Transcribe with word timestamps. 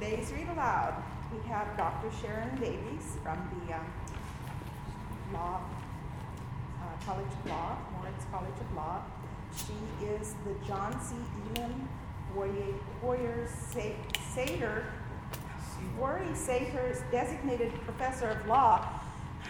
today's 0.00 0.30
Read 0.30 0.48
Aloud, 0.50 1.02
we 1.32 1.48
have 1.48 1.76
Dr. 1.76 2.08
Sharon 2.22 2.54
Davies 2.60 3.16
from 3.24 3.36
the 3.66 3.74
um, 3.74 3.84
Law, 5.32 5.60
uh, 6.80 7.04
College 7.04 7.26
of 7.26 7.50
Law, 7.50 7.76
Moritz 7.96 8.24
College 8.30 8.54
of 8.60 8.76
Law. 8.76 9.02
She 9.56 10.06
is 10.06 10.34
the 10.44 10.54
John 10.64 11.00
C. 11.00 11.16
Elam 11.56 11.88
Vorys 12.36 12.76
Vorys 15.98 16.36
Sater's 16.36 17.02
designated 17.10 17.72
professor 17.82 18.28
of 18.28 18.46
law, 18.46 19.00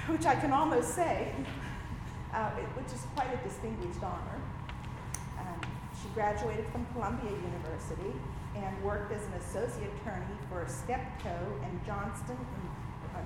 which 0.06 0.24
I 0.24 0.34
can 0.34 0.52
almost 0.52 0.94
say, 0.94 1.30
uh, 2.32 2.50
which 2.50 2.86
is 2.86 3.06
quite 3.14 3.28
a 3.34 3.46
distinguished 3.46 4.02
honor. 4.02 4.40
Um, 5.40 5.60
she 6.00 6.08
graduated 6.14 6.64
from 6.72 6.86
Columbia 6.94 7.32
University 7.32 8.14
and 8.56 8.84
worked 8.84 9.12
as 9.12 9.24
an 9.26 9.32
associate 9.34 9.90
attorney 10.00 10.36
for 10.48 10.64
Steptoe 10.66 11.60
and 11.62 11.84
Johnston 11.84 12.36
in, 12.36 13.16
uh, 13.16 13.22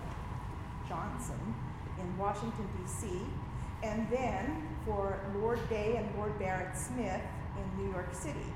Johnson 0.88 1.54
in 1.98 2.18
Washington, 2.18 2.68
D.C., 2.78 3.08
and 3.82 4.08
then 4.10 4.68
for 4.84 5.20
Lord 5.36 5.58
Day 5.68 5.96
and 5.96 6.08
Lord 6.16 6.38
Barrett 6.38 6.76
Smith 6.76 7.20
in 7.56 7.84
New 7.84 7.90
York 7.90 8.14
City. 8.14 8.52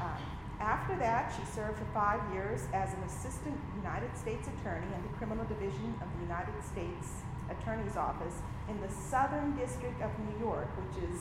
Um, 0.00 0.18
after 0.60 0.96
that, 0.96 1.32
she 1.34 1.44
served 1.54 1.78
for 1.78 1.86
five 1.92 2.20
years 2.32 2.66
as 2.72 2.92
an 2.94 3.02
assistant 3.02 3.58
United 3.76 4.16
States 4.16 4.48
attorney 4.48 4.86
in 4.86 5.02
the 5.02 5.18
Criminal 5.18 5.44
Division 5.46 5.94
of 6.00 6.08
the 6.14 6.22
United 6.22 6.54
States 6.62 7.22
Attorney's 7.50 7.96
Office 7.96 8.42
in 8.68 8.80
the 8.80 8.88
Southern 8.88 9.56
District 9.56 10.00
of 10.00 10.10
New 10.20 10.46
York, 10.46 10.68
which 10.78 11.04
is 11.10 11.20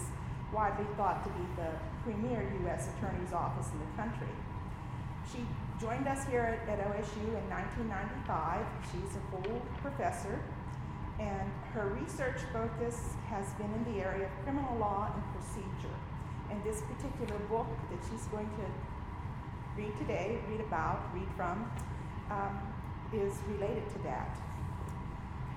widely 0.53 0.86
thought 0.95 1.23
to 1.23 1.30
be 1.31 1.45
the 1.55 1.71
premier 2.03 2.45
U.S. 2.64 2.89
Attorney's 2.97 3.33
Office 3.33 3.67
in 3.71 3.80
the 3.80 3.91
country. 3.97 4.30
She 5.31 5.45
joined 5.79 6.07
us 6.07 6.27
here 6.27 6.41
at, 6.41 6.67
at 6.67 6.79
OSU 6.91 7.23
in 7.23 7.47
1995. 7.49 8.65
She's 8.91 9.15
a 9.15 9.23
full 9.31 9.61
professor, 9.81 10.43
and 11.19 11.49
her 11.73 11.87
research 12.01 12.41
focus 12.51 13.15
has 13.29 13.53
been 13.53 13.71
in 13.73 13.93
the 13.93 14.02
area 14.03 14.25
of 14.25 14.43
criminal 14.43 14.77
law 14.77 15.11
and 15.13 15.23
procedure. 15.31 15.95
And 16.49 16.61
this 16.65 16.81
particular 16.81 17.39
book 17.47 17.67
that 17.89 17.99
she's 18.09 18.27
going 18.27 18.49
to 18.59 19.81
read 19.81 19.97
today, 19.99 20.39
read 20.49 20.59
about, 20.59 20.99
read 21.13 21.29
from, 21.37 21.71
um, 22.29 22.59
is 23.13 23.39
related 23.47 23.89
to 23.91 23.99
that. 24.03 24.37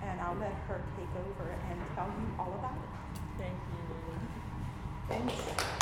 And 0.02 0.20
I'll 0.20 0.36
let 0.36 0.54
her 0.68 0.84
take 0.96 1.10
over 1.18 1.50
and 1.50 1.80
tell 1.96 2.06
you 2.06 2.26
all 2.38 2.54
about 2.54 2.76
it. 2.78 2.90
Thank 3.38 3.58
you. 3.72 3.82
Thanks. 5.08 5.74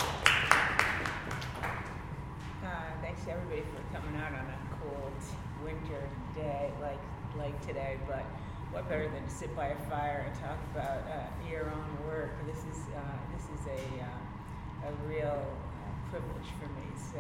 Uh, 2.63 2.95
thanks 3.03 3.25
to 3.25 3.33
everybody 3.33 3.63
for 3.75 3.83
coming 3.93 4.15
out 4.23 4.31
on 4.31 4.47
a 4.47 4.59
cold 4.79 5.19
winter 5.65 5.99
day 6.33 6.71
like 6.81 7.03
like 7.37 7.59
today. 7.67 7.99
But 8.07 8.23
what 8.71 8.89
better 8.89 9.09
than 9.09 9.25
to 9.25 9.31
sit 9.31 9.55
by 9.57 9.75
a 9.75 9.77
fire 9.91 10.25
and 10.31 10.35
talk 10.39 10.59
about 10.71 11.03
uh, 11.11 11.27
your 11.51 11.67
own 11.67 12.07
work? 12.07 12.31
This 12.47 12.59
is 12.59 12.87
uh, 12.95 13.19
this 13.35 13.43
is 13.51 13.67
a 13.67 14.05
uh, 14.07 14.89
a 14.89 15.09
real 15.11 15.43
uh, 15.43 16.11
privilege 16.11 16.55
for 16.63 16.69
me. 16.79 16.87
So 17.11 17.19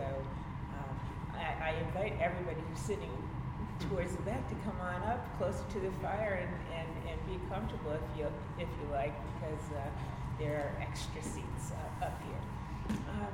um, 0.78 0.94
I, 1.34 1.70
I, 1.70 1.86
invite 1.88 2.14
everybody 2.20 2.60
who's 2.70 2.78
sitting 2.78 3.10
towards 3.90 4.14
the 4.14 4.22
back 4.22 4.48
to 4.48 4.54
come 4.62 4.78
on 4.80 5.02
up 5.10 5.26
closer 5.38 5.64
to 5.72 5.80
the 5.80 5.90
fire 6.00 6.38
and, 6.38 6.54
and, 6.78 7.10
and 7.10 7.18
be 7.26 7.44
comfortable 7.48 7.90
if 7.90 8.16
you 8.16 8.26
if 8.60 8.68
you 8.78 8.86
like 8.92 9.14
because 9.34 9.72
uh, 9.74 9.90
there 10.38 10.70
are 10.70 10.82
extra 10.82 11.20
seats 11.20 11.72
up 12.00 12.22
here. 12.22 13.26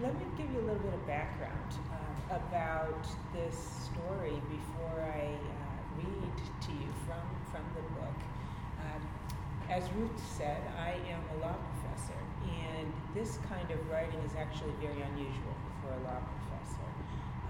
Let 0.00 0.18
me 0.18 0.24
give 0.38 0.50
you 0.50 0.58
a 0.60 0.66
little 0.66 0.80
bit 0.80 0.94
of 0.94 1.06
background 1.06 1.76
uh, 1.92 2.36
about 2.36 3.06
this 3.34 3.54
story 3.92 4.40
before 4.48 5.04
I 5.04 5.36
uh, 5.36 6.00
read 6.00 6.36
to 6.64 6.72
you 6.72 6.88
from, 7.04 7.22
from 7.52 7.62
the 7.76 7.84
book. 8.00 8.18
Um, 8.80 9.02
as 9.68 9.84
Ruth 9.92 10.16
said, 10.16 10.62
I 10.80 10.96
am 11.12 11.20
a 11.36 11.44
law 11.44 11.54
professor, 11.54 12.18
and 12.48 12.90
this 13.14 13.38
kind 13.48 13.70
of 13.70 13.78
writing 13.90 14.18
is 14.24 14.32
actually 14.34 14.72
very 14.80 15.02
unusual 15.12 15.54
for 15.84 15.92
a 15.92 16.00
law 16.08 16.24
professor. 16.40 16.88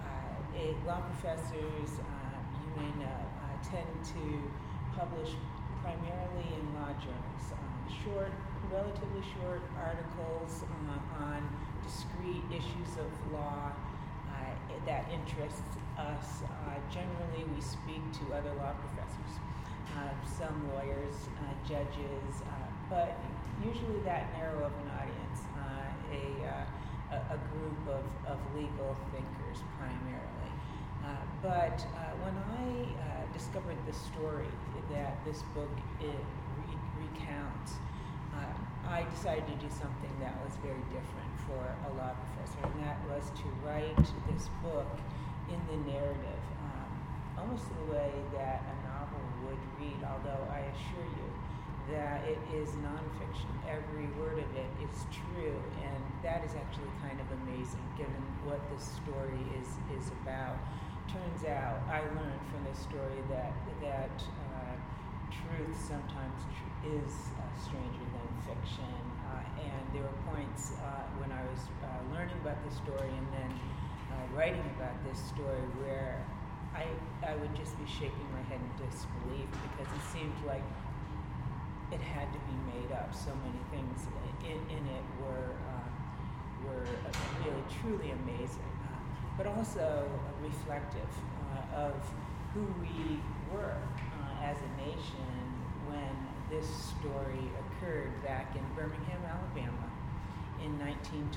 Uh, 0.03 0.59
a, 0.59 0.75
law 0.84 1.00
professors, 1.15 1.91
uh, 2.03 2.37
you 2.59 2.83
may 2.83 2.91
know, 3.06 3.22
uh, 3.39 3.55
tend 3.62 3.89
to 4.12 4.25
publish 4.99 5.31
primarily 5.81 6.49
in 6.59 6.62
law 6.75 6.91
journals, 6.99 7.45
um, 7.55 7.83
short, 8.05 8.33
relatively 8.71 9.22
short 9.39 9.62
articles 9.78 10.65
uh, 10.91 11.25
on 11.25 11.41
discrete 11.84 12.44
issues 12.50 12.97
of 12.98 13.10
law 13.32 13.72
uh, 14.31 14.34
that 14.87 15.06
interest 15.12 15.62
us. 15.98 16.43
Uh, 16.43 16.78
generally, 16.91 17.44
we 17.54 17.60
speak 17.60 18.03
to 18.12 18.34
other 18.34 18.53
law 18.56 18.72
professors, 18.81 19.34
uh, 19.97 20.10
some 20.26 20.56
lawyers, 20.75 21.28
uh, 21.38 21.69
judges, 21.69 22.42
uh, 22.42 22.66
but 22.88 23.19
usually 23.65 24.00
that 24.04 24.32
narrow 24.38 24.66
of 24.66 24.72
an 24.72 24.91
audience, 24.98 25.41
a, 26.12 27.15
a, 27.15 27.38
group 27.53 27.81
of, 27.88 28.04
of 28.31 28.38
legal 28.56 28.97
thinkers 29.12 29.62
primarily. 29.76 30.53
but 31.42 31.84
when 32.22 32.37
I 32.56 32.88
discovered 33.32 33.76
the 33.87 33.92
story 33.92 34.53
that 34.92 35.22
this 35.25 35.42
book 35.54 35.69
re- 36.00 37.04
recounts, 37.04 37.75
I 38.88 39.04
decided 39.15 39.47
to 39.47 39.56
do 39.56 39.71
something 39.72 40.12
that 40.21 40.37
was 40.44 40.56
very 40.65 40.84
different 40.92 41.31
for 41.53 41.61
a 41.61 41.91
law 42.01 42.17
professor, 42.17 42.65
and 42.65 42.81
that 42.81 42.97
was 43.13 43.29
to 43.37 43.47
write 43.61 43.97
this 44.33 44.49
book 44.65 44.89
in 45.53 45.61
the 45.69 45.79
narrative, 45.93 46.45
um, 46.65 46.91
almost 47.37 47.69
the 47.69 47.93
way 47.93 48.13
that 48.33 48.65
a 48.65 48.75
novel 48.89 49.21
would 49.45 49.61
read, 49.77 50.01
although 50.01 50.49
I 50.49 50.65
assure 50.73 51.05
you 51.05 51.29
that 51.93 52.25
it 52.25 52.39
is 52.55 52.71
nonfiction. 52.81 53.53
Every 53.69 54.09
word 54.17 54.39
of 54.39 54.49
it 54.57 54.71
is 54.81 55.05
true, 55.13 55.61
and 55.85 56.01
that 56.23 56.41
is 56.45 56.55
actually 56.57 56.89
kind 57.05 57.19
of 57.21 57.27
amazing 57.45 57.84
given 57.99 58.23
what 58.49 58.61
this 58.73 58.87
story 59.03 59.43
is, 59.61 59.69
is 59.93 60.09
about. 60.23 60.57
Turns 61.11 61.45
out, 61.45 61.83
I 61.91 62.01
learned 62.17 62.43
from 62.49 62.65
this 62.65 62.81
story 62.81 63.21
that, 63.29 63.53
that 63.83 64.17
uh, 64.57 64.75
truth 65.29 65.77
sometimes 65.77 66.39
tr- 66.57 66.97
is 66.97 67.13
uh, 67.37 67.45
stranger 67.61 68.07
than 68.15 68.31
fiction 68.47 69.12
and 69.59 69.82
there 69.93 70.03
were 70.03 70.19
points 70.32 70.72
uh, 70.82 71.04
when 71.19 71.31
I 71.32 71.43
was 71.48 71.60
uh, 71.82 72.15
learning 72.15 72.37
about 72.43 72.59
the 72.65 72.72
story 72.75 73.10
and 73.10 73.26
then 73.32 73.50
uh, 74.10 74.37
writing 74.37 74.65
about 74.76 74.94
this 75.04 75.19
story 75.19 75.65
where 75.82 76.25
I, 76.75 76.87
I 77.26 77.37
would 77.37 77.54
just 77.54 77.76
be 77.78 77.87
shaking 77.87 78.26
my 78.32 78.42
head 78.48 78.60
in 78.60 78.71
disbelief 78.81 79.48
because 79.69 79.88
it 79.92 80.04
seemed 80.12 80.34
like 80.47 80.65
it 81.92 82.00
had 82.00 82.32
to 82.32 82.41
be 82.48 82.56
made 82.72 82.91
up. 82.92 83.12
So 83.15 83.31
many 83.44 83.60
things 83.69 84.09
in, 84.44 84.56
in 84.72 84.82
it 84.88 85.04
were, 85.21 85.53
uh, 85.69 85.88
were 86.65 86.88
really 87.44 87.65
truly 87.81 88.12
amazing, 88.25 88.72
uh, 88.88 88.97
but 89.37 89.47
also 89.47 90.09
reflective 90.42 91.12
uh, 91.76 91.92
of 91.92 91.94
who 92.54 92.65
we 92.81 93.21
were 93.53 93.76
as 94.42 94.56
a 94.56 94.71
nation 94.81 95.37
when 95.88 96.12
this 96.53 96.93
story 97.01 97.49
occurred 97.65 98.13
back 98.23 98.55
in 98.55 98.63
Birmingham, 98.77 99.25
Alabama 99.25 99.89
in 100.61 100.77
1921. 100.79 101.33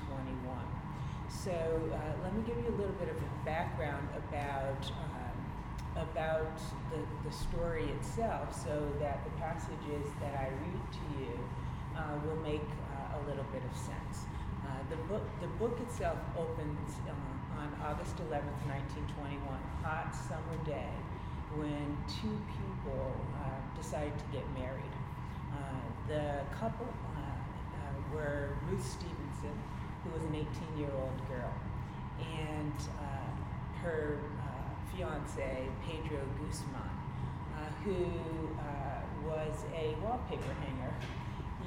So 1.32 1.56
uh, 1.56 1.98
let 2.22 2.36
me 2.36 2.44
give 2.44 2.60
you 2.60 2.68
a 2.68 2.78
little 2.78 2.96
bit 3.00 3.08
of 3.08 3.16
a 3.16 3.32
background 3.46 4.08
about, 4.28 4.84
um, 4.92 5.38
about 5.96 6.60
the, 6.92 7.00
the 7.24 7.32
story 7.32 7.88
itself 7.96 8.52
so 8.52 8.76
that 9.00 9.24
the 9.24 9.32
passages 9.40 10.12
that 10.20 10.36
I 10.36 10.52
read 10.52 10.84
to 11.00 11.06
you 11.24 11.34
uh, 11.96 12.20
will 12.28 12.42
make 12.44 12.68
uh, 12.92 13.16
a 13.16 13.22
little 13.24 13.48
bit 13.56 13.64
of 13.64 13.74
sense. 13.78 14.28
Uh, 14.68 14.84
the, 14.90 15.00
book, 15.08 15.24
the 15.40 15.48
book 15.56 15.80
itself 15.80 16.18
opens 16.38 16.92
uh, 17.08 17.62
on 17.62 17.72
August 17.88 18.18
11th, 18.28 18.68
1921, 19.08 19.40
hot 19.82 20.12
summer 20.12 20.60
day, 20.66 20.92
when 21.56 21.96
two 22.20 22.36
people 22.52 23.16
uh, 23.40 23.80
decided 23.80 24.12
to 24.20 24.26
get 24.36 24.44
married. 24.60 24.92
The 26.08 26.42
couple 26.60 26.86
uh, 26.86 27.20
uh, 27.20 28.16
were 28.16 28.50
Ruth 28.70 28.86
Stevenson, 28.86 29.58
who 30.04 30.12
was 30.12 30.22
an 30.24 30.36
18 30.36 30.46
year 30.78 30.92
old 30.94 31.18
girl, 31.28 31.54
and 32.20 32.74
uh, 33.02 33.82
her 33.82 34.20
fiance, 34.94 35.68
Pedro 35.84 36.22
Guzman, 36.40 36.94
who 37.84 37.96
was 39.26 39.66
a 39.74 39.96
wallpaper 40.04 40.54
hanger. 40.62 40.94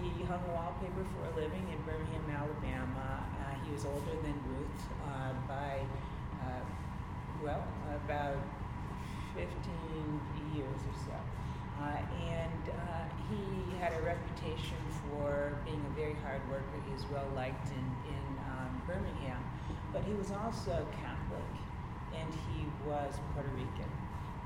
He 0.00 0.24
hung 0.24 0.42
wallpaper 0.54 1.02
for 1.02 1.26
a 1.26 1.34
living 1.34 1.66
in 1.72 1.78
Birmingham, 1.82 2.22
Alabama. 2.30 3.24
Uh, 3.42 3.54
he 3.66 3.72
was 3.72 3.84
older 3.84 4.14
than 4.22 4.34
Ruth 4.46 4.82
uh, 5.02 5.32
by, 5.48 5.80
uh, 6.42 6.62
well, 7.42 7.64
about 8.06 8.38
15 9.34 9.48
years 10.54 10.80
or 10.86 10.96
so. 11.06 11.47
And 11.80 12.64
he 13.30 13.76
had 13.78 13.92
a 13.92 14.02
reputation 14.02 14.78
for 15.04 15.58
being 15.64 15.84
a 15.86 15.94
very 15.94 16.16
hard 16.24 16.40
worker. 16.50 16.76
He 16.86 16.92
was 16.92 17.04
well 17.12 17.28
liked 17.34 17.68
in, 17.68 17.86
in 18.08 18.24
um, 18.50 18.82
Birmingham, 18.86 19.42
but 19.92 20.02
he 20.04 20.14
was 20.14 20.30
also 20.30 20.86
Catholic 21.00 21.52
and 22.16 22.28
he 22.52 22.64
was 22.88 23.14
Puerto 23.34 23.50
Rican. 23.54 23.90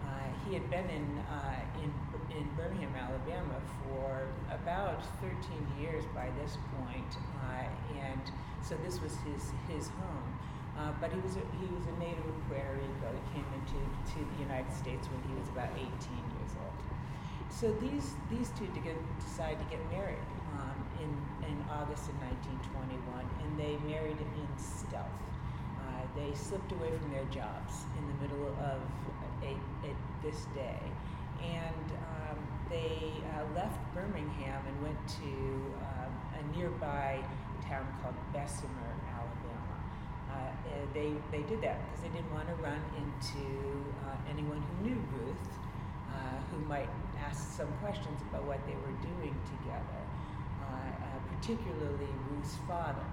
Uh, 0.02 0.28
he 0.46 0.54
had 0.54 0.68
been 0.68 0.88
in, 0.90 1.06
uh, 1.30 1.60
in, 1.78 1.90
in 2.36 2.44
Birmingham, 2.56 2.92
Alabama 2.96 3.62
for 3.86 4.26
about 4.50 5.02
13 5.20 5.38
years 5.80 6.04
by 6.14 6.28
this 6.42 6.58
point, 6.76 7.16
uh, 7.46 7.64
and 8.02 8.20
so 8.60 8.76
this 8.84 9.00
was 9.00 9.14
his, 9.22 9.52
his 9.68 9.88
home. 9.88 10.38
Uh, 10.76 10.90
but 11.00 11.12
he 11.12 11.20
was, 11.20 11.36
a, 11.36 11.44
he 11.60 11.68
was 11.70 11.86
a 11.86 11.96
native 12.00 12.24
of 12.24 12.48
Puerto 12.48 12.74
Rico. 12.74 13.08
He 13.12 13.38
came 13.38 13.46
into 13.54 13.78
to 14.16 14.18
the 14.24 14.38
United 14.42 14.72
States 14.72 15.06
when 15.06 15.22
he 15.28 15.38
was 15.38 15.48
about 15.48 15.70
18 15.76 15.86
years 15.86 16.00
old. 16.10 16.31
So 17.60 17.70
these, 17.80 18.14
these 18.30 18.50
two 18.58 18.66
get, 18.82 18.96
decide 19.20 19.58
to 19.58 19.64
get 19.70 19.78
married 19.92 20.18
um, 20.58 20.74
in, 20.98 21.10
in 21.46 21.56
August 21.70 22.08
of 22.08 22.16
1921, 22.42 22.98
and 23.44 23.50
they 23.60 23.76
married 23.86 24.18
in 24.18 24.48
stealth. 24.58 25.06
Uh, 25.78 26.02
they 26.16 26.34
slipped 26.34 26.72
away 26.72 26.90
from 26.90 27.12
their 27.12 27.24
jobs 27.26 27.84
in 27.98 28.02
the 28.08 28.16
middle 28.24 28.48
of 28.48 28.80
a, 29.44 29.52
a, 29.86 29.92
this 30.24 30.46
day. 30.54 30.80
And 31.42 31.86
um, 31.92 32.38
they 32.70 33.12
uh, 33.36 33.44
left 33.54 33.78
Birmingham 33.94 34.62
and 34.66 34.82
went 34.82 34.98
to 35.22 35.32
um, 36.00 36.12
a 36.38 36.56
nearby 36.56 37.22
town 37.68 37.86
called 38.02 38.14
Bessemer, 38.32 38.90
Alabama. 39.12 39.76
Uh, 40.30 40.50
they, 40.94 41.12
they 41.30 41.42
did 41.44 41.60
that 41.62 41.78
because 41.84 42.02
they 42.02 42.08
didn't 42.16 42.32
want 42.32 42.48
to 42.48 42.54
run 42.62 42.80
into 42.96 43.44
uh, 44.08 44.16
anyone 44.30 44.62
who 44.62 44.88
knew 44.88 45.00
Ruth, 45.20 45.48
uh, 46.10 46.40
who 46.50 46.58
might 46.66 46.88
ask 47.28 47.56
some 47.56 47.70
questions 47.80 48.20
about 48.28 48.44
what 48.44 48.60
they 48.66 48.76
were 48.82 48.96
doing 49.02 49.34
together, 49.58 50.02
uh, 50.60 50.66
uh, 50.66 51.18
particularly 51.36 52.10
Ruth's 52.30 52.56
father, 52.68 53.06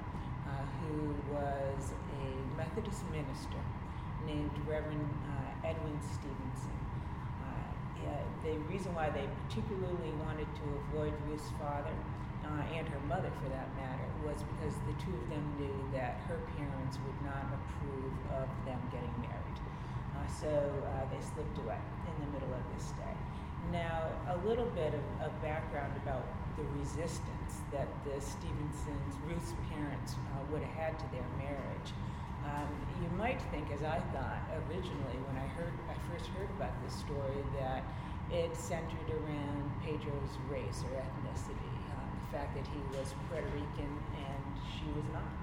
who 0.81 1.13
was 1.31 1.93
a 1.93 2.27
Methodist 2.57 3.05
minister 3.11 3.61
named 4.25 4.51
Reverend 4.67 5.09
Edwin 5.63 5.99
Stevenson. 6.01 6.79
Uh, 7.45 8.25
the 8.43 8.57
reason 8.71 8.95
why 8.95 9.09
they 9.11 9.27
particularly 9.45 10.11
wanted 10.23 10.47
to 10.55 10.65
avoid 10.87 11.13
Ruth's 11.27 11.51
father 11.59 11.93
uh, 12.47 12.75
and 12.75 12.87
her 12.87 13.01
mother, 13.05 13.29
for 13.43 13.49
that 13.51 13.67
matter, 13.75 14.07
was 14.25 14.39
because 14.55 14.73
the 14.87 14.95
two 14.97 15.11
of 15.11 15.25
them 15.29 15.43
knew 15.59 15.77
that 15.93 16.23
her 16.25 16.39
parents 16.57 16.97
would 17.05 17.19
not 17.21 17.45
approve 17.51 18.13
of 18.39 18.47
them 18.65 18.79
getting 18.89 19.13
married. 19.21 19.59
Uh, 20.15 20.25
so 20.31 20.49
uh, 20.49 21.05
they 21.11 21.21
slipped 21.21 21.57
away 21.59 21.77
in 22.07 22.15
the 22.25 22.29
middle 22.33 22.53
of 22.55 22.63
this 22.73 22.95
day. 22.97 23.15
Now, 23.71 24.09
a 24.29 24.37
little 24.47 24.65
bit 24.73 24.93
of, 24.93 25.27
of 25.27 25.41
background 25.41 25.93
about 26.03 26.25
the 26.57 26.63
resistance 26.79 27.61
that 27.71 27.87
the 28.03 28.19
Stevensons, 28.19 29.13
Ruth's 29.27 29.53
parents, 29.69 30.15
uh, 30.15 30.43
would 30.51 30.63
have 30.63 30.75
had 30.75 30.99
to 30.99 31.05
their 31.11 31.27
marriage. 31.37 31.93
Um, 32.43 32.69
you 33.03 33.09
might 33.17 33.41
think, 33.51 33.71
as 33.71 33.83
I 33.83 33.99
thought 34.11 34.41
originally 34.67 35.19
when 35.27 35.37
I 35.37 35.47
heard, 35.53 35.73
I 35.87 35.95
first 36.11 36.29
heard 36.33 36.49
about 36.57 36.73
this 36.83 36.95
story, 36.95 37.43
that 37.59 37.83
it 38.31 38.55
centered 38.55 39.09
around 39.09 39.71
Pedro's 39.83 40.33
race 40.49 40.83
or 40.89 40.97
ethnicity, 40.97 41.73
uh, 41.93 42.09
the 42.25 42.37
fact 42.37 42.55
that 42.55 42.65
he 42.65 42.79
was 42.97 43.13
Puerto 43.29 43.47
Rican 43.53 43.93
and 44.17 44.43
she 44.65 44.85
was 44.97 45.05
not. 45.13 45.33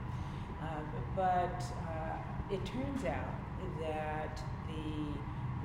Uh, 0.63 0.83
but 1.15 1.63
uh, 1.87 2.17
it 2.51 2.65
turns 2.65 3.05
out 3.05 3.35
that 3.81 4.41
the 4.69 5.15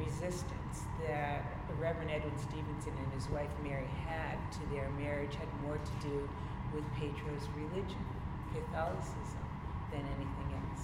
resistance 0.05 0.89
that 1.07 1.45
Reverend 1.79 2.11
Edwin 2.11 2.37
Stevenson 2.37 2.93
and 2.93 3.11
his 3.13 3.29
wife 3.29 3.49
Mary 3.63 3.89
had 4.05 4.37
to 4.53 4.61
their 4.73 4.89
marriage 4.97 5.35
had 5.35 5.49
more 5.63 5.77
to 5.77 5.95
do 6.07 6.29
with 6.73 6.85
Pedro's 6.97 7.45
religion, 7.57 8.05
Catholicism, 8.53 9.45
than 9.91 10.01
anything 10.17 10.49
else. 10.57 10.83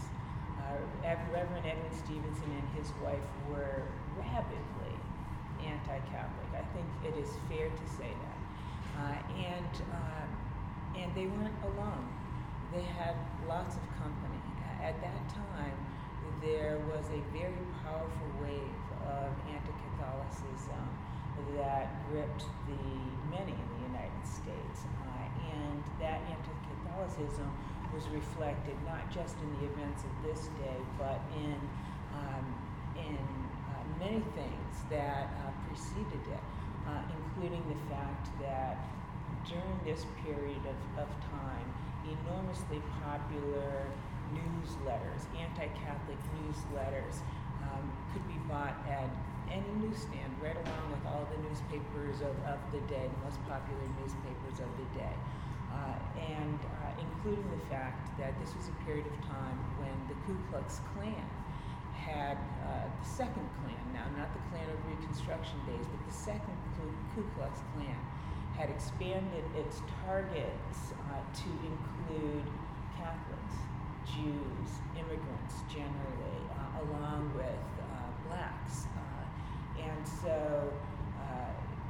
Uh, 0.59 1.15
Reverend 1.31 1.65
Edwin 1.65 1.93
Stevenson 1.93 2.49
and 2.51 2.67
his 2.77 2.91
wife 3.03 3.23
were 3.49 3.83
rabidly 4.17 4.95
anti 5.63 5.99
Catholic. 6.11 6.49
I 6.53 6.65
think 6.73 6.87
it 7.05 7.15
is 7.17 7.29
fair 7.49 7.69
to 7.69 7.85
say 7.97 8.11
that. 8.11 8.39
Uh, 8.97 9.17
and, 9.37 9.73
uh, 9.93 10.97
and 10.97 11.13
they 11.15 11.27
weren't 11.27 11.61
alone, 11.63 12.09
they 12.73 12.83
had 12.83 13.15
lots 13.47 13.75
of 13.75 13.83
company. 14.01 14.41
At 14.81 14.99
that 15.01 15.29
time, 15.29 15.77
there 16.41 16.79
was 16.87 17.05
a 17.09 17.21
very 17.33 17.65
powerful 17.83 18.29
wave 18.41 18.76
of 19.07 19.31
anti 19.47 19.73
Catholicism 19.91 20.85
that 21.55 21.87
gripped 22.09 22.43
the 22.67 22.83
many 23.31 23.53
in 23.53 23.67
the 23.77 23.81
United 23.87 24.25
States. 24.25 24.85
Uh, 25.03 25.53
and 25.53 25.83
that 25.99 26.21
anti 26.27 26.53
Catholicism 26.69 27.49
was 27.93 28.07
reflected 28.09 28.75
not 28.85 29.09
just 29.11 29.35
in 29.41 29.49
the 29.57 29.71
events 29.71 30.03
of 30.03 30.13
this 30.23 30.47
day, 30.59 30.79
but 30.97 31.21
in, 31.35 31.57
um, 32.13 32.45
in 32.97 33.17
uh, 33.17 33.81
many 33.99 34.21
things 34.35 34.73
that 34.89 35.31
uh, 35.45 35.51
preceded 35.67 36.23
it, 36.27 36.43
uh, 36.87 37.01
including 37.15 37.63
the 37.69 37.79
fact 37.89 38.27
that 38.41 38.77
during 39.47 39.79
this 39.85 40.05
period 40.23 40.61
of, 40.67 41.03
of 41.03 41.09
time, 41.31 41.67
enormously 42.03 42.81
popular 43.03 43.87
newsletters, 44.35 45.23
anti 45.39 45.67
Catholic 45.79 46.19
newsletters, 46.43 47.23
could 48.13 48.25
be 48.27 48.39
bought 48.47 48.75
at 48.87 49.09
any 49.51 49.71
newsstand, 49.79 50.31
right 50.43 50.55
along 50.55 50.85
with 50.91 51.03
all 51.07 51.27
the 51.31 51.39
newspapers 51.47 52.21
of, 52.21 52.35
of 52.47 52.59
the 52.71 52.81
day, 52.91 53.07
the 53.07 53.21
most 53.23 53.39
popular 53.47 53.87
newspapers 53.99 54.59
of 54.59 54.69
the 54.75 54.87
day. 54.97 55.15
Uh, 55.71 55.99
and 56.17 56.59
uh, 56.81 56.91
including 56.99 57.43
the 57.51 57.63
fact 57.67 58.17
that 58.17 58.33
this 58.39 58.55
was 58.55 58.67
a 58.71 58.77
period 58.85 59.05
of 59.05 59.15
time 59.27 59.57
when 59.77 59.93
the 60.07 60.15
Ku 60.25 60.33
Klux 60.49 60.79
Klan 60.95 61.27
had 61.93 62.39
uh, 62.63 62.87
the 62.87 63.07
second 63.07 63.43
Klan, 63.61 63.83
now 63.91 64.07
not 64.15 64.31
the 64.31 64.41
Klan 64.49 64.63
of 64.63 64.79
Reconstruction 64.87 65.59
days, 65.67 65.83
but 65.85 65.99
the 66.07 66.15
second 66.15 66.55
Ku 67.13 67.23
Klux 67.35 67.59
Klan 67.75 67.99
had 68.55 68.69
expanded 68.69 69.43
its 69.55 69.81
targets 70.05 70.95
uh, 71.11 71.21
to 71.35 71.49
include 71.61 72.47
Catholics, 72.97 73.55
Jews, 74.07 74.69
immigrants 74.97 75.61
generally, 75.69 76.41
uh, 76.57 76.81
along 76.81 77.29
with 77.37 77.76
blacks. 78.67 78.87
and 79.79 80.07
so 80.07 80.57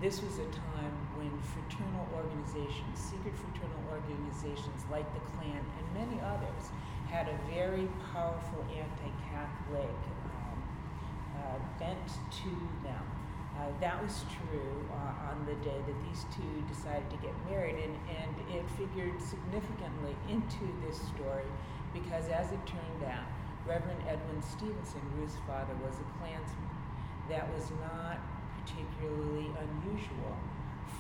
this 0.01 0.21
was 0.21 0.38
a 0.38 0.45
time 0.53 0.94
when 1.18 1.33
fraternal 1.41 2.06
organizations, 2.13 2.93
secret 2.93 3.34
fraternal 3.34 3.81
organizations 3.89 4.86
like 4.91 5.10
the 5.17 5.24
Klan 5.34 5.57
and 5.57 5.86
many 5.98 6.22
others, 6.22 6.69
had 7.10 7.25
a 7.25 7.38
very 7.50 7.89
powerful 8.13 8.62
anti 8.69 9.10
Catholic 9.25 9.98
um, 10.38 10.57
uh, 11.34 11.57
bent 11.79 12.07
to 12.29 12.53
them. 12.86 13.05
Uh, 13.57 13.74
that 13.81 13.98
was 14.03 14.22
true 14.29 14.86
uh, 14.93 15.34
on 15.34 15.41
the 15.50 15.57
day 15.65 15.81
that 15.81 15.98
these 16.05 16.29
two 16.29 16.53
decided 16.69 17.10
to 17.10 17.17
get 17.17 17.34
married, 17.50 17.81
and, 17.81 17.98
and 18.22 18.31
it 18.53 18.69
figured 18.77 19.17
significantly 19.17 20.13
into 20.29 20.69
this 20.86 21.01
story 21.10 21.50
because, 21.89 22.29
as 22.29 22.51
it 22.53 22.62
turned 22.69 23.03
out, 23.10 23.25
Reverend 23.67 24.00
Edwin 24.07 24.41
Stevenson, 24.41 25.01
Ruth's 25.19 25.36
father, 25.45 25.75
was 25.83 26.00
a 26.00 26.07
Klansman. 26.17 26.71
That 27.27 27.51
was 27.53 27.67
not 27.83 28.17
particularly 28.63 29.51
unusual 29.59 30.36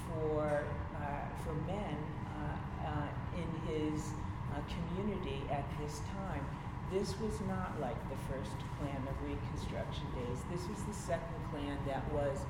for, 0.03 0.67
uh, 0.99 1.23
for 1.43 1.53
men 1.63 1.95
uh, 2.35 2.91
uh, 2.91 3.39
in 3.39 3.47
his 3.71 4.11
uh, 4.51 4.59
community 4.67 5.43
at 5.49 5.63
this 5.79 6.01
time. 6.11 6.43
This 6.91 7.15
was 7.19 7.39
not 7.47 7.79
like 7.79 7.97
the 8.09 8.19
first 8.27 8.55
Klan 8.79 8.99
of 9.07 9.15
Reconstruction 9.23 10.03
days. 10.11 10.43
This 10.51 10.67
was 10.67 10.83
the 10.83 10.93
second 10.93 11.39
Klan 11.51 11.77
that 11.87 12.03
was 12.11 12.43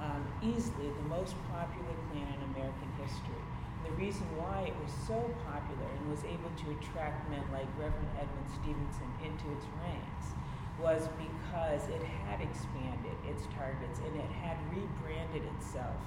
um, 0.00 0.24
easily 0.42 0.88
the 0.88 1.08
most 1.12 1.36
popular 1.52 1.92
Klan 2.08 2.24
in 2.24 2.40
American 2.56 2.88
history. 3.04 3.47
The 3.84 3.92
reason 3.94 4.26
why 4.36 4.66
it 4.66 4.76
was 4.82 4.92
so 5.06 5.18
popular 5.46 5.88
and 5.98 6.10
was 6.10 6.24
able 6.24 6.50
to 6.58 6.66
attract 6.78 7.28
men 7.30 7.42
like 7.52 7.66
Reverend 7.78 8.10
Edwin 8.18 8.48
Stevenson 8.58 9.10
into 9.22 9.46
its 9.54 9.66
ranks 9.82 10.34
was 10.78 11.08
because 11.18 11.82
it 11.90 12.02
had 12.26 12.40
expanded 12.40 13.14
its 13.26 13.46
targets 13.54 13.98
and 13.98 14.14
it 14.14 14.30
had 14.42 14.56
rebranded 14.70 15.42
itself 15.58 15.98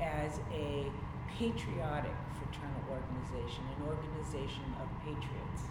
as 0.00 0.40
a 0.52 0.88
patriotic 1.28 2.14
fraternal 2.40 2.84
organization, 2.88 3.64
an 3.76 3.88
organization 3.88 4.64
of 4.80 4.88
patriots. 5.04 5.68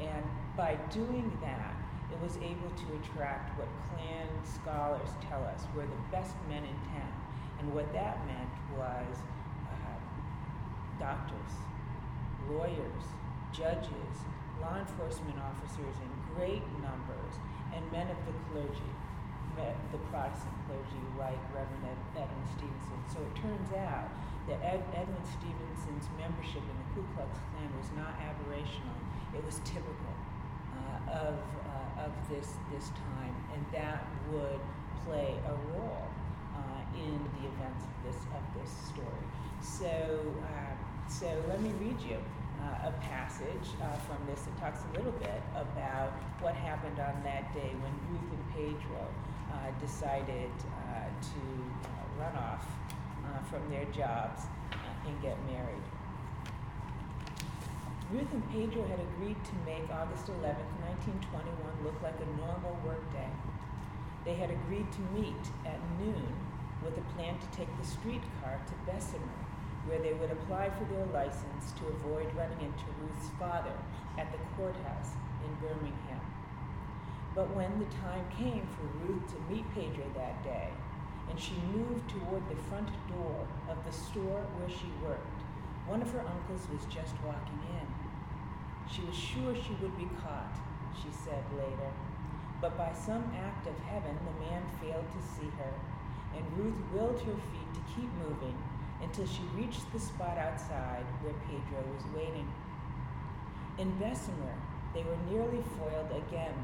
And 0.00 0.24
by 0.56 0.76
doing 0.90 1.30
that, 1.42 1.74
it 2.10 2.18
was 2.22 2.36
able 2.38 2.70
to 2.72 2.86
attract 3.02 3.58
what 3.58 3.68
Klan 3.90 4.28
scholars 4.44 5.10
tell 5.28 5.44
us 5.44 5.64
were 5.74 5.84
the 5.84 6.02
best 6.10 6.34
men 6.48 6.64
in 6.64 6.78
town. 6.94 7.12
And 7.58 7.74
what 7.74 7.92
that 7.92 8.24
meant 8.26 8.54
was 8.78 9.18
doctors, 10.98 11.52
lawyers, 12.50 13.04
judges, 13.52 14.14
law 14.60 14.78
enforcement 14.78 15.38
officers 15.38 15.94
in 16.02 16.10
great 16.34 16.64
numbers, 16.82 17.34
and 17.74 17.82
men 17.92 18.08
of 18.10 18.18
the 18.26 18.34
clergy, 18.50 18.92
the 19.56 19.98
Protestant 20.10 20.54
clergy, 20.66 21.02
like 21.18 21.38
Reverend 21.54 21.82
Ed, 21.86 22.22
Edwin 22.22 22.46
Stevenson. 22.54 23.00
So 23.10 23.18
it 23.22 23.34
turns 23.38 23.70
out 23.74 24.06
that 24.46 24.58
Ed, 24.62 24.82
Edwin 24.94 25.26
Stevenson's 25.38 26.06
membership 26.18 26.62
in 26.62 26.76
the 26.78 26.88
Ku 26.94 27.02
Klux 27.14 27.30
Klan 27.50 27.70
was 27.74 27.90
not 27.98 28.14
aberrational, 28.22 28.98
it 29.34 29.42
was 29.44 29.60
typical. 29.64 30.14
uh, 30.78 31.12
of, 31.28 31.34
uh, 31.34 32.04
of 32.06 32.12
this, 32.28 32.54
this 32.72 32.90
time, 32.90 33.34
and 33.54 33.64
that 33.72 34.04
would 34.30 34.60
play 35.04 35.34
a 35.46 35.54
role 35.72 36.08
uh, 36.56 36.98
in 36.98 37.18
the 37.38 37.48
events 37.48 37.84
of 37.84 37.96
this, 38.04 38.20
of 38.34 38.42
this 38.60 38.70
story. 38.88 39.26
So, 39.60 40.20
uh, 40.44 40.74
so 41.08 41.26
let 41.48 41.60
me 41.62 41.72
read 41.80 42.00
you 42.02 42.18
uh, 42.60 42.88
a 42.88 42.92
passage 43.00 43.72
uh, 43.80 43.96
from 44.04 44.18
this 44.28 44.42
that 44.42 44.58
talks 44.60 44.80
a 44.92 44.96
little 44.96 45.12
bit 45.12 45.40
about 45.56 46.12
what 46.40 46.54
happened 46.54 46.98
on 47.00 47.16
that 47.24 47.52
day 47.54 47.72
when 47.80 47.92
Ruth 48.12 48.28
and 48.28 48.44
Pedro 48.52 49.06
uh, 49.52 49.70
decided 49.80 50.50
uh, 50.92 51.08
to 51.22 51.40
uh, 51.88 52.20
run 52.20 52.36
off 52.36 52.66
uh, 53.24 53.42
from 53.48 53.68
their 53.70 53.86
jobs 53.86 54.42
and 55.06 55.22
get 55.22 55.36
married. 55.46 55.82
Ruth 58.12 58.32
and 58.32 58.44
Pedro 58.52 58.86
had 58.88 59.00
agreed 59.00 59.36
to 59.44 59.54
make 59.64 59.88
August 59.90 60.28
11, 60.28 60.44
1921 61.24 61.84
look 61.84 61.96
like 62.02 62.16
a 62.20 62.28
normal 62.36 62.76
workday. 62.84 63.28
They 64.24 64.34
had 64.34 64.50
agreed 64.50 64.90
to 64.92 65.00
meet 65.16 65.44
at 65.64 65.80
noon 66.00 66.36
with 66.84 66.98
a 66.98 67.04
plan 67.16 67.38
to 67.38 67.56
take 67.56 67.68
the 67.80 67.86
streetcar 67.86 68.60
to 68.66 68.74
Bessemer 68.90 69.47
where 69.88 69.98
they 69.98 70.12
would 70.12 70.30
apply 70.30 70.68
for 70.68 70.84
their 70.92 71.06
license 71.16 71.72
to 71.80 71.88
avoid 71.88 72.28
running 72.36 72.60
into 72.60 72.84
Ruth's 73.00 73.32
father 73.40 73.72
at 74.18 74.30
the 74.30 74.38
courthouse 74.54 75.16
in 75.40 75.50
Birmingham. 75.66 76.20
But 77.34 77.56
when 77.56 77.72
the 77.78 77.88
time 78.04 78.24
came 78.36 78.68
for 78.76 78.84
Ruth 79.08 79.24
to 79.32 79.52
meet 79.52 79.64
Pedro 79.74 80.04
that 80.14 80.44
day, 80.44 80.68
and 81.30 81.40
she 81.40 81.56
moved 81.72 82.04
toward 82.10 82.44
the 82.48 82.60
front 82.68 82.88
door 83.08 83.46
of 83.68 83.80
the 83.84 83.92
store 83.92 84.44
where 84.60 84.68
she 84.68 84.92
worked, 85.00 85.40
one 85.88 86.02
of 86.02 86.12
her 86.12 86.20
uncles 86.20 86.68
was 86.68 86.84
just 86.92 87.16
walking 87.24 87.60
in. 87.72 87.88
She 88.92 89.02
was 89.08 89.16
sure 89.16 89.56
she 89.56 89.72
would 89.80 89.96
be 89.96 90.08
caught, 90.20 90.52
she 90.92 91.08
said 91.24 91.44
later. 91.56 91.88
But 92.60 92.76
by 92.76 92.92
some 92.92 93.24
act 93.40 93.66
of 93.66 93.76
heaven, 93.88 94.16
the 94.20 94.36
man 94.44 94.62
failed 94.80 95.08
to 95.16 95.22
see 95.22 95.48
her, 95.56 95.72
and 96.36 96.44
Ruth 96.58 96.76
willed 96.92 97.20
her 97.22 97.38
feet 97.52 97.72
to 97.72 97.80
keep 97.94 98.10
moving 98.20 98.56
until 99.02 99.26
she 99.26 99.42
reached 99.54 99.90
the 99.92 100.00
spot 100.00 100.38
outside 100.38 101.04
where 101.22 101.34
Pedro 101.46 101.82
was 101.94 102.04
waiting. 102.14 102.48
In 103.78 103.90
Bessemer, 103.98 104.54
they 104.94 105.02
were 105.02 105.18
nearly 105.30 105.62
foiled 105.78 106.10
again. 106.26 106.54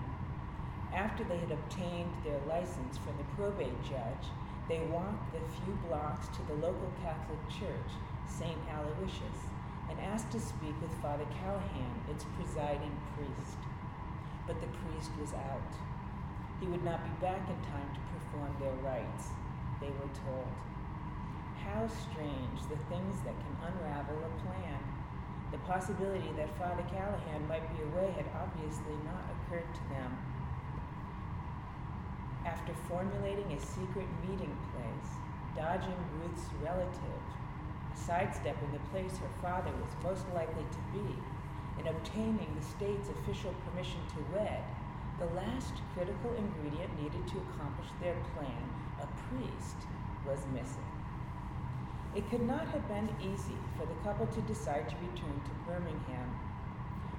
After 0.92 1.24
they 1.24 1.38
had 1.38 1.52
obtained 1.52 2.10
their 2.24 2.40
license 2.48 2.98
from 2.98 3.16
the 3.18 3.28
probate 3.36 3.82
judge, 3.84 4.26
they 4.68 4.80
walked 4.90 5.32
the 5.32 5.40
few 5.62 5.74
blocks 5.86 6.26
to 6.28 6.42
the 6.48 6.54
local 6.54 6.90
Catholic 7.02 7.38
church, 7.50 7.90
St. 8.26 8.58
Aloysius, 8.72 9.40
and 9.90 10.00
asked 10.00 10.32
to 10.32 10.40
speak 10.40 10.74
with 10.80 10.90
Father 11.02 11.26
Callahan, 11.40 11.94
its 12.10 12.24
presiding 12.36 12.96
priest. 13.14 13.58
But 14.46 14.60
the 14.60 14.72
priest 14.82 15.10
was 15.20 15.34
out. 15.34 15.72
He 16.60 16.66
would 16.66 16.84
not 16.84 17.04
be 17.04 17.26
back 17.26 17.46
in 17.48 17.58
time 17.70 17.90
to 17.92 18.00
perform 18.10 18.56
their 18.58 18.74
rites, 18.82 19.28
they 19.80 19.88
were 19.88 20.10
told. 20.24 20.48
How 21.64 21.88
strange 21.88 22.60
the 22.68 22.76
things 22.92 23.16
that 23.24 23.32
can 23.32 23.56
unravel 23.64 24.20
a 24.20 24.32
plan. 24.44 24.80
The 25.50 25.58
possibility 25.64 26.28
that 26.36 26.58
Father 26.58 26.84
Callahan 26.92 27.48
might 27.48 27.64
be 27.76 27.82
away 27.84 28.12
had 28.12 28.26
obviously 28.36 28.92
not 29.04 29.24
occurred 29.32 29.72
to 29.72 29.84
them. 29.88 30.12
After 32.44 32.74
formulating 32.88 33.52
a 33.52 33.60
secret 33.60 34.06
meeting 34.28 34.54
place, 34.76 35.10
dodging 35.56 35.96
Ruth's 36.20 36.48
relative, 36.62 37.24
sidestepping 37.94 38.72
the 38.72 38.84
place 38.92 39.16
her 39.18 39.32
father 39.40 39.72
was 39.80 39.96
most 40.04 40.26
likely 40.34 40.64
to 40.64 40.82
be, 40.92 41.16
and 41.78 41.88
obtaining 41.88 42.52
the 42.54 42.66
state's 42.66 43.08
official 43.08 43.54
permission 43.64 44.00
to 44.12 44.36
wed, 44.36 44.62
the 45.18 45.32
last 45.34 45.74
critical 45.94 46.34
ingredient 46.36 46.92
needed 47.00 47.26
to 47.28 47.40
accomplish 47.48 47.88
their 48.00 48.16
plan, 48.36 48.64
a 49.00 49.06
priest, 49.28 49.76
was 50.26 50.40
missing. 50.52 50.93
It 52.14 52.30
could 52.30 52.46
not 52.46 52.68
have 52.68 52.86
been 52.86 53.08
easy 53.20 53.58
for 53.76 53.86
the 53.86 53.94
couple 54.04 54.26
to 54.26 54.40
decide 54.42 54.88
to 54.88 54.94
return 55.10 55.34
to 55.34 55.50
Birmingham. 55.66 56.30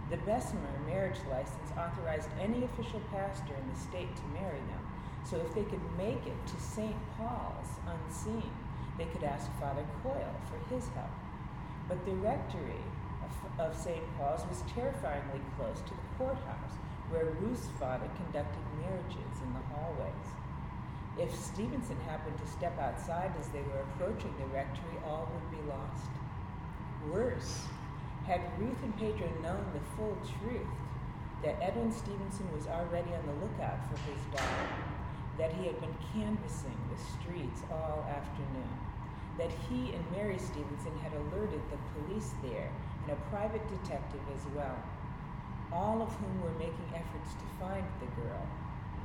The 0.09 0.15
Bessemer 0.17 0.79
marriage 0.87 1.19
license 1.29 1.71
authorized 1.77 2.29
any 2.39 2.63
official 2.63 3.01
pastor 3.11 3.53
in 3.59 3.67
the 3.67 3.77
state 3.77 4.15
to 4.15 4.39
marry 4.39 4.63
them, 4.71 4.79
so 5.25 5.35
if 5.35 5.53
they 5.53 5.63
could 5.63 5.81
make 5.97 6.25
it 6.25 6.47
to 6.47 6.61
St. 6.61 6.95
Paul's 7.17 7.75
unseen, 7.83 8.49
they 8.97 9.05
could 9.05 9.23
ask 9.23 9.51
Father 9.59 9.83
Coyle 10.01 10.35
for 10.47 10.73
his 10.73 10.87
help. 10.95 11.11
But 11.89 12.05
the 12.05 12.15
rectory 12.15 12.85
of, 13.59 13.59
of 13.59 13.75
St. 13.75 14.03
Paul's 14.17 14.47
was 14.47 14.63
terrifyingly 14.73 15.41
close 15.57 15.81
to 15.81 15.93
the 15.93 16.07
courthouse, 16.17 16.79
where 17.09 17.35
Ruth's 17.41 17.67
father 17.77 18.07
conducted 18.15 18.63
marriages 18.79 19.43
in 19.43 19.51
the 19.51 19.75
hallways. 19.75 20.29
If 21.17 21.33
Stevenson 21.33 21.97
happened 22.07 22.37
to 22.39 22.47
step 22.47 22.77
outside 22.77 23.31
as 23.39 23.47
they 23.47 23.61
were 23.61 23.79
approaching 23.79 24.33
the 24.37 24.53
rectory, 24.53 24.99
all 25.05 25.31
would 25.31 25.49
be 25.49 25.63
lost. 25.69 26.11
Worse, 27.09 27.67
had 28.27 28.41
Ruth 28.59 28.83
and 28.83 28.97
Pedro 28.97 29.29
known 29.41 29.65
the 29.71 29.79
full 29.95 30.17
truth 30.39 30.67
that 31.41 31.61
Edwin 31.61 31.91
Stevenson 31.91 32.51
was 32.53 32.67
already 32.67 33.13
on 33.15 33.25
the 33.27 33.45
lookout 33.45 33.79
for 33.87 33.95
his 34.11 34.19
daughter, 34.33 34.67
that 35.37 35.53
he 35.53 35.67
had 35.67 35.79
been 35.79 35.95
canvassing 36.11 36.77
the 36.91 37.01
streets 37.01 37.63
all 37.71 38.05
afternoon, 38.09 38.75
that 39.37 39.51
he 39.51 39.93
and 39.93 40.11
Mary 40.11 40.39
Stevenson 40.39 40.97
had 41.01 41.13
alerted 41.13 41.61
the 41.71 41.77
police 41.93 42.33
there 42.41 42.71
and 43.03 43.11
a 43.11 43.29
private 43.29 43.67
detective 43.69 44.21
as 44.35 44.45
well, 44.53 44.75
all 45.71 46.01
of 46.01 46.13
whom 46.15 46.41
were 46.41 46.57
making 46.59 46.91
efforts 46.93 47.35
to 47.35 47.45
find 47.63 47.85
the 47.99 48.21
girl 48.21 48.43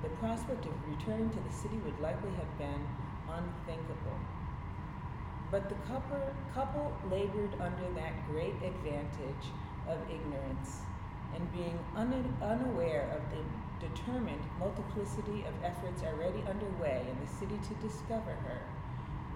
the 0.02 0.09
prospect 0.16 0.64
of 0.66 0.73
returning 0.88 1.28
to 1.30 1.40
the 1.40 1.52
city 1.52 1.76
would 1.85 1.99
likely 2.00 2.30
have 2.33 2.59
been 2.59 2.87
unthinkable. 3.28 4.19
But 5.50 5.69
the 5.69 5.75
couple, 6.54 6.92
labored 7.11 7.52
under 7.61 7.88
that 7.97 8.26
great 8.30 8.54
advantage 8.62 9.47
of 9.88 9.99
ignorance 10.09 10.80
and 11.35 11.52
being 11.52 11.78
un- 11.97 12.35
unaware 12.42 13.11
of 13.16 13.23
the 13.30 13.42
determined 13.87 14.42
multiplicity 14.59 15.45
of 15.45 15.54
efforts 15.64 16.02
already 16.02 16.42
underway 16.49 17.04
in 17.09 17.16
the 17.25 17.33
city 17.33 17.59
to 17.69 17.75
discover 17.87 18.33
her, 18.47 18.61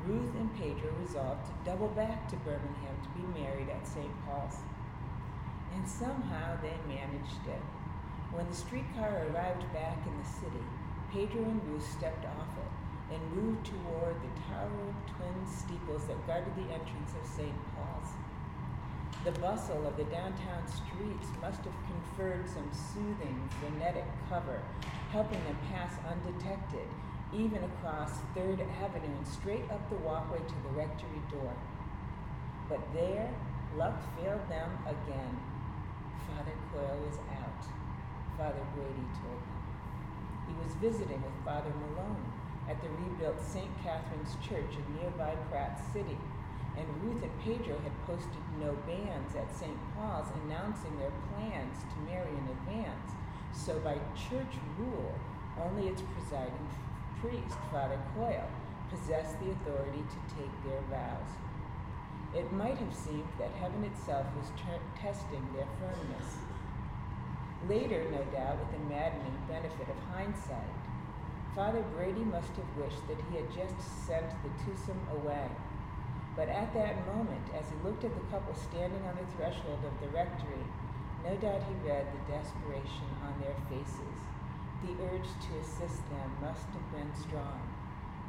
Ruth 0.07 0.35
and 0.37 0.55
Pedro 0.57 0.93
resolved 1.01 1.47
to 1.47 1.53
double 1.65 1.89
back 1.89 2.29
to 2.29 2.37
Birmingham 2.37 2.97
to 3.03 3.09
be 3.11 3.41
married 3.41 3.69
at 3.71 3.87
St. 3.87 4.11
Paul's. 4.27 4.57
And 5.75 5.89
somehow 5.89 6.57
they 6.61 6.77
managed 6.87 7.47
it. 7.49 7.63
When 8.35 8.49
the 8.49 8.55
streetcar 8.57 9.31
arrived 9.31 9.63
back 9.73 9.99
in 10.05 10.19
the 10.19 10.27
city, 10.27 10.67
Pedro 11.13 11.45
and 11.47 11.63
Ruth 11.71 11.89
stepped 11.89 12.27
off 12.27 12.51
it 12.59 13.15
and 13.15 13.33
moved 13.33 13.65
toward 13.65 14.17
the 14.19 14.35
towering 14.51 14.97
twin 15.07 15.47
steeples 15.47 16.07
that 16.07 16.27
guarded 16.27 16.51
the 16.57 16.67
entrance 16.75 17.15
of 17.15 17.31
St. 17.31 17.55
Paul's. 17.71 18.11
The 19.23 19.39
bustle 19.39 19.87
of 19.87 19.97
the 19.97 20.11
downtown 20.11 20.67
streets 20.67 21.31
must 21.41 21.63
have 21.63 21.79
conferred 21.87 22.51
some 22.51 22.69
soothing, 22.75 23.39
frenetic 23.63 24.05
cover, 24.29 24.61
helping 25.13 25.39
them 25.45 25.57
pass 25.71 25.95
undetected, 26.11 26.91
even 27.33 27.63
across 27.63 28.19
Third 28.35 28.61
Avenue 28.83 29.15
and 29.15 29.29
straight 29.29 29.71
up 29.71 29.89
the 29.89 30.03
walkway 30.03 30.39
to 30.39 30.59
the 30.67 30.75
rectory 30.75 31.23
door. 31.31 31.55
But 32.69 32.83
there, 32.93 33.31
luck 33.77 33.95
failed 34.19 34.43
them 34.51 34.71
again. 34.91 35.39
Father 36.27 36.59
Coyle 36.73 36.99
was 37.07 37.19
out. 37.31 37.84
Father 38.37 38.67
Brady 38.75 39.07
told 39.23 39.39
him. 39.39 39.61
He 40.49 40.55
was 40.59 40.75
visiting 40.83 41.23
with 41.23 41.45
Father 41.45 41.71
Malone 41.71 42.33
at 42.69 42.81
the 42.83 42.89
rebuilt 42.91 43.41
St. 43.41 43.71
Catherine's 43.83 44.35
Church 44.43 44.75
in 44.75 44.87
nearby 44.99 45.35
Pratt 45.51 45.81
City, 45.93 46.19
and 46.77 46.87
Ruth 47.03 47.23
and 47.23 47.33
Pedro 47.45 47.79
had 47.79 47.95
posted 48.07 48.43
no 48.59 48.75
banns 48.87 49.37
at 49.37 49.55
St. 49.55 49.77
Paul's 49.95 50.27
announcing 50.45 50.99
their 50.99 51.13
plans 51.31 51.79
to 51.95 52.11
marry 52.11 52.31
in 52.31 52.49
advance. 52.59 53.13
So, 53.53 53.79
by 53.81 53.95
church 54.19 54.59
rule, 54.79 55.15
only 55.63 55.89
its 55.89 56.03
presiding 56.03 56.69
priest, 57.21 57.57
Father 57.71 58.01
Coyle, 58.17 58.51
possessed 58.91 59.39
the 59.39 59.51
authority 59.53 60.03
to 60.03 60.35
take 60.35 60.53
their 60.67 60.83
vows. 60.91 61.31
It 62.35 62.53
might 62.53 62.79
have 62.79 62.95
seemed 62.95 63.29
that 63.39 63.51
heaven 63.61 63.85
itself 63.85 64.27
was 64.37 64.51
ter- 64.59 64.83
testing 65.01 65.47
their 65.55 65.69
firmness. 65.79 66.44
Later, 67.69 68.05
no 68.13 68.21
doubt, 68.29 68.59
with 68.59 68.73
the 68.73 68.85
maddening 68.93 69.39
benefit 69.49 69.89
of 69.89 69.97
hindsight, 70.13 70.77
Father 71.57 71.83
Brady 71.97 72.25
must 72.25 72.53
have 72.61 72.77
wished 72.77 73.01
that 73.09 73.17
he 73.31 73.37
had 73.41 73.49
just 73.57 73.81
sent 74.05 74.29
the 74.43 74.53
twosome 74.65 75.01
away. 75.17 75.49
But 76.37 76.51
at 76.51 76.75
that 76.75 77.07
moment, 77.07 77.41
as 77.57 77.65
he 77.71 77.77
looked 77.81 78.05
at 78.05 78.13
the 78.13 78.29
couple 78.29 78.53
standing 78.53 79.01
on 79.09 79.17
the 79.17 79.33
threshold 79.33 79.81
of 79.81 79.97
the 80.03 80.13
rectory, 80.13 80.61
no 81.25 81.33
doubt 81.41 81.65
he 81.65 81.89
read 81.89 82.05
the 82.13 82.33
desperation 82.33 83.09
on 83.25 83.33
their 83.41 83.57
faces. 83.73 84.19
The 84.85 85.01
urge 85.09 85.31
to 85.49 85.53
assist 85.65 86.05
them 86.13 86.29
must 86.45 86.69
have 86.69 86.91
been 86.93 87.15
strong. 87.17 87.65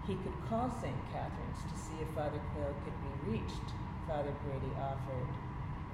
He 0.08 0.16
could 0.16 0.38
call 0.48 0.72
St. 0.80 0.96
Catherine's 1.12 1.66
to 1.68 1.76
see 1.76 2.00
if 2.00 2.16
Father 2.16 2.40
Coyle 2.56 2.78
could 2.88 2.96
be 3.04 3.36
reached, 3.36 3.76
Father 4.08 4.32
Brady 4.48 4.72
offered. 4.80 5.28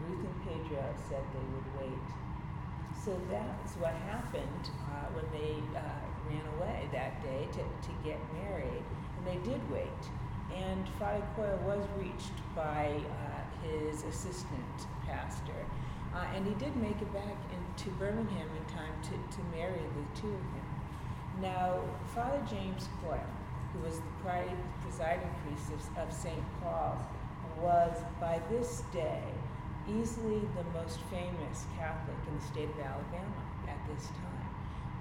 Ruth 0.05 0.21
and 0.21 0.37
Pedro 0.45 0.83
said 1.09 1.25
they 1.33 1.47
would 1.55 1.69
wait. 1.79 2.05
So 3.03 3.19
that's 3.31 3.73
what 3.77 3.93
happened 4.05 4.69
uh, 4.93 5.09
when 5.17 5.25
they 5.33 5.57
uh, 5.75 5.81
ran 6.29 6.45
away 6.57 6.87
that 6.91 7.23
day 7.23 7.47
to, 7.53 7.63
to 7.87 7.91
get 8.03 8.19
married. 8.31 8.83
And 9.17 9.25
they 9.25 9.41
did 9.49 9.59
wait. 9.71 10.01
And 10.53 10.87
Father 10.99 11.25
Coyle 11.35 11.59
was 11.65 11.83
reached 11.97 12.37
by 12.55 12.93
uh, 12.93 13.65
his 13.65 14.03
assistant 14.03 14.85
pastor. 15.07 15.65
Uh, 16.13 16.25
and 16.35 16.45
he 16.45 16.53
did 16.55 16.75
make 16.75 17.01
it 17.01 17.11
back 17.11 17.37
into 17.49 17.89
Birmingham 17.97 18.47
in 18.55 18.65
time 18.75 18.93
to, 19.01 19.35
to 19.35 19.43
marry 19.55 19.81
the 19.81 20.21
two 20.21 20.27
of 20.27 20.45
them. 20.53 20.69
Now, 21.41 21.79
Father 22.13 22.41
James 22.47 22.87
Coyle, 23.01 23.19
who 23.73 23.79
was 23.79 23.97
the 23.97 24.45
presiding 24.83 25.33
priest 25.43 25.71
of, 25.71 26.03
of 26.03 26.13
St. 26.13 26.43
Paul's, 26.61 27.01
was 27.57 27.97
by 28.19 28.39
this 28.49 28.83
day 28.93 29.23
easily 29.99 30.39
the 30.55 30.79
most 30.79 30.99
famous 31.09 31.65
Catholic 31.77 32.17
in 32.27 32.35
the 32.37 32.45
state 32.45 32.69
of 32.69 32.79
Alabama 32.79 33.41
at 33.67 33.79
this 33.87 34.07
time. 34.07 34.49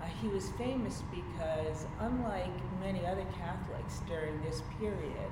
Uh, 0.03 0.07
he 0.23 0.29
was 0.29 0.49
famous 0.51 1.03
because, 1.11 1.87
unlike 2.01 2.57
many 2.81 3.07
other 3.07 3.27
Catholics 3.37 4.01
during 4.09 4.41
this 4.43 4.63
period, 4.79 5.31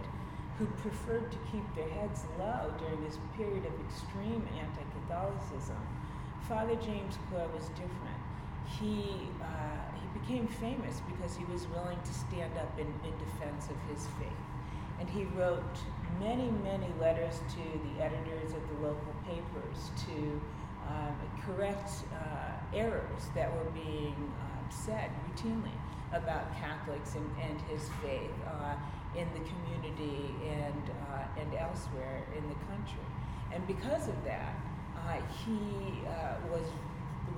who 0.58 0.66
preferred 0.82 1.30
to 1.30 1.38
keep 1.50 1.64
their 1.74 1.88
heads 1.88 2.24
low 2.38 2.74
during 2.78 3.02
this 3.04 3.18
period 3.36 3.64
of 3.64 3.72
extreme 3.86 4.46
anti 4.58 4.82
Catholicism, 5.00 5.78
Father 6.48 6.74
James 6.76 7.16
Coyle 7.30 7.48
was 7.54 7.68
different. 7.70 8.20
He, 8.66 9.28
uh, 9.40 9.88
he 9.94 10.18
became 10.18 10.46
famous 10.46 11.00
because 11.08 11.36
he 11.36 11.44
was 11.46 11.66
willing 11.68 11.98
to 12.02 12.12
stand 12.12 12.52
up 12.58 12.78
in, 12.78 12.86
in 13.06 13.16
defense 13.18 13.68
of 13.70 13.76
his 13.88 14.06
faith. 14.18 14.42
And 15.00 15.08
he 15.08 15.24
wrote 15.38 15.78
many, 16.20 16.50
many 16.64 16.88
letters 17.00 17.40
to 17.54 17.62
the 17.86 18.02
editors 18.02 18.52
of 18.52 18.62
the 18.68 18.86
local 18.86 19.14
papers 19.28 19.90
to 20.06 20.40
um, 20.88 21.14
correct 21.44 21.90
uh, 22.12 22.76
errors 22.76 23.22
that 23.34 23.52
were 23.52 23.70
being 23.72 24.16
um, 24.16 24.64
said 24.70 25.10
routinely 25.24 25.76
about 26.12 26.44
Catholics 26.58 27.14
and, 27.14 27.28
and 27.42 27.60
his 27.70 27.88
faith 28.02 28.30
uh, 28.46 28.74
in 29.14 29.28
the 29.34 29.44
community 29.50 30.34
and, 30.48 30.90
uh, 31.12 31.40
and 31.40 31.54
elsewhere 31.54 32.24
in 32.36 32.42
the 32.48 32.58
country. 32.66 33.06
And 33.52 33.66
because 33.66 34.08
of 34.08 34.24
that, 34.24 34.54
uh, 34.96 35.20
he 35.44 36.06
uh, 36.06 36.36
was, 36.50 36.66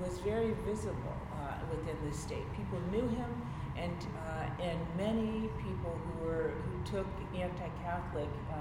was 0.01 0.17
very 0.19 0.53
visible 0.65 1.17
uh, 1.33 1.55
within 1.69 1.97
the 2.09 2.15
state. 2.15 2.45
People 2.55 2.79
knew 2.91 3.07
him 3.15 3.41
and 3.77 4.05
uh, 4.27 4.63
and 4.63 4.79
many 4.97 5.49
people 5.57 5.97
who 6.03 6.25
were 6.25 6.51
who 6.65 6.91
took 6.91 7.07
anti-Catholic 7.35 8.29
uh, 8.51 8.55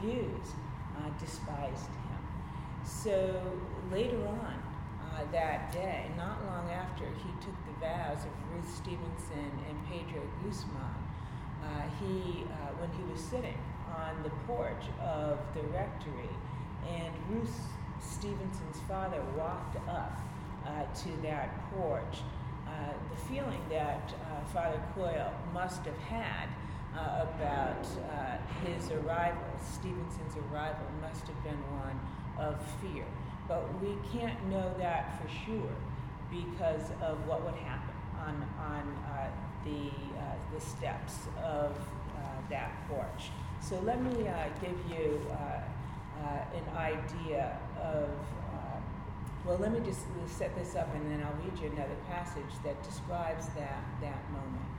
views 0.00 0.52
uh, 0.96 1.10
despised 1.18 1.86
him. 1.86 2.03
So 2.84 3.40
later 3.92 4.18
on 4.26 4.62
uh, 5.02 5.24
that 5.32 5.72
day, 5.72 6.10
not 6.16 6.44
long 6.46 6.70
after 6.70 7.04
he 7.04 7.30
took 7.40 7.56
the 7.66 7.80
vows 7.80 8.18
of 8.24 8.32
Ruth 8.52 8.74
Stevenson 8.74 9.50
and 9.68 9.76
Pedro 9.88 10.22
Guzman, 10.42 10.72
uh, 11.62 11.82
he 12.00 12.44
uh, 12.44 12.72
when 12.78 12.90
he 12.92 13.02
was 13.10 13.20
sitting 13.20 13.58
on 13.96 14.22
the 14.22 14.30
porch 14.46 14.84
of 15.00 15.38
the 15.54 15.62
rectory, 15.68 16.28
and 16.88 17.12
Ruth 17.30 17.58
Stevenson's 18.00 18.80
father 18.88 19.22
walked 19.36 19.76
up 19.88 20.20
to 20.94 21.08
that 21.22 21.50
porch 21.72 22.22
uh, 22.66 22.92
the 23.10 23.20
feeling 23.28 23.60
that 23.70 24.12
uh, 24.14 24.44
Father 24.52 24.80
Coyle 24.94 25.32
must 25.52 25.84
have 25.84 25.98
had 25.98 26.48
uh, 26.96 27.26
about 27.34 27.86
uh, 28.10 28.36
his 28.64 28.90
arrival, 28.90 29.42
Stevenson's 29.62 30.34
arrival, 30.50 30.86
must 31.02 31.26
have 31.26 31.42
been 31.44 31.60
one 31.78 31.93
of 32.44 32.60
fear. 32.80 33.04
But 33.48 33.62
we 33.80 33.96
can't 34.12 34.42
know 34.48 34.72
that 34.78 35.20
for 35.20 35.28
sure 35.46 35.74
because 36.30 36.90
of 37.02 37.26
what 37.26 37.44
would 37.44 37.54
happen 37.54 37.94
on, 38.18 38.34
on 38.58 38.82
uh, 39.06 39.30
the, 39.64 39.88
uh, 40.18 40.34
the 40.54 40.60
steps 40.60 41.26
of 41.42 41.72
uh, 41.72 42.20
that 42.50 42.72
porch. 42.88 43.30
So 43.60 43.78
let 43.80 44.02
me 44.02 44.28
uh, 44.28 44.48
give 44.60 44.78
you 44.90 45.20
an 46.52 46.76
idea 46.76 47.58
of 47.82 48.08
well, 49.44 49.58
let 49.58 49.72
me 49.72 49.80
just 49.84 50.06
set 50.26 50.56
this 50.56 50.74
up 50.74 50.88
and 50.94 51.10
then 51.10 51.22
I'll 51.22 51.36
read 51.44 51.58
you 51.60 51.68
another 51.76 51.96
passage 52.08 52.48
that 52.64 52.82
describes 52.82 53.48
that, 53.48 53.84
that 54.00 54.32
moment. 54.32 54.70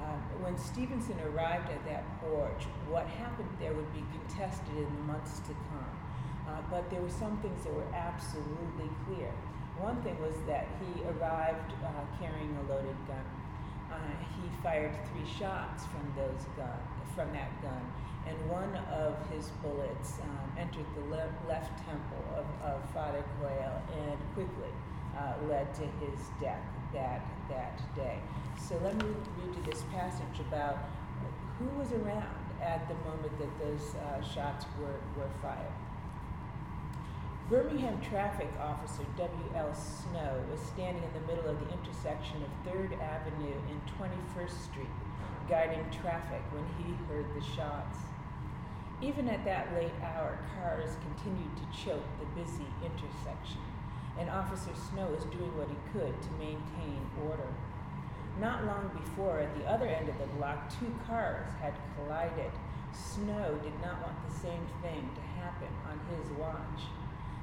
Uh, 0.00 0.16
when 0.40 0.56
Stevenson 0.56 1.20
arrived 1.20 1.70
at 1.70 1.84
that 1.84 2.04
porch, 2.20 2.64
what 2.88 3.06
happened 3.06 3.48
there 3.60 3.74
would 3.74 3.92
be 3.92 4.02
contested 4.16 4.74
in 4.74 4.84
the 4.84 5.02
months 5.12 5.40
to 5.40 5.52
come. 5.68 6.05
Uh, 6.46 6.62
but 6.70 6.88
there 6.90 7.02
were 7.02 7.10
some 7.10 7.36
things 7.38 7.64
that 7.64 7.74
were 7.74 7.90
absolutely 7.94 8.88
clear. 9.06 9.30
One 9.78 10.00
thing 10.02 10.16
was 10.22 10.34
that 10.46 10.66
he 10.80 11.02
arrived 11.04 11.72
uh, 11.84 11.88
carrying 12.18 12.56
a 12.56 12.72
loaded 12.72 12.96
gun. 13.06 13.26
Uh, 13.92 13.98
he 14.38 14.48
fired 14.62 14.94
three 15.12 15.26
shots 15.26 15.84
from 15.86 16.06
those 16.16 16.46
gun, 16.56 16.78
from 17.14 17.32
that 17.32 17.50
gun, 17.62 17.82
and 18.26 18.36
one 18.50 18.74
of 18.90 19.14
his 19.30 19.50
bullets 19.62 20.18
um, 20.22 20.58
entered 20.58 20.86
the 20.96 21.04
le- 21.10 21.34
left 21.48 21.76
temple 21.84 22.24
of, 22.34 22.46
of 22.64 22.78
Father 22.90 23.24
Coyle 23.40 23.82
and 23.94 24.18
quickly 24.34 24.72
uh, 25.18 25.34
led 25.48 25.72
to 25.74 25.86
his 26.04 26.18
death 26.40 26.62
that, 26.92 27.22
that 27.48 27.80
day. 27.94 28.18
So 28.58 28.78
let 28.82 28.96
me 28.96 29.08
read 29.38 29.56
you 29.56 29.62
this 29.70 29.82
passage 29.92 30.40
about 30.48 30.78
who 31.58 31.66
was 31.78 31.92
around 31.92 32.26
at 32.60 32.88
the 32.88 32.94
moment 33.08 33.38
that 33.38 33.58
those 33.58 33.94
uh, 33.94 34.22
shots 34.22 34.66
were, 34.80 35.00
were 35.16 35.30
fired. 35.40 35.72
Birmingham 37.48 38.00
traffic 38.00 38.50
officer 38.60 39.06
W.L. 39.16 39.72
Snow 39.72 40.42
was 40.50 40.58
standing 40.58 41.04
in 41.04 41.12
the 41.14 41.26
middle 41.30 41.48
of 41.48 41.60
the 41.60 41.72
intersection 41.78 42.42
of 42.42 42.50
3rd 42.66 43.00
Avenue 43.00 43.54
and 43.70 43.80
21st 43.94 44.64
Street, 44.64 44.90
guiding 45.48 45.86
traffic 46.02 46.42
when 46.50 46.66
he 46.74 46.98
heard 47.06 47.24
the 47.36 47.46
shots. 47.54 47.98
Even 49.00 49.28
at 49.28 49.44
that 49.44 49.72
late 49.74 49.94
hour, 50.02 50.40
cars 50.58 50.96
continued 51.06 51.54
to 51.54 51.84
choke 51.84 52.02
the 52.18 52.26
busy 52.34 52.66
intersection, 52.82 53.62
and 54.18 54.28
Officer 54.28 54.74
Snow 54.90 55.06
was 55.06 55.22
doing 55.30 55.54
what 55.56 55.70
he 55.70 55.78
could 55.94 56.20
to 56.20 56.30
maintain 56.42 56.98
order. 57.30 57.54
Not 58.40 58.66
long 58.66 58.90
before, 58.90 59.38
at 59.38 59.54
the 59.56 59.70
other 59.70 59.86
end 59.86 60.08
of 60.08 60.18
the 60.18 60.26
block, 60.34 60.68
two 60.80 60.92
cars 61.06 61.46
had 61.62 61.74
collided. 61.94 62.50
Snow 62.90 63.54
did 63.62 63.78
not 63.86 64.02
want 64.02 64.18
the 64.26 64.34
same 64.34 64.66
thing 64.82 65.08
to 65.14 65.22
happen 65.38 65.70
on 65.86 66.00
his 66.10 66.26
watch. 66.32 66.90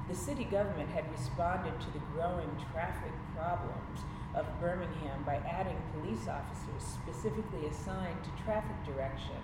The 0.08 0.14
city 0.14 0.44
government 0.44 0.90
had 0.90 1.10
responded 1.10 1.80
to 1.80 1.90
the 1.90 2.04
growing 2.12 2.50
traffic 2.72 3.12
problems 3.34 4.00
of 4.34 4.44
Birmingham 4.60 5.22
by 5.24 5.36
adding 5.48 5.80
police 5.96 6.28
officers 6.28 6.84
specifically 7.00 7.66
assigned 7.66 8.22
to 8.24 8.44
traffic 8.44 8.76
direction 8.84 9.40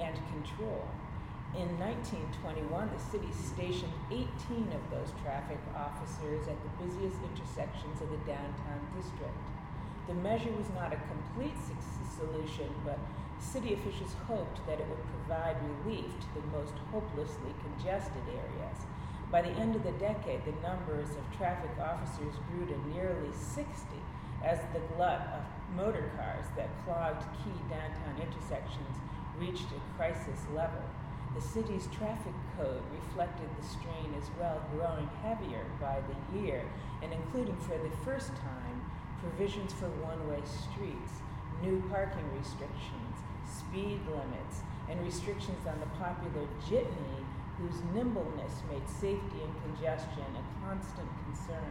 and 0.00 0.18
control. 0.34 0.88
In 1.54 1.68
1921, 1.78 2.66
the 2.90 2.98
city 2.98 3.30
stationed 3.30 3.92
18 4.10 4.72
of 4.74 4.82
those 4.90 5.12
traffic 5.22 5.60
officers 5.76 6.48
at 6.48 6.56
the 6.64 6.72
busiest 6.82 7.20
intersections 7.22 8.00
of 8.00 8.10
the 8.10 8.18
downtown 8.26 8.82
district. 8.96 9.38
The 10.08 10.18
measure 10.18 10.50
was 10.58 10.66
not 10.74 10.90
a 10.90 11.00
complete 11.12 11.54
solution, 12.18 12.74
but 12.84 12.98
city 13.38 13.74
officials 13.74 14.16
hoped 14.26 14.66
that 14.66 14.80
it 14.80 14.88
would 14.88 15.06
provide 15.14 15.56
relief 15.84 16.10
to 16.10 16.28
the 16.34 16.46
most 16.56 16.74
hopelessly 16.90 17.54
congested 17.62 18.26
areas. 18.26 18.78
By 19.32 19.40
the 19.40 19.56
end 19.56 19.74
of 19.74 19.82
the 19.82 19.92
decade, 19.92 20.44
the 20.44 20.52
numbers 20.60 21.08
of 21.16 21.38
traffic 21.38 21.70
officers 21.80 22.34
grew 22.52 22.66
to 22.66 22.88
nearly 22.92 23.32
60 23.32 23.64
as 24.44 24.58
the 24.74 24.80
glut 24.94 25.24
of 25.32 25.40
motor 25.74 26.12
cars 26.18 26.44
that 26.54 26.68
clogged 26.84 27.24
key 27.40 27.56
downtown 27.70 28.20
intersections 28.20 28.92
reached 29.38 29.72
a 29.72 29.96
crisis 29.96 30.38
level. 30.54 30.84
The 31.34 31.40
city's 31.40 31.88
traffic 31.96 32.34
code 32.58 32.82
reflected 32.92 33.48
the 33.58 33.66
strain 33.66 34.12
as 34.20 34.28
well, 34.38 34.60
growing 34.76 35.08
heavier 35.22 35.64
by 35.80 36.02
the 36.04 36.38
year 36.38 36.68
and 37.00 37.10
including 37.10 37.56
for 37.56 37.78
the 37.78 37.96
first 38.04 38.36
time 38.36 38.84
provisions 39.20 39.72
for 39.72 39.88
one 40.04 40.28
way 40.28 40.42
streets, 40.44 41.24
new 41.62 41.82
parking 41.88 42.28
restrictions, 42.36 43.16
speed 43.48 43.98
limits, 44.12 44.60
and 44.90 45.00
restrictions 45.00 45.66
on 45.66 45.80
the 45.80 45.86
popular 45.96 46.46
jitney, 46.68 47.21
whose 47.62 47.82
nimbleness 47.94 48.62
made 48.70 48.88
safety 48.88 49.38
and 49.38 49.62
congestion 49.62 50.26
a 50.34 50.66
constant 50.66 51.08
concern. 51.24 51.70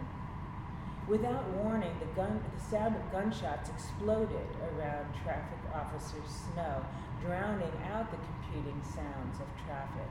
Without 1.07 1.43
warning, 1.59 1.91
the, 1.99 2.05
gun, 2.15 2.39
the 2.55 2.63
sound 2.63 2.95
of 2.95 3.11
gunshots 3.11 3.69
exploded 3.69 4.47
around 4.71 5.11
traffic 5.23 5.59
officer 5.73 6.21
Snow, 6.25 6.85
drowning 7.25 7.73
out 7.91 8.09
the 8.09 8.17
competing 8.17 8.81
sounds 8.83 9.39
of 9.41 9.47
traffic. 9.65 10.07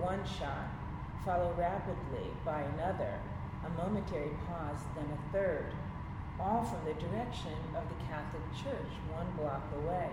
One 0.00 0.24
shot, 0.26 0.66
followed 1.24 1.56
rapidly 1.56 2.26
by 2.44 2.62
another, 2.74 3.20
a 3.64 3.70
momentary 3.78 4.32
pause, 4.48 4.82
then 4.96 5.06
a 5.06 5.32
third, 5.32 5.72
all 6.40 6.64
from 6.64 6.82
the 6.84 6.98
direction 6.98 7.54
of 7.76 7.84
the 7.86 8.04
Catholic 8.08 8.42
Church 8.56 8.92
one 9.14 9.30
block 9.38 9.62
away. 9.76 10.10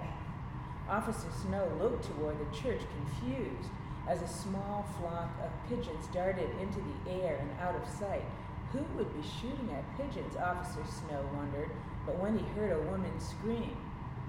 Officer 0.87 1.29
Snow 1.41 1.65
looked 1.81 2.05
toward 2.05 2.37
the 2.37 2.55
church, 2.55 2.81
confused, 2.93 3.69
as 4.09 4.23
a 4.23 4.27
small 4.27 4.83
flock 4.99 5.29
of 5.43 5.69
pigeons 5.69 6.07
darted 6.11 6.49
into 6.59 6.79
the 6.79 7.11
air 7.11 7.37
and 7.39 7.51
out 7.61 7.75
of 7.75 7.87
sight, 7.87 8.25
Who 8.71 8.83
would 8.97 9.13
be 9.13 9.27
shooting 9.27 9.69
at 9.71 9.97
pigeons? 9.97 10.35
Officer 10.35 10.83
Snow 10.83 11.21
wondered, 11.35 11.69
but 12.07 12.17
when 12.17 12.37
he 12.37 12.45
heard 12.55 12.71
a 12.71 12.89
woman 12.89 13.19
scream, 13.19 13.77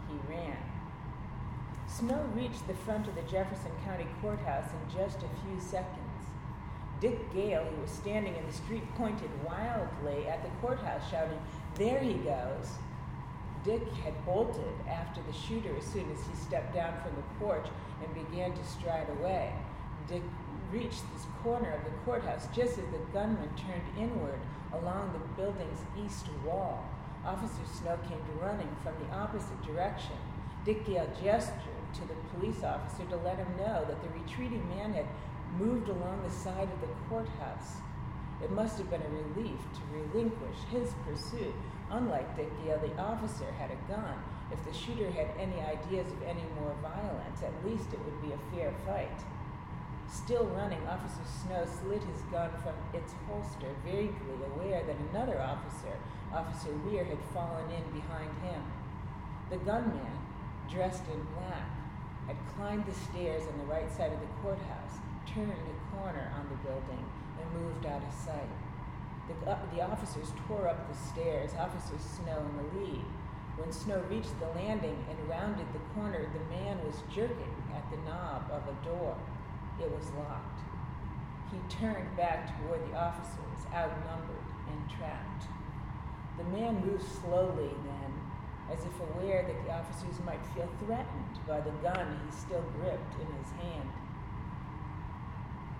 he 0.09 0.33
ran. 0.33 0.57
Snow 1.87 2.23
reached 2.35 2.67
the 2.67 2.75
front 2.75 3.09
of 3.09 3.15
the 3.15 3.23
Jefferson 3.23 3.73
County 3.85 4.07
Courthouse 4.21 4.69
in 4.71 4.99
just 4.99 5.19
a 5.19 5.45
few 5.45 5.59
seconds. 5.59 6.25
Dick 7.01 7.33
Gale, 7.33 7.65
who 7.65 7.81
was 7.81 7.91
standing 7.91 8.37
in 8.37 8.47
the 8.47 8.53
street, 8.53 8.85
pointed 8.97 9.31
wildly 9.45 10.29
at 10.29 10.43
the 10.43 10.51
courthouse, 10.61 11.11
shouting, 11.11 11.41
There 11.77 12.01
he 12.01 12.15
goes! 12.15 12.77
Dick 13.65 13.87
had 14.05 14.25
bolted 14.25 14.75
after 14.89 15.21
the 15.23 15.33
shooter 15.33 15.75
as 15.77 15.85
soon 15.85 16.11
as 16.13 16.27
he 16.27 16.35
stepped 16.35 16.75
down 16.75 16.95
from 17.03 17.15
the 17.17 17.45
porch 17.45 17.67
and 18.03 18.15
began 18.15 18.53
to 18.53 18.65
stride 18.65 19.09
away. 19.21 19.53
Dick 20.11 20.23
reached 20.73 21.05
this 21.15 21.27
corner 21.41 21.71
of 21.71 21.85
the 21.85 21.97
courthouse 22.05 22.49
just 22.55 22.79
as 22.79 22.85
the 22.91 22.99
gunman 23.13 23.49
turned 23.55 23.87
inward 23.97 24.41
along 24.73 25.13
the 25.13 25.41
building's 25.41 25.81
east 26.05 26.27
wall. 26.45 26.85
Officer 27.25 27.63
Snow 27.79 27.97
came 28.09 28.21
running 28.43 28.69
from 28.83 28.95
the 28.99 29.15
opposite 29.15 29.63
direction. 29.63 30.17
Dick 30.65 30.85
Gale 30.85 31.09
gestured 31.23 31.55
to 31.95 32.01
the 32.09 32.15
police 32.35 32.65
officer 32.65 33.05
to 33.05 33.17
let 33.19 33.37
him 33.37 33.57
know 33.57 33.85
that 33.87 34.03
the 34.03 34.09
retreating 34.19 34.69
man 34.71 34.93
had 34.93 35.07
moved 35.57 35.89
along 35.89 36.23
the 36.25 36.35
side 36.35 36.69
of 36.73 36.81
the 36.81 36.95
courthouse. 37.09 37.77
It 38.43 38.51
must 38.51 38.79
have 38.79 38.91
been 38.91 39.03
a 39.03 39.09
relief 39.09 39.61
to 39.61 39.97
relinquish 39.97 40.59
his 40.73 40.93
pursuit. 41.07 41.55
Unlike 41.91 42.37
Dick 42.37 42.65
Gale, 42.65 42.81
the 42.81 43.01
officer 43.01 43.53
had 43.53 43.71
a 43.71 43.93
gun. 43.93 44.15
If 44.51 44.65
the 44.65 44.73
shooter 44.73 45.11
had 45.11 45.29
any 45.39 45.61
ideas 45.61 46.11
of 46.11 46.23
any 46.23 46.45
more 46.59 46.75
violence, 46.83 47.43
at 47.43 47.65
least 47.65 47.93
it 47.93 48.01
would 48.05 48.23
be 48.23 48.33
a 48.33 48.57
fair 48.57 48.73
fight. 48.85 49.21
Still 50.11 50.45
running, 50.59 50.85
Officer 50.89 51.23
Snow 51.25 51.65
slid 51.65 52.03
his 52.03 52.23
gun 52.33 52.51
from 52.63 52.75
its 52.93 53.15
holster, 53.29 53.71
vaguely 53.85 54.43
aware 54.55 54.83
that 54.83 54.97
another 55.11 55.41
officer, 55.41 55.95
Officer 56.35 56.75
Weir, 56.85 57.05
had 57.05 57.23
fallen 57.33 57.71
in 57.71 57.85
behind 57.93 58.31
him. 58.43 58.63
The 59.51 59.59
gunman, 59.59 60.19
dressed 60.69 61.05
in 61.15 61.23
black, 61.39 61.71
had 62.27 62.37
climbed 62.57 62.87
the 62.87 62.95
stairs 62.95 63.45
on 63.47 63.59
the 63.59 63.73
right 63.73 63.91
side 63.97 64.13
of 64.13 64.21
the 64.21 64.35
courthouse 64.43 64.99
turned 65.27 65.53
a 65.53 65.97
corner 65.97 66.33
on 66.35 66.49
the 66.51 66.59
building 66.67 67.05
and 67.39 67.63
moved 67.63 67.87
out 67.87 68.03
of 68.03 68.13
sight. 68.13 68.51
The, 69.29 69.51
uh, 69.51 69.59
the 69.73 69.83
officers 69.83 70.33
tore 70.47 70.67
up 70.67 70.91
the 70.91 70.97
stairs, 70.97 71.53
Officer 71.59 71.95
Snow 71.99 72.43
in 72.51 72.57
the 72.57 72.81
lead. 72.81 73.05
When 73.57 73.71
Snow 73.71 74.03
reached 74.11 74.39
the 74.41 74.49
landing 74.59 75.05
and 75.09 75.29
rounded 75.29 75.67
the 75.73 75.85
corner, 75.95 76.27
the 76.33 76.55
man 76.55 76.79
was 76.85 77.03
jerking 77.15 77.55
at 77.75 77.89
the 77.91 77.99
knob 78.09 78.51
of 78.51 78.63
a 78.67 78.85
door. 78.85 79.17
It 79.81 79.91
was 79.97 80.13
locked. 80.13 80.61
He 81.51 81.59
turned 81.69 82.15
back 82.17 82.53
toward 82.61 82.81
the 82.87 82.97
officers, 82.97 83.65
outnumbered 83.73 84.45
and 84.69 84.91
trapped. 84.91 85.45
The 86.37 86.45
man 86.45 86.85
moved 86.85 87.05
slowly 87.21 87.71
then, 87.85 88.13
as 88.71 88.85
if 88.85 89.01
aware 89.01 89.43
that 89.43 89.65
the 89.65 89.73
officers 89.73 90.21
might 90.25 90.45
feel 90.55 90.69
threatened 90.85 91.41
by 91.49 91.61
the 91.61 91.73
gun 91.83 92.21
he 92.25 92.31
still 92.31 92.65
gripped 92.77 93.15
in 93.21 93.27
his 93.41 93.51
hand. 93.65 93.89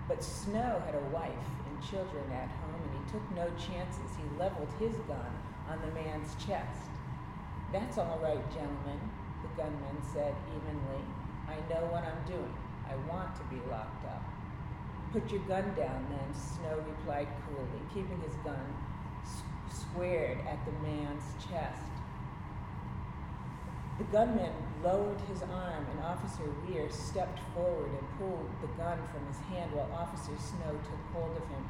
But 0.07 0.23
Snow 0.23 0.81
had 0.85 0.95
a 0.95 1.09
wife 1.13 1.49
and 1.69 1.89
children 1.89 2.25
at 2.33 2.49
home, 2.49 2.81
and 2.83 3.05
he 3.05 3.11
took 3.11 3.23
no 3.31 3.47
chances. 3.55 4.11
He 4.17 4.37
leveled 4.37 4.69
his 4.79 4.97
gun 5.07 5.31
on 5.69 5.79
the 5.81 5.91
man's 5.93 6.35
chest. 6.35 6.89
That's 7.71 7.97
all 7.97 8.19
right, 8.21 8.43
gentlemen, 8.51 8.99
the 9.41 9.61
gunman 9.61 9.97
said 10.11 10.35
evenly. 10.49 11.05
I 11.47 11.55
know 11.69 11.85
what 11.87 12.03
I'm 12.03 12.25
doing. 12.27 12.60
I 12.91 12.95
want 13.09 13.35
to 13.37 13.43
be 13.43 13.61
locked 13.69 14.05
up. 14.05 14.23
Put 15.13 15.31
your 15.31 15.41
gun 15.41 15.63
down, 15.75 16.05
then, 16.09 16.33
Snow 16.33 16.83
replied 16.87 17.27
coolly, 17.47 17.81
keeping 17.93 18.19
his 18.21 18.35
gun 18.43 18.65
squared 19.69 20.39
at 20.47 20.59
the 20.65 20.71
man's 20.85 21.23
chest. 21.39 21.91
The 23.97 24.03
gunman 24.05 24.53
lowered 24.83 25.19
his 25.29 25.43
arm, 25.43 25.85
and 25.91 25.99
Officer 26.03 26.43
Weir 26.65 26.89
stepped 26.89 27.39
forward 27.53 27.91
and 27.91 28.17
pulled 28.17 28.49
the 28.61 28.67
gun 28.79 28.97
from 29.11 29.25
his 29.27 29.37
hand 29.51 29.71
while 29.73 29.91
Officer 29.93 30.33
Snow 30.39 30.71
took 30.71 31.03
hold 31.13 31.37
of 31.37 31.43
him. 31.47 31.65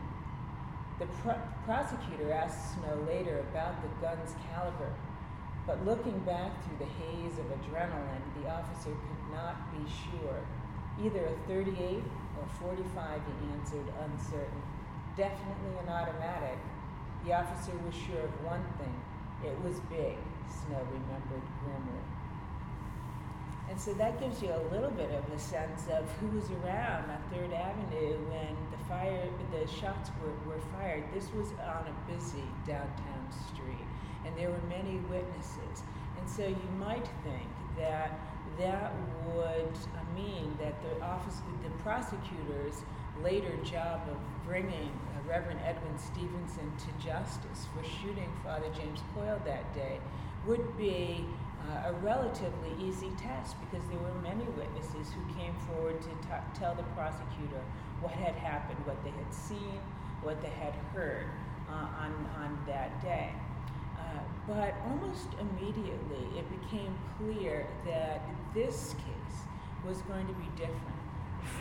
The 1.00 1.08
pr- 1.22 1.44
prosecutor 1.66 2.32
asked 2.32 2.76
Snow 2.76 3.04
later 3.08 3.40
about 3.52 3.82
the 3.82 3.90
gun's 4.00 4.34
caliber, 4.54 4.94
but 5.66 5.84
looking 5.86 6.18
back 6.20 6.52
through 6.64 6.78
the 6.78 6.92
haze 7.04 7.38
of 7.38 7.46
adrenaline, 7.46 8.22
the 8.42 8.50
officer 8.50 8.92
could 8.92 9.34
not 9.34 9.58
be 9.74 9.84
sure. 9.90 10.46
Either 11.04 11.26
a 11.26 11.48
38 11.48 12.04
or 12.38 12.46
45, 12.60 13.22
he 13.26 13.54
answered, 13.54 13.86
uncertain. 14.06 14.62
Definitely 15.18 15.74
an 15.82 15.90
automatic. 15.90 16.58
The 17.26 17.34
officer 17.34 17.74
was 17.86 17.96
sure 17.96 18.22
of 18.22 18.46
one 18.46 18.64
thing 18.78 18.94
it 19.44 19.58
was 19.64 19.80
big, 19.90 20.18
Snow 20.46 20.78
remembered 20.78 21.42
grimly. 21.64 22.06
And 23.70 23.80
so 23.80 23.94
that 23.94 24.20
gives 24.20 24.42
you 24.42 24.50
a 24.54 24.64
little 24.70 24.92
bit 24.92 25.10
of 25.12 25.24
a 25.34 25.40
sense 25.40 25.88
of 25.90 26.06
who 26.20 26.28
was 26.36 26.52
around 26.52 27.10
on 27.10 27.18
Third 27.32 27.54
Avenue 27.54 28.18
when 28.30 28.56
the 28.70 28.78
fire, 28.86 29.28
the 29.52 29.66
shots 29.66 30.12
were, 30.22 30.36
were 30.46 30.62
fired. 30.78 31.06
This 31.14 31.32
was 31.34 31.48
on 31.64 31.88
a 31.88 32.12
busy 32.12 32.44
downtown 32.68 33.26
street, 33.50 33.88
and 34.26 34.38
there 34.38 34.52
were 34.52 34.62
many 34.70 34.98
witnesses. 35.10 35.82
And 36.20 36.30
so 36.30 36.46
you 36.46 36.70
might 36.78 37.08
think 37.24 37.50
that 37.78 38.20
that 38.58 38.94
would 39.34 39.78
mean 40.16 40.56
that 40.60 40.76
the 40.84 41.04
office, 41.04 41.42
the 41.64 41.70
prosecutor's 41.84 42.84
later 43.24 43.56
job 43.64 44.02
of 44.10 44.18
bringing 44.46 44.90
uh, 44.90 45.30
Reverend 45.30 45.60
Edwin 45.66 45.98
Stevenson 45.98 46.72
to 46.78 47.06
justice 47.06 47.68
for 47.74 47.84
shooting 47.84 48.32
Father 48.44 48.68
James 48.76 49.00
Coyle 49.14 49.40
that 49.46 49.74
day 49.74 50.00
would 50.48 50.78
be 50.78 51.26
uh, 51.70 51.90
a 51.90 51.94
relatively 52.02 52.72
easy 52.80 53.12
test 53.18 53.56
because 53.62 53.88
there 53.90 54.00
were 54.00 54.22
many 54.22 54.46
witnesses 54.58 55.14
who 55.14 55.22
came 55.40 55.54
forward 55.68 56.02
to 56.02 56.10
tell 56.60 56.74
the 56.74 56.84
prosecutor 56.96 57.62
what 58.02 58.14
had 58.14 58.36
happened, 58.36 58.80
what 58.86 59.02
they 59.04 59.12
had 59.12 59.34
seen, 59.34 59.80
what 60.24 60.42
they 60.42 60.50
had 60.50 60.74
heard 60.94 61.28
uh, 61.70 61.88
on, 62.02 62.12
on 62.38 62.58
that 62.66 63.02
day. 63.02 63.32
But 64.48 64.74
almost 64.88 65.28
immediately 65.40 66.38
it 66.38 66.62
became 66.62 66.94
clear 67.18 67.68
that 67.86 68.22
this 68.54 68.96
case 68.98 69.38
was 69.86 70.02
going 70.04 70.28
to 70.28 70.34
be 70.34 70.48
different 70.56 71.02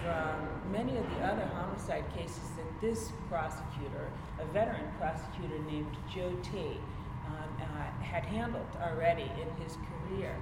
from 0.02 0.72
many 0.72 0.96
of 0.96 1.04
the 1.10 1.24
other 1.24 1.46
homicide 1.54 2.04
cases 2.14 2.50
that 2.56 2.80
this 2.80 3.12
prosecutor, 3.28 4.10
a 4.38 4.44
veteran 4.46 4.86
prosecutor 4.98 5.58
named 5.70 5.96
Joe 6.12 6.34
Tate, 6.42 6.80
um, 7.26 7.34
uh, 7.60 8.02
had 8.02 8.24
handled 8.24 8.66
already 8.82 9.30
in 9.40 9.62
his 9.62 9.76
career. 9.76 10.34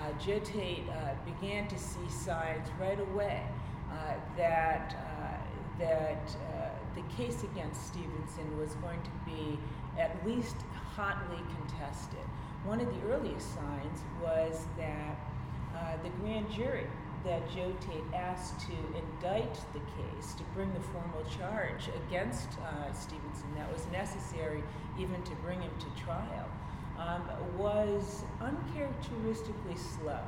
Uh, 0.00 0.12
Joe 0.18 0.38
Tate 0.40 0.84
uh, 0.88 1.14
began 1.24 1.68
to 1.68 1.78
see 1.78 2.08
signs 2.08 2.66
right 2.80 3.00
away 3.00 3.42
uh, 3.90 4.14
that 4.36 4.96
uh, 4.98 5.36
that 5.78 6.36
uh, 6.54 6.68
the 6.94 7.02
case 7.14 7.42
against 7.44 7.88
Stevenson 7.88 8.58
was 8.58 8.74
going 8.76 9.00
to 9.02 9.10
be 9.26 9.58
at 9.98 10.26
least 10.26 10.56
hotly 10.96 11.42
contested. 11.58 12.24
One 12.64 12.80
of 12.80 12.86
the 12.86 13.12
earliest 13.12 13.54
signs 13.54 14.00
was 14.22 14.66
that 14.78 15.16
the 16.02 16.08
grand 16.20 16.50
jury 16.50 16.86
that 17.24 17.42
Joe 17.50 17.72
Tate 17.80 18.14
asked 18.14 18.60
to 18.60 18.72
indict 18.96 19.54
the 19.72 19.80
case, 19.80 20.34
to 20.34 20.44
bring 20.54 20.72
the 20.72 20.80
formal 20.80 21.24
charge 21.38 21.90
against 22.06 22.48
uh, 22.60 22.92
Stevenson 22.92 23.52
that 23.56 23.72
was 23.72 23.86
necessary 23.92 24.62
even 24.98 25.20
to 25.24 25.34
bring 25.36 25.60
him 25.60 25.72
to 25.80 26.02
trial, 26.02 26.48
um, 26.98 27.22
was 27.58 28.22
uncharacteristically 28.40 29.76
slow 29.76 30.20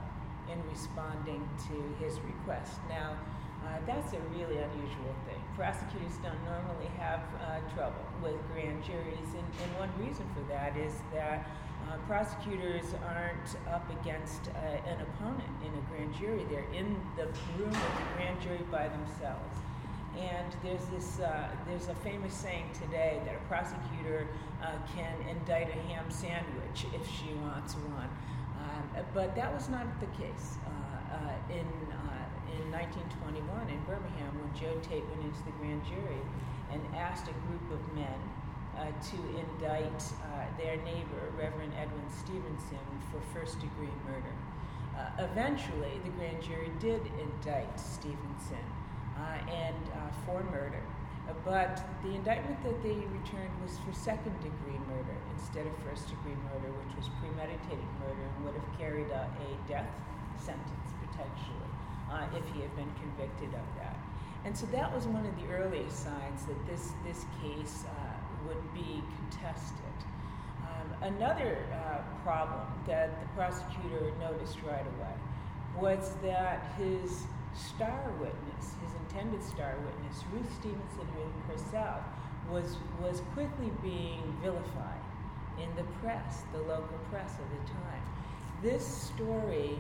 in 0.51 0.59
responding 0.71 1.49
to 1.69 2.05
his 2.05 2.19
request. 2.21 2.81
Now, 2.89 3.17
uh, 3.65 3.79
that's 3.87 4.13
a 4.13 4.21
really 4.35 4.59
unusual 4.59 5.15
thing. 5.27 5.38
Prosecutors 5.59 6.15
don't 6.23 6.39
normally 6.45 6.87
have 7.01 7.19
uh, 7.43 7.59
trouble 7.75 8.07
with 8.23 8.37
grand 8.55 8.85
juries, 8.85 9.27
and, 9.35 9.49
and, 9.59 9.71
one 9.77 9.91
reason 9.99 10.25
for 10.33 10.47
that 10.47 10.77
is 10.77 10.95
that 11.13 11.51
uh, 11.91 11.97
prosecutors 12.07 12.95
aren't 13.03 13.59
up 13.67 13.83
against 14.01 14.51
uh, 14.55 14.89
an 14.89 15.01
opponent 15.01 15.51
in 15.67 15.75
a 15.75 15.83
grand 15.91 16.15
jury. 16.15 16.47
They're 16.49 16.71
in 16.73 16.95
the 17.17 17.27
room 17.59 17.75
of 17.75 17.91
the 17.99 18.07
grand 18.15 18.41
jury 18.41 18.63
by 18.71 18.87
themselves. 18.87 19.59
And 20.17 20.55
there's 20.63 20.87
this, 20.95 21.19
uh, 21.19 21.49
there's 21.67 21.89
a 21.89 21.95
famous 22.07 22.35
saying 22.35 22.71
today 22.81 23.21
that 23.25 23.35
a 23.35 23.45
prosecutor 23.49 24.29
uh, 24.63 24.79
can 24.95 25.17
indict 25.29 25.71
a 25.71 25.81
ham 25.91 26.09
sandwich 26.09 26.87
if 26.95 27.05
she 27.11 27.35
wants 27.43 27.75
one. 27.75 28.09
Um, 28.63 29.05
but 29.13 29.35
that 29.35 29.53
was 29.53 29.69
not 29.69 29.87
the 29.99 30.07
case 30.23 30.55
uh, 31.11 31.53
in, 31.53 31.67
in 32.57 32.73
1921 32.73 33.45
in 33.69 33.81
Birmingham 33.85 34.33
when 34.41 34.53
Joe 34.57 34.77
Tate 34.81 35.05
went 35.13 35.25
into 35.29 35.43
the 35.45 35.55
grand 35.61 35.85
jury 35.85 36.23
and 36.73 36.81
asked 36.97 37.29
a 37.29 37.37
group 37.49 37.65
of 37.73 37.81
men 37.93 38.19
uh, 38.79 38.89
to 38.89 39.19
indict 39.35 40.01
uh, 40.23 40.47
their 40.57 40.77
neighbor, 40.87 41.23
Reverend 41.37 41.73
Edwin 41.77 42.09
Stevenson, 42.09 42.85
for 43.11 43.21
first 43.35 43.59
degree 43.61 43.93
murder. 44.07 44.35
Uh, 44.95 45.27
eventually, 45.31 46.01
the 46.05 46.11
grand 46.17 46.43
jury 46.43 46.71
did 46.79 47.03
indict 47.19 47.69
Stevenson 47.79 48.67
uh, 49.19 49.51
and 49.51 49.83
uh, 49.95 50.11
for 50.25 50.43
murder. 50.51 50.83
but 51.45 51.85
the 52.03 52.15
indictment 52.15 52.57
that 52.65 52.79
they 52.83 52.97
returned 53.13 53.53
was 53.63 53.77
for 53.85 53.93
second 53.93 54.35
degree 54.41 54.81
murder 54.89 55.17
instead 55.37 55.67
of 55.67 55.73
first 55.85 56.09
degree 56.09 56.39
murder, 56.49 56.73
which 56.85 56.97
was 56.97 57.11
premeditated 57.21 57.91
murder 58.01 58.25
and 58.25 58.45
would 58.45 58.55
have 58.55 58.71
carried 58.79 59.11
a 59.11 59.29
death 59.69 59.91
sentence 60.39 60.93
potentially 61.05 61.68
uh, 62.11 62.27
if 62.37 62.45
he 62.55 62.61
had 62.61 62.75
been 62.77 62.91
convicted 63.01 63.49
of 63.49 63.67
that. 63.77 63.97
And 64.45 64.57
so 64.57 64.67
that 64.67 64.95
was 64.95 65.07
one 65.07 65.27
of 65.27 65.35
the 65.43 65.53
earliest 65.53 66.05
signs 66.05 66.47
that 66.47 66.67
this, 66.67 66.93
this 67.05 67.25
case 67.43 67.85
uh, 67.87 68.47
would 68.47 68.75
be 68.75 69.03
contested. 69.19 69.97
Um, 70.63 71.15
another 71.15 71.67
uh, 71.73 71.99
problem 72.23 72.67
that 72.87 73.21
the 73.21 73.29
prosecutor 73.35 74.13
noticed 74.21 74.59
right 74.63 74.87
away 74.97 75.15
was 75.77 76.15
that 76.23 76.75
his 76.79 77.25
star 77.55 78.13
witness, 78.21 78.75
his 78.85 78.95
intended 79.07 79.43
star 79.43 79.75
witness, 79.85 80.25
Ruth 80.33 80.53
Stevenson 80.61 81.09
herself, 81.49 82.03
was, 82.51 82.77
was 83.03 83.23
quickly 83.35 83.71
being 83.83 84.23
vilified 84.43 85.03
in 85.61 85.69
the 85.77 85.85
press, 86.01 86.43
the 86.53 86.59
local 86.61 86.99
press 87.11 87.35
of 87.35 87.51
the 87.51 87.73
time. 87.73 88.03
This 88.63 88.87
story 88.87 89.79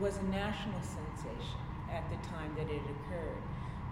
was 0.00 0.18
a 0.18 0.22
national 0.24 0.80
sensation 0.80 1.60
at 1.90 2.04
the 2.10 2.16
time 2.28 2.54
that 2.56 2.70
it 2.70 2.82
occurred. 2.82 3.42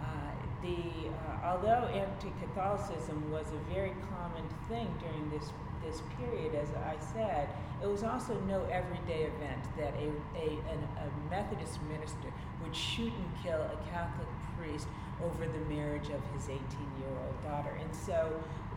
Uh, 0.00 0.32
the, 0.62 1.08
uh, 1.08 1.46
although 1.46 1.88
anti-Catholicism 1.92 3.30
was 3.30 3.46
a 3.52 3.74
very 3.74 3.94
common 4.16 4.44
thing 4.68 4.88
during 5.00 5.30
this 5.30 5.50
this 5.84 6.02
period, 6.18 6.54
as 6.54 6.68
I 6.84 6.96
said, 7.00 7.48
it 7.82 7.86
was 7.86 8.02
also 8.02 8.38
no 8.46 8.64
everyday 8.70 9.24
event 9.24 9.64
that 9.78 9.94
a, 9.96 10.12
a, 10.36 10.48
an, 10.68 10.80
a 11.00 11.30
Methodist 11.30 11.80
minister 11.88 12.28
would 12.62 12.76
shoot 12.76 13.12
and 13.12 13.42
kill 13.42 13.60
a 13.60 13.78
Catholic 13.90 14.28
priest 14.58 14.86
over 15.24 15.46
the 15.46 15.74
marriage 15.74 16.08
of 16.08 16.20
his 16.34 16.48
18 16.48 16.60
year 17.00 17.12
old 17.24 17.42
daughter. 17.44 17.76
And 17.80 17.94
so 17.94 18.30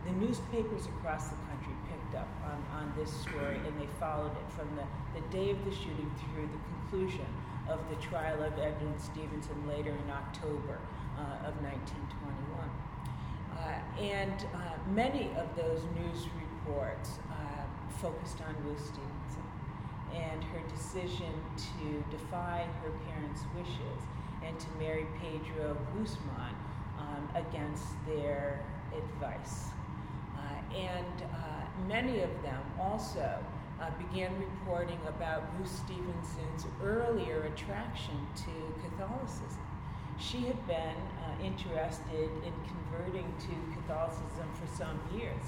the 0.04 0.12
newspapers 0.12 0.86
across 0.86 1.28
the 1.28 1.36
country 1.48 1.72
picked 1.88 2.14
up 2.14 2.28
on, 2.44 2.80
on 2.80 2.92
this 2.96 3.12
story 3.12 3.56
and 3.56 3.80
they 3.80 3.88
followed 4.00 4.32
it 4.32 4.48
from 4.52 4.68
the, 4.76 4.84
the 5.18 5.26
day 5.28 5.50
of 5.50 5.64
the 5.64 5.70
shooting 5.70 6.10
through 6.32 6.48
the 6.48 6.60
conclusion 6.94 7.26
of 7.68 7.80
the 7.90 7.96
trial 7.96 8.40
of 8.40 8.52
Edwin 8.56 8.94
Stevenson 8.98 9.66
later 9.66 9.90
in 9.90 10.10
October 10.10 10.78
uh, 11.18 11.48
of 11.48 11.54
1921. 11.60 12.70
Uh, 13.50 14.00
and 14.00 14.46
uh, 14.54 14.78
many 14.94 15.28
of 15.36 15.48
those 15.56 15.80
news 15.98 16.28
reports 16.38 17.18
uh, 17.32 17.34
focused 18.00 18.40
on 18.42 18.54
Ruth 18.64 18.78
Stevenson 18.78 19.42
and 20.14 20.44
her 20.44 20.60
decision 20.72 21.34
to 21.56 22.16
defy 22.16 22.64
her 22.82 22.90
parents' 23.10 23.42
wishes 23.56 24.00
and 24.44 24.56
to 24.60 24.66
marry 24.78 25.06
Pedro 25.20 25.76
Guzman 25.96 26.54
um, 27.00 27.28
against 27.34 27.86
their 28.06 28.64
advice. 28.96 29.70
Uh, 30.36 30.76
and 30.76 31.22
uh, 31.22 31.88
many 31.88 32.20
of 32.20 32.30
them 32.42 32.62
also 32.80 33.40
uh, 33.80 33.90
began 33.98 34.32
reporting 34.38 34.98
about 35.08 35.42
Ruth 35.58 35.70
Stevenson's 35.70 36.66
earlier 36.82 37.42
attraction 37.42 38.26
to 38.36 38.88
Catholicism. 38.88 39.64
She 40.18 40.42
had 40.42 40.66
been 40.66 40.96
uh, 41.22 41.44
interested 41.44 42.30
in 42.44 42.52
converting 42.68 43.32
to 43.40 43.80
Catholicism 43.80 44.48
for 44.54 44.76
some 44.76 45.00
years. 45.16 45.42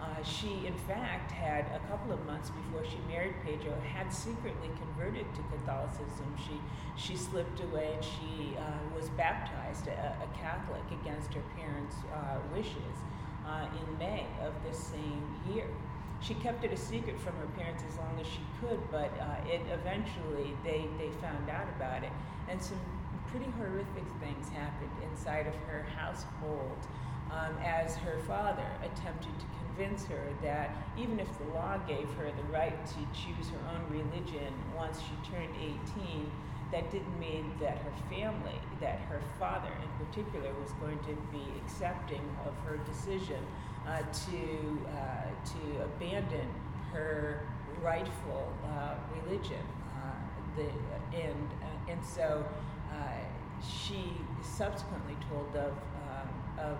Uh, 0.00 0.22
she, 0.22 0.66
in 0.66 0.74
fact, 0.86 1.30
had 1.32 1.66
a 1.74 1.80
couple 1.88 2.12
of 2.12 2.24
months 2.24 2.50
before 2.50 2.84
she 2.84 2.98
married 3.08 3.34
Pedro, 3.44 3.74
had 3.80 4.12
secretly 4.12 4.70
converted 4.78 5.26
to 5.34 5.42
Catholicism. 5.50 6.36
She, 6.36 6.60
she 6.96 7.16
slipped 7.16 7.60
away 7.60 7.94
and 7.94 8.04
she 8.04 8.56
uh, 8.58 8.96
was 8.96 9.08
baptized 9.10 9.88
a, 9.88 10.16
a, 10.22 10.38
Catholic 10.38 10.82
against 11.02 11.34
her 11.34 11.42
parents' 11.56 11.96
uh, 12.14 12.38
wishes 12.54 12.96
uh, 13.44 13.66
in 13.74 13.98
May 13.98 14.26
of 14.40 14.52
this 14.64 14.78
same 14.78 15.24
year. 15.52 15.66
She 16.20 16.34
kept 16.34 16.64
it 16.64 16.72
a 16.72 16.76
secret 16.76 17.18
from 17.20 17.34
her 17.36 17.46
parents 17.56 17.82
as 17.88 17.96
long 17.96 18.18
as 18.20 18.26
she 18.26 18.40
could, 18.60 18.80
but 18.90 19.12
uh, 19.20 19.48
it 19.48 19.62
eventually 19.72 20.54
they, 20.64 20.88
they 20.98 21.10
found 21.20 21.48
out 21.48 21.68
about 21.76 22.02
it, 22.02 22.10
and 22.48 22.62
some 22.62 22.80
pretty 23.30 23.50
horrific 23.58 24.04
things 24.20 24.48
happened 24.48 24.90
inside 25.10 25.46
of 25.46 25.54
her 25.68 25.86
household 25.96 26.78
um, 27.30 27.54
as 27.64 27.94
her 27.96 28.18
father 28.26 28.66
attempted 28.82 29.32
to 29.38 29.46
convince 29.66 30.04
her 30.06 30.24
that 30.42 30.74
even 30.96 31.20
if 31.20 31.28
the 31.38 31.44
law 31.54 31.76
gave 31.86 32.08
her 32.14 32.30
the 32.36 32.52
right 32.52 32.86
to 32.86 33.00
choose 33.12 33.48
her 33.50 33.60
own 33.74 33.84
religion 33.90 34.52
once 34.76 35.00
she 35.00 35.30
turned 35.30 35.54
18, 35.56 36.30
that 36.72 36.90
didn't 36.90 37.18
mean 37.18 37.52
that 37.60 37.78
her 37.78 37.92
family, 38.10 38.58
that 38.80 38.98
her 39.08 39.20
father 39.38 39.70
in 39.82 40.06
particular, 40.06 40.50
was 40.60 40.72
going 40.72 40.98
to 41.00 41.16
be 41.32 41.44
accepting 41.64 42.22
of 42.46 42.54
her 42.66 42.76
decision 42.78 43.40
uh, 43.88 44.02
to, 44.12 44.78
uh, 44.92 45.24
to 45.44 45.82
abandon 45.82 46.46
her 46.92 47.40
rightful 47.82 48.52
uh, 48.66 48.94
religion. 49.24 49.64
Uh, 49.96 50.10
the, 50.56 51.16
and, 51.16 51.48
and 51.88 52.04
so 52.04 52.44
she 53.60 54.12
subsequently 54.42 55.16
told 55.28 55.56
of, 55.56 55.72
of 56.60 56.78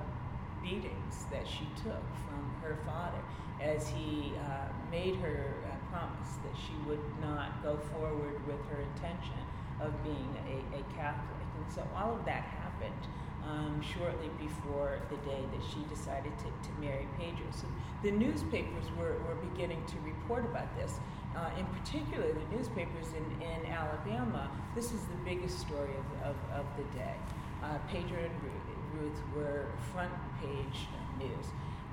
beatings 0.63 1.25
that 1.31 1.47
she 1.49 1.67
took 1.83 2.05
from 2.29 2.55
her 2.63 2.79
father 2.85 3.19
as 3.61 3.89
he 3.89 4.33
uh, 4.39 4.69
made 4.91 5.17
her 5.17 5.55
uh, 5.67 5.91
promise 5.91 6.37
that 6.45 6.55
she 6.55 6.75
would 6.89 7.03
not 7.21 7.63
go 7.63 7.77
forward 7.93 8.47
with 8.47 8.61
her 8.71 8.81
intention 8.95 9.41
of 9.81 9.93
being 10.05 10.37
a, 10.47 10.77
a 10.77 10.83
Catholic. 10.95 11.47
And 11.57 11.73
so 11.73 11.83
all 11.97 12.15
of 12.15 12.25
that 12.27 12.43
happened 12.43 13.07
um, 13.49 13.81
shortly 13.81 14.31
before 14.39 15.01
the 15.11 15.17
day 15.29 15.43
that 15.53 15.63
she 15.73 15.81
decided 15.89 16.33
to, 16.39 16.45
to 16.45 16.81
marry 16.81 17.09
Pedro. 17.19 17.47
So 17.53 17.67
the 18.03 18.11
newspapers 18.11 18.85
were, 18.99 19.17
were 19.27 19.37
beginning 19.53 19.85
to 19.87 19.97
report 20.05 20.45
about 20.45 20.75
this. 20.77 21.01
Uh, 21.37 21.51
in 21.59 21.67
particular, 21.67 22.27
the 22.33 22.57
newspapers 22.57 23.07
in, 23.17 23.43
in 23.43 23.67
Alabama, 23.67 24.51
this 24.75 24.93
was 24.93 25.03
the 25.03 25.21
biggest 25.25 25.59
story 25.61 25.91
of, 25.97 26.31
of, 26.31 26.37
of 26.61 26.67
the 26.77 26.85
day. 26.99 27.15
Uh, 27.63 27.79
Pedro 27.91 28.19
and 28.19 29.01
Ruth 29.01 29.19
were 29.35 29.67
front 29.93 30.13
page 30.41 30.87
news. 31.19 31.47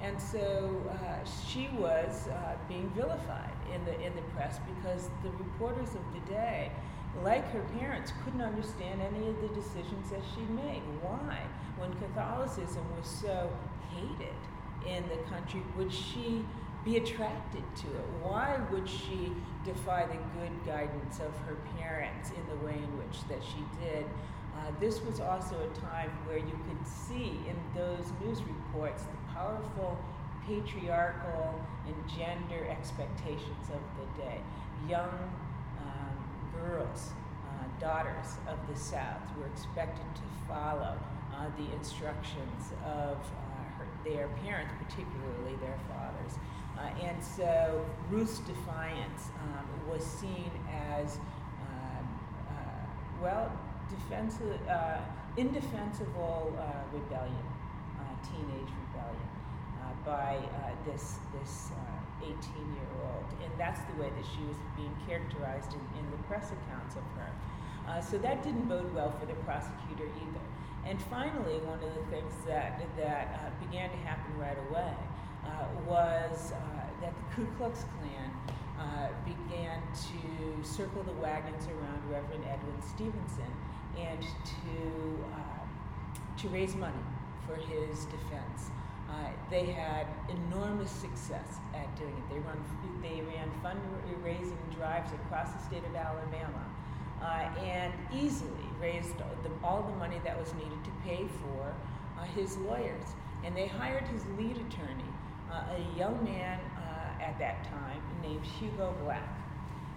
And 0.06 0.22
so 0.22 0.84
uh, 0.92 1.28
she 1.48 1.68
was 1.80 2.28
uh, 2.28 2.56
being 2.70 2.92
vilified 2.96 3.54
in 3.74 3.84
the, 3.86 4.00
in 4.06 4.16
the 4.16 4.22
press 4.36 4.60
because 4.78 5.10
the 5.24 5.32
reporters 5.32 5.96
of 5.96 6.04
the 6.14 6.32
day, 6.32 6.72
like 7.24 7.52
her 7.52 7.62
parents, 7.80 8.14
couldn't 8.24 8.42
understand 8.42 9.02
any 9.02 9.28
of 9.28 9.42
the 9.42 9.48
decisions 9.48 10.12
that 10.12 10.22
she 10.36 10.42
made. 10.54 10.84
Why? 11.02 11.40
When 11.78 11.92
Catholicism 11.94 12.86
was 12.96 13.08
so 13.08 13.50
hated 13.90 14.38
in 14.86 15.04
the 15.10 15.18
country, 15.28 15.64
would 15.76 15.92
she 15.92 16.46
be 16.84 16.98
attracted 16.98 17.64
to 17.78 17.88
it? 17.88 18.06
Why 18.22 18.60
would 18.72 18.88
she 18.88 19.32
defy 19.64 20.06
the 20.06 20.20
good 20.40 20.54
guidance 20.68 21.20
of 21.20 21.36
her 21.48 21.58
parents 21.80 22.30
in 22.30 22.46
the 22.48 22.64
way 22.64 22.76
in 22.76 22.98
which 23.00 23.28
that 23.28 23.44
she 23.44 23.64
did? 23.84 24.06
Uh, 24.56 24.72
this 24.80 25.02
was 25.02 25.20
also 25.20 25.56
a 25.60 25.80
time 25.80 26.10
where 26.26 26.38
you 26.38 26.60
could 26.68 26.88
see 26.88 27.40
in 27.48 27.58
those 27.76 28.12
news 28.24 28.42
reports 28.44 29.04
the 29.04 29.34
powerful 29.34 29.98
patriarchal 30.48 31.60
and 31.86 31.96
gender 32.10 32.66
expectations 32.70 33.70
of 33.74 33.82
the 33.98 34.24
day. 34.24 34.40
Young 34.88 35.10
um, 35.80 36.18
girls, 36.54 37.12
uh, 37.48 37.80
daughters 37.80 38.38
of 38.48 38.58
the 38.72 38.80
South, 38.80 39.22
were 39.38 39.48
expected 39.48 40.06
to 40.16 40.22
follow 40.48 40.98
uh, 41.36 41.48
the 41.58 41.74
instructions 41.76 42.72
of 42.86 43.18
uh, 43.18 43.78
her, 43.78 43.88
their 44.06 44.28
parents, 44.44 44.74
particularly 44.88 45.56
their 45.62 45.78
fathers. 45.90 46.40
Uh, 46.78 47.06
and 47.06 47.24
so 47.24 47.86
Ruth's 48.10 48.40
defiance 48.40 49.30
um, 49.42 49.90
was 49.90 50.04
seen 50.04 50.52
as, 51.02 51.18
um, 51.62 52.08
well, 53.22 53.52
defensive, 53.90 54.60
uh, 54.70 54.98
indefensible 55.38 56.54
uh, 56.58 56.64
rebellion, 56.94 57.46
uh, 58.00 58.04
teenage 58.24 58.72
rebellion, 58.88 59.30
uh, 59.82 59.94
by 60.06 60.38
uh, 60.38 60.72
this 60.86 61.18
this 61.40 61.72
18-year-old, 62.22 63.26
and 63.44 63.52
that's 63.60 63.82
the 63.94 64.02
way 64.02 64.10
that 64.10 64.26
she 64.26 64.42
was 64.48 64.58
being 64.76 64.92
characterized 65.08 65.74
in, 65.74 65.84
in 66.00 66.06
the 66.10 66.18
press 66.24 66.52
accounts 66.52 66.96
of 66.96 67.04
her. 67.18 68.02
so 68.02 68.18
that 68.18 68.42
didn't 68.42 68.68
bode 68.68 68.92
well 68.96 69.12
for 69.20 69.28
the 69.28 69.38
prosecutor 69.46 70.10
either. 70.18 70.46
And 70.90 71.00
finally, 71.04 71.58
one 71.66 71.78
of 71.84 71.94
the 71.94 72.06
things 72.10 72.34
that 72.48 72.82
that 72.98 73.60
began 73.60 73.92
to 73.92 73.98
happen 73.98 74.32
right 74.40 74.58
away 74.70 74.96
was 75.86 76.54
that 77.02 77.14
the 77.14 77.36
Ku 77.36 77.46
Klux 77.58 77.86
Klan 77.94 78.32
uh, 78.80 79.08
began 79.24 79.82
to 79.94 80.68
circle 80.68 81.04
the 81.04 81.14
wagons 81.14 81.68
around 81.68 82.02
Reverend 82.10 82.44
Edwin 82.44 82.82
Stevenson 82.82 83.52
and 84.00 84.22
to, 84.22 85.26
uh, 85.34 86.38
to 86.42 86.50
raise 86.50 86.76
money 86.76 86.94
for 87.48 87.56
his 87.56 88.06
defense. 88.06 88.72
Uh, 89.10 89.30
they 89.50 89.66
had 89.66 90.08
enormous 90.30 90.92
success 90.92 91.60
at 91.74 91.96
doing 91.96 92.12
it. 92.12 92.34
They, 92.34 92.40
run, 92.40 92.60
they 93.02 93.22
ran 93.22 93.50
fundraising 93.64 94.58
drives 94.76 95.12
across 95.14 95.52
the 95.52 95.60
state 95.64 95.84
of 95.86 95.96
Alabama 95.96 96.66
uh, 97.22 97.48
and 97.60 97.94
easily 98.14 98.52
raised 98.80 99.18
the, 99.18 99.52
all 99.64 99.84
the 99.84 99.96
money 99.98 100.20
that 100.24 100.38
was 100.38 100.54
needed 100.56 100.84
to 100.84 100.92
pay 101.04 101.28
for 101.42 101.74
uh, 102.20 102.24
his 102.24 102.58
lawyers, 102.58 103.06
and 103.44 103.56
they 103.56 103.68
hired 103.68 104.08
his 104.08 104.24
lead 104.38 104.58
attorney, 104.58 105.12
uh, 105.52 105.64
a 105.76 105.98
young 105.98 106.24
man 106.24 106.60
uh, 106.78 107.24
at 107.24 107.38
that 107.40 107.64
time 107.66 108.02
named 108.22 108.46
Hugo 108.46 108.94
Black. 109.04 109.30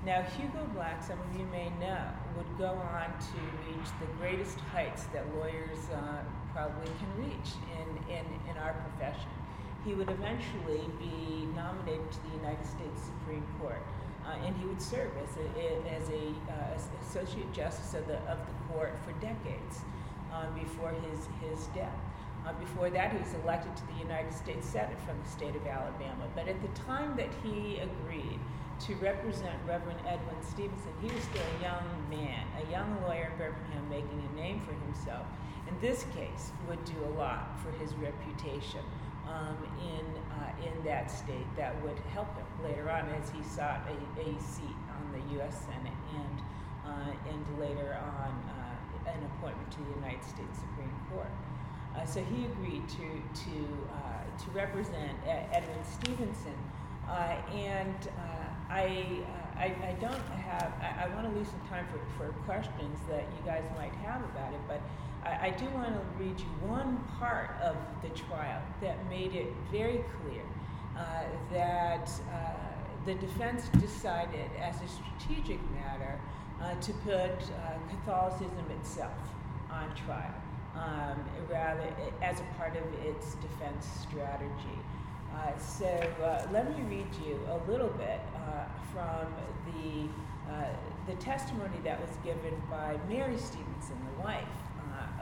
Now, 0.04 0.22
Hugo 0.22 0.64
Black, 0.74 1.02
some 1.02 1.18
of 1.20 1.38
you 1.38 1.44
may 1.46 1.70
know, 1.80 2.04
would 2.38 2.58
go 2.58 2.70
on 2.94 3.10
to 3.18 3.38
reach 3.66 3.90
the 3.98 4.06
greatest 4.18 4.60
heights 4.72 5.04
that 5.12 5.26
lawyers 5.34 5.90
uh, 5.92 6.22
probably 6.54 6.86
can 6.86 7.26
reach 7.26 7.50
in, 7.74 8.14
in, 8.14 8.24
in 8.48 8.56
our 8.62 8.74
profession. 8.74 9.28
He 9.84 9.94
would 9.94 10.08
eventually 10.08 10.86
be 10.98 11.48
nominated 11.56 12.10
to 12.12 12.18
the 12.30 12.36
United 12.36 12.64
States 12.64 13.10
Supreme 13.10 13.44
Court. 13.60 13.82
Uh, 14.24 14.46
and 14.46 14.54
he 14.56 14.66
would 14.66 14.80
serve 14.80 15.10
as 15.24 15.36
a, 15.36 15.48
as 15.90 16.08
a 16.10 16.28
uh, 16.52 16.78
associate 17.02 17.50
justice 17.52 17.94
of 17.94 18.06
the, 18.06 18.18
of 18.30 18.38
the 18.38 18.72
court 18.72 18.94
for 19.04 19.12
decades 19.24 19.80
um, 20.32 20.54
before 20.54 20.94
his, 21.10 21.26
his 21.42 21.66
death. 21.68 21.98
Uh, 22.46 22.52
before 22.60 22.90
that, 22.90 23.10
he 23.10 23.18
was 23.18 23.34
elected 23.42 23.74
to 23.76 23.82
the 23.94 23.98
United 23.98 24.32
States 24.32 24.68
Senate 24.68 24.98
from 25.06 25.18
the 25.22 25.28
state 25.28 25.56
of 25.56 25.66
Alabama. 25.66 26.28
But 26.36 26.46
at 26.46 26.60
the 26.62 26.68
time 26.80 27.16
that 27.16 27.30
he 27.42 27.78
agreed 27.78 28.38
to 28.86 28.94
represent 28.96 29.56
Reverend 29.66 29.98
Edwin 30.06 30.40
Stephenson, 30.42 30.92
he 31.02 31.12
was 31.12 31.22
still 31.24 31.42
a 31.58 31.62
young 31.62 31.84
man, 32.10 32.46
a 32.62 32.70
young 32.70 33.02
lawyer 33.02 33.30
in 33.32 33.38
Birmingham 33.38 33.88
making 33.90 34.22
a 34.32 34.36
name 34.36 34.60
for 34.60 34.72
himself. 34.86 35.26
In 35.66 35.78
this 35.80 36.06
case, 36.14 36.52
would 36.68 36.82
do 36.84 36.94
a 37.04 37.12
lot 37.18 37.58
for 37.60 37.70
his 37.82 37.92
reputation 37.94 38.80
um, 39.26 39.56
in, 39.82 40.06
uh, 40.32 40.52
in 40.64 40.84
that 40.84 41.10
state 41.10 41.46
that 41.56 41.74
would 41.82 41.98
help 42.14 42.28
him 42.36 42.46
later 42.64 42.88
on 42.90 43.08
as 43.20 43.30
he 43.30 43.42
sought 43.42 43.82
a, 43.88 44.20
a 44.20 44.40
seat 44.40 44.78
on 44.94 45.12
the 45.12 45.34
U.S. 45.36 45.66
Senate 45.66 45.98
and, 46.14 46.40
uh, 46.86 47.30
and 47.30 47.60
later 47.60 47.98
on 48.00 48.32
uh, 48.48 49.10
an 49.10 49.22
appointment 49.36 49.70
to 49.72 49.78
the 49.78 49.94
United 50.00 50.24
States 50.24 50.60
Supreme 50.60 50.94
Court. 51.12 51.30
Uh, 51.96 52.06
so 52.06 52.22
he 52.22 52.46
agreed 52.46 52.88
to, 52.88 53.08
to, 53.34 53.56
uh, 53.92 54.38
to 54.38 54.50
represent 54.52 55.18
Edwin 55.26 55.84
Stephenson. 55.84 56.54
Uh, 57.08 57.34
and 57.54 58.08
I, 58.70 59.22
I, 59.56 59.64
I, 59.64 59.96
don't 60.00 60.28
have, 60.44 60.72
I, 60.80 61.04
I 61.04 61.14
want 61.14 61.30
to 61.30 61.38
leave 61.38 61.48
some 61.48 61.60
time 61.68 61.86
for, 61.90 62.00
for 62.18 62.32
questions 62.44 62.98
that 63.08 63.22
you 63.22 63.46
guys 63.46 63.64
might 63.76 63.94
have 63.96 64.22
about 64.24 64.52
it, 64.52 64.60
but 64.68 64.80
I, 65.24 65.46
I 65.46 65.50
do 65.50 65.64
want 65.70 65.88
to 65.88 66.22
read 66.22 66.38
you 66.38 66.46
one 66.68 66.98
part 67.18 67.56
of 67.62 67.76
the 68.02 68.08
trial 68.10 68.62
that 68.82 69.08
made 69.08 69.34
it 69.34 69.52
very 69.72 70.04
clear 70.20 70.42
uh, 70.96 71.24
that 71.52 72.10
uh, 72.32 72.68
the 73.06 73.14
defense 73.14 73.68
decided, 73.80 74.50
as 74.60 74.76
a 74.82 74.88
strategic 74.88 75.58
matter, 75.72 76.20
uh, 76.60 76.74
to 76.74 76.92
put 77.04 77.14
uh, 77.14 77.78
Catholicism 77.88 78.70
itself 78.80 79.12
on 79.70 79.94
trial, 79.94 80.34
um, 80.74 81.24
rather 81.50 81.88
as 82.20 82.40
a 82.40 82.44
part 82.58 82.76
of 82.76 82.82
its 83.04 83.34
defense 83.36 83.86
strategy. 84.02 84.78
Uh, 85.34 85.56
so 85.58 85.86
uh, 85.86 86.46
let 86.52 86.68
me 86.76 86.82
read 86.96 87.06
you 87.24 87.38
a 87.50 87.70
little 87.70 87.90
bit 87.90 88.20
from 88.92 89.26
the 89.66 90.08
the 91.06 91.14
testimony 91.14 91.78
that 91.84 91.98
was 92.00 92.10
given 92.22 92.54
by 92.70 92.98
Mary 93.08 93.38
Stephenson, 93.38 93.96
the 94.14 94.22
wife 94.22 94.44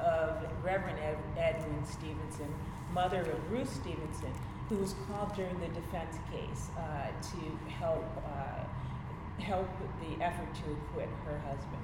of 0.00 0.36
Reverend 0.62 0.98
Ed, 0.98 1.16
Edwin 1.36 1.84
Stephenson, 1.84 2.52
mother 2.92 3.20
of 3.20 3.52
Ruth 3.52 3.72
Stephenson, 3.72 4.32
who 4.68 4.76
was 4.76 4.94
called 5.06 5.34
during 5.34 5.58
the 5.60 5.68
defense 5.68 6.16
case 6.30 6.68
uh, 6.78 7.08
to 7.22 7.72
help 7.74 8.04
uh, 8.26 9.42
help 9.42 9.68
the 10.00 10.24
effort 10.24 10.48
to 10.54 10.72
acquit 10.72 11.08
her 11.24 11.38
husband. 11.40 11.82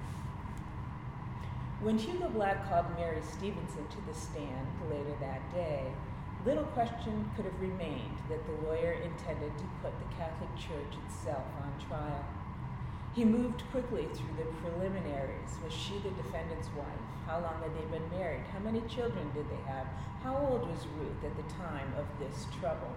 When 1.80 1.98
Hugo 1.98 2.28
Black 2.28 2.68
called 2.68 2.86
Mary 2.96 3.20
Stephenson 3.22 3.86
to 3.88 3.96
the 4.06 4.14
stand 4.14 4.66
later 4.90 5.14
that 5.20 5.52
day, 5.52 5.84
little 6.44 6.64
question 6.74 7.30
could 7.36 7.44
have 7.44 7.60
remained 7.60 8.18
that 8.28 8.44
the 8.46 8.66
lawyer 8.66 8.92
intended 8.92 9.56
to 9.58 9.64
put 9.80 9.92
the 9.98 10.14
Catholic 10.16 10.50
Church 10.56 10.98
itself 11.06 11.44
on 11.62 11.72
trial. 11.86 12.24
He 13.14 13.24
moved 13.24 13.62
quickly 13.70 14.08
through 14.12 14.34
the 14.38 14.50
preliminaries. 14.58 15.54
Was 15.62 15.72
she 15.72 15.98
the 15.98 16.10
defendant's 16.22 16.68
wife? 16.76 17.06
How 17.26 17.38
long 17.40 17.62
had 17.62 17.70
they 17.76 17.86
been 17.96 18.10
married? 18.10 18.42
How 18.52 18.58
many 18.58 18.80
children 18.88 19.30
did 19.34 19.46
they 19.50 19.62
have? 19.70 19.86
How 20.24 20.36
old 20.36 20.68
was 20.68 20.86
Ruth 20.98 21.22
at 21.22 21.36
the 21.36 21.54
time 21.54 21.92
of 21.96 22.06
this 22.18 22.46
trouble? 22.58 22.96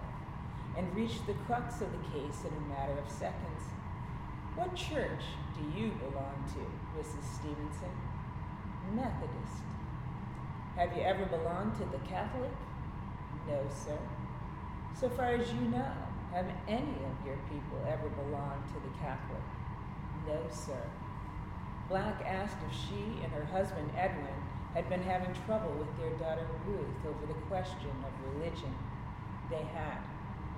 And 0.76 0.94
reached 0.96 1.26
the 1.26 1.34
crux 1.46 1.80
of 1.80 1.92
the 1.92 2.18
case 2.18 2.42
in 2.42 2.52
a 2.52 2.68
matter 2.68 2.98
of 2.98 3.10
seconds. 3.10 3.62
What 4.56 4.74
church 4.74 5.22
do 5.54 5.62
you 5.78 5.92
belong 5.92 6.42
to, 6.56 6.64
Mrs. 6.98 7.24
Stephenson? 7.36 7.94
Methodist. 8.94 9.62
Have 10.76 10.96
you 10.96 11.02
ever 11.02 11.26
belonged 11.26 11.74
to 11.76 11.84
the 11.86 12.02
Catholic? 12.08 12.50
No, 13.48 13.60
sir. 13.70 13.98
So 14.98 15.08
far 15.08 15.34
as 15.34 15.52
you 15.52 15.60
know, 15.70 15.92
have 16.32 16.46
any 16.66 16.98
of 17.06 17.26
your 17.26 17.38
people 17.48 17.78
ever 17.86 18.08
belonged 18.08 18.66
to 18.68 18.80
the 18.82 18.98
Catholic? 18.98 19.42
No, 20.26 20.38
sir. 20.50 20.82
Black 21.88 22.20
asked 22.26 22.56
if 22.68 22.74
she 22.74 23.22
and 23.22 23.32
her 23.32 23.44
husband, 23.44 23.90
Edwin, 23.96 24.34
had 24.74 24.88
been 24.88 25.02
having 25.02 25.32
trouble 25.46 25.70
with 25.78 25.88
their 25.96 26.10
daughter 26.18 26.46
Ruth 26.66 27.06
over 27.06 27.26
the 27.26 27.40
question 27.46 27.94
of 28.02 28.34
religion. 28.34 28.74
They 29.48 29.62
had, 29.72 29.98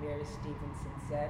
Mary 0.01 0.25
Stephenson 0.25 0.95
said, 1.07 1.29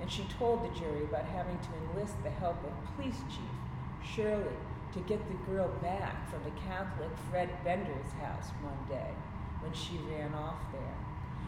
and 0.00 0.10
she 0.10 0.24
told 0.38 0.62
the 0.64 0.78
jury 0.78 1.04
about 1.04 1.24
having 1.24 1.58
to 1.58 1.68
enlist 1.90 2.22
the 2.22 2.30
help 2.30 2.56
of 2.64 2.94
police 2.94 3.20
chief 3.28 4.14
Shirley 4.14 4.56
to 4.92 5.00
get 5.00 5.20
the 5.28 5.52
girl 5.52 5.68
back 5.82 6.30
from 6.30 6.42
the 6.44 6.58
Catholic 6.60 7.10
Fred 7.28 7.50
Bender's 7.64 8.12
house 8.20 8.50
one 8.62 8.78
day 8.88 9.14
when 9.60 9.72
she 9.72 10.00
ran 10.10 10.34
off 10.34 10.60
there. 10.72 10.96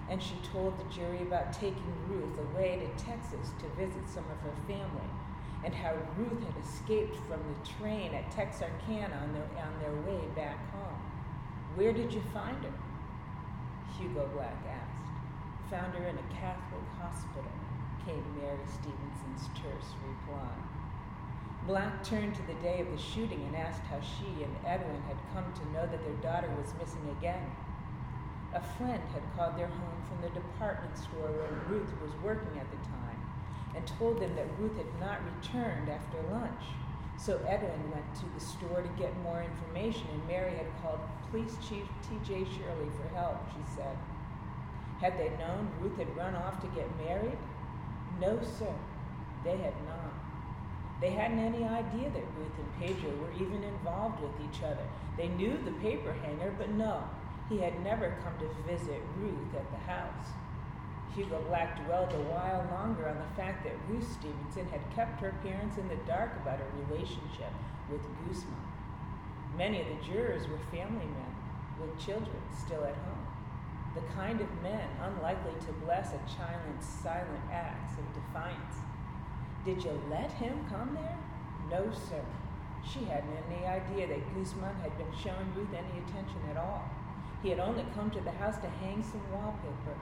And 0.08 0.22
she 0.22 0.34
told 0.52 0.78
the 0.78 0.94
jury 0.94 1.22
about 1.22 1.52
taking 1.52 1.92
Ruth 2.08 2.38
away 2.38 2.80
to 2.80 3.04
Texas 3.04 3.52
to 3.60 3.66
visit 3.76 4.08
some 4.08 4.24
of 4.30 4.38
her 4.40 4.54
family 4.66 5.10
and 5.64 5.74
how 5.74 5.94
Ruth 6.16 6.42
had 6.42 6.56
escaped 6.62 7.16
from 7.28 7.40
the 7.40 7.70
train 7.78 8.14
at 8.14 8.30
Texarkana 8.32 9.14
on 9.22 9.32
their, 9.32 9.48
on 9.62 9.72
their 9.80 9.94
way 10.02 10.20
back 10.34 10.58
home. 10.72 11.00
Where 11.74 11.92
did 11.92 12.12
you 12.12 12.22
find 12.34 12.62
her? 12.64 12.74
Hugo 13.96 14.28
Black 14.34 14.58
asked. 14.68 15.70
Found 15.70 15.94
her 15.94 16.06
in 16.06 16.18
a 16.18 16.34
Catholic 16.34 16.84
hospital, 17.00 17.52
came 18.04 18.24
Mary 18.36 18.58
Stephenson's 18.66 19.48
terse 19.56 19.94
reply. 20.04 20.50
Black 21.66 22.02
turned 22.02 22.34
to 22.34 22.42
the 22.42 22.54
day 22.60 22.80
of 22.80 22.90
the 22.90 22.98
shooting 22.98 23.40
and 23.46 23.56
asked 23.56 23.82
how 23.84 24.00
she 24.00 24.42
and 24.42 24.54
Edwin 24.66 25.00
had 25.06 25.16
come 25.32 25.46
to 25.54 25.72
know 25.72 25.86
that 25.86 26.02
their 26.04 26.20
daughter 26.20 26.50
was 26.58 26.74
missing 26.78 27.16
again. 27.18 27.50
A 28.54 28.60
friend 28.60 29.00
had 29.14 29.22
called 29.34 29.56
their 29.56 29.68
home 29.68 30.02
from 30.08 30.20
the 30.20 30.28
department 30.28 30.96
store 30.98 31.32
where 31.32 31.64
Ruth 31.72 31.88
was 32.02 32.12
working 32.22 32.60
at 32.60 32.70
the 32.70 32.76
time 32.84 33.20
and 33.74 33.86
told 33.86 34.20
them 34.20 34.36
that 34.36 34.46
Ruth 34.58 34.76
had 34.76 35.00
not 35.00 35.24
returned 35.24 35.88
after 35.88 36.20
lunch. 36.30 36.60
So 37.16 37.40
Edwin 37.48 37.90
went 37.90 38.04
to 38.16 38.26
the 38.34 38.44
store 38.44 38.82
to 38.82 39.00
get 39.00 39.16
more 39.22 39.42
information, 39.42 40.04
and 40.12 40.28
Mary 40.28 40.52
had 40.52 40.66
called 40.82 41.00
Police 41.30 41.56
Chief 41.66 41.84
T.J. 42.04 42.44
Shirley 42.44 42.92
for 43.00 43.08
help, 43.16 43.40
she 43.56 43.64
said. 43.74 43.96
Had 45.00 45.18
they 45.18 45.30
known 45.38 45.72
Ruth 45.80 45.96
had 45.96 46.14
run 46.14 46.34
off 46.34 46.60
to 46.60 46.66
get 46.76 46.88
married? 46.98 47.38
No, 48.20 48.38
sir, 48.42 48.74
they 49.44 49.56
had 49.56 49.74
not. 49.86 50.12
They 51.00 51.10
hadn't 51.10 51.38
any 51.38 51.64
idea 51.64 52.10
that 52.10 52.36
Ruth 52.36 52.58
and 52.58 52.78
Pedro 52.78 53.10
were 53.16 53.32
even 53.34 53.64
involved 53.64 54.20
with 54.20 54.38
each 54.44 54.62
other. 54.62 54.84
They 55.16 55.28
knew 55.28 55.56
the 55.64 55.72
paper 55.80 56.12
hanger, 56.22 56.54
but 56.58 56.70
no, 56.70 57.02
he 57.48 57.58
had 57.58 57.82
never 57.82 58.16
come 58.22 58.34
to 58.38 58.70
visit 58.70 59.00
Ruth 59.18 59.54
at 59.54 59.70
the 59.70 59.78
house. 59.90 60.32
Hugo 61.14 61.42
Black 61.48 61.84
dwelled 61.84 62.12
a 62.12 62.24
while 62.32 62.66
longer 62.72 63.08
on 63.08 63.18
the 63.18 63.36
fact 63.36 63.64
that 63.64 63.76
Ruth 63.88 64.10
Stephenson 64.10 64.66
had 64.68 64.80
kept 64.94 65.20
her 65.20 65.34
parents 65.42 65.76
in 65.76 65.88
the 65.88 66.00
dark 66.06 66.32
about 66.40 66.58
her 66.58 66.72
relationship 66.88 67.52
with 67.90 68.00
Gussman. 68.24 68.64
Many 69.56 69.82
of 69.82 69.88
the 69.88 70.04
jurors 70.04 70.48
were 70.48 70.58
family 70.72 71.04
men 71.04 71.32
with 71.78 71.98
children 71.98 72.40
still 72.56 72.84
at 72.84 72.96
home, 73.04 73.26
the 73.94 74.00
kind 74.14 74.40
of 74.40 74.48
men 74.62 74.88
unlikely 75.02 75.52
to 75.66 75.72
bless 75.84 76.14
a 76.14 76.20
child's 76.24 76.86
silent 76.86 77.44
acts 77.52 77.92
of 77.98 78.14
defiance. 78.14 78.76
Did 79.66 79.84
you 79.84 80.00
let 80.08 80.30
him 80.32 80.64
come 80.70 80.94
there? 80.94 81.18
No, 81.70 81.92
sir. 81.92 82.24
She 82.82 83.04
hadn't 83.04 83.36
any 83.50 83.66
idea 83.66 84.08
that 84.08 84.34
Gussman 84.34 84.74
had 84.80 84.96
been 84.96 85.12
showing 85.12 85.52
Ruth 85.54 85.68
any 85.72 86.00
attention 86.00 86.40
at 86.50 86.56
all. 86.56 86.90
He 87.42 87.50
had 87.50 87.58
only 87.58 87.84
come 87.94 88.10
to 88.12 88.20
the 88.20 88.30
house 88.32 88.56
to 88.58 88.68
hang 88.68 89.02
some 89.02 89.20
wallpaper 89.32 89.96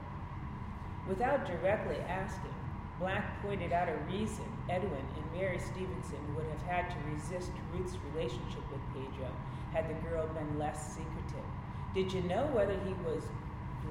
Without 1.07 1.47
directly 1.47 1.97
asking, 2.07 2.53
Black 2.99 3.41
pointed 3.41 3.73
out 3.73 3.89
a 3.89 3.97
reason 4.11 4.45
Edwin 4.69 4.91
and 5.17 5.33
Mary 5.33 5.57
Stephenson 5.57 6.21
would 6.35 6.45
have 6.45 6.61
had 6.67 6.89
to 6.91 7.11
resist 7.11 7.49
Ruth's 7.73 7.97
relationship 8.13 8.61
with 8.71 8.81
Pedro 8.93 9.27
had 9.73 9.89
the 9.89 10.07
girl 10.07 10.27
been 10.27 10.59
less 10.59 10.93
secretive. 10.93 11.47
Did 11.95 12.13
you 12.13 12.21
know 12.29 12.45
whether 12.53 12.77
he 12.85 12.93
was 13.03 13.23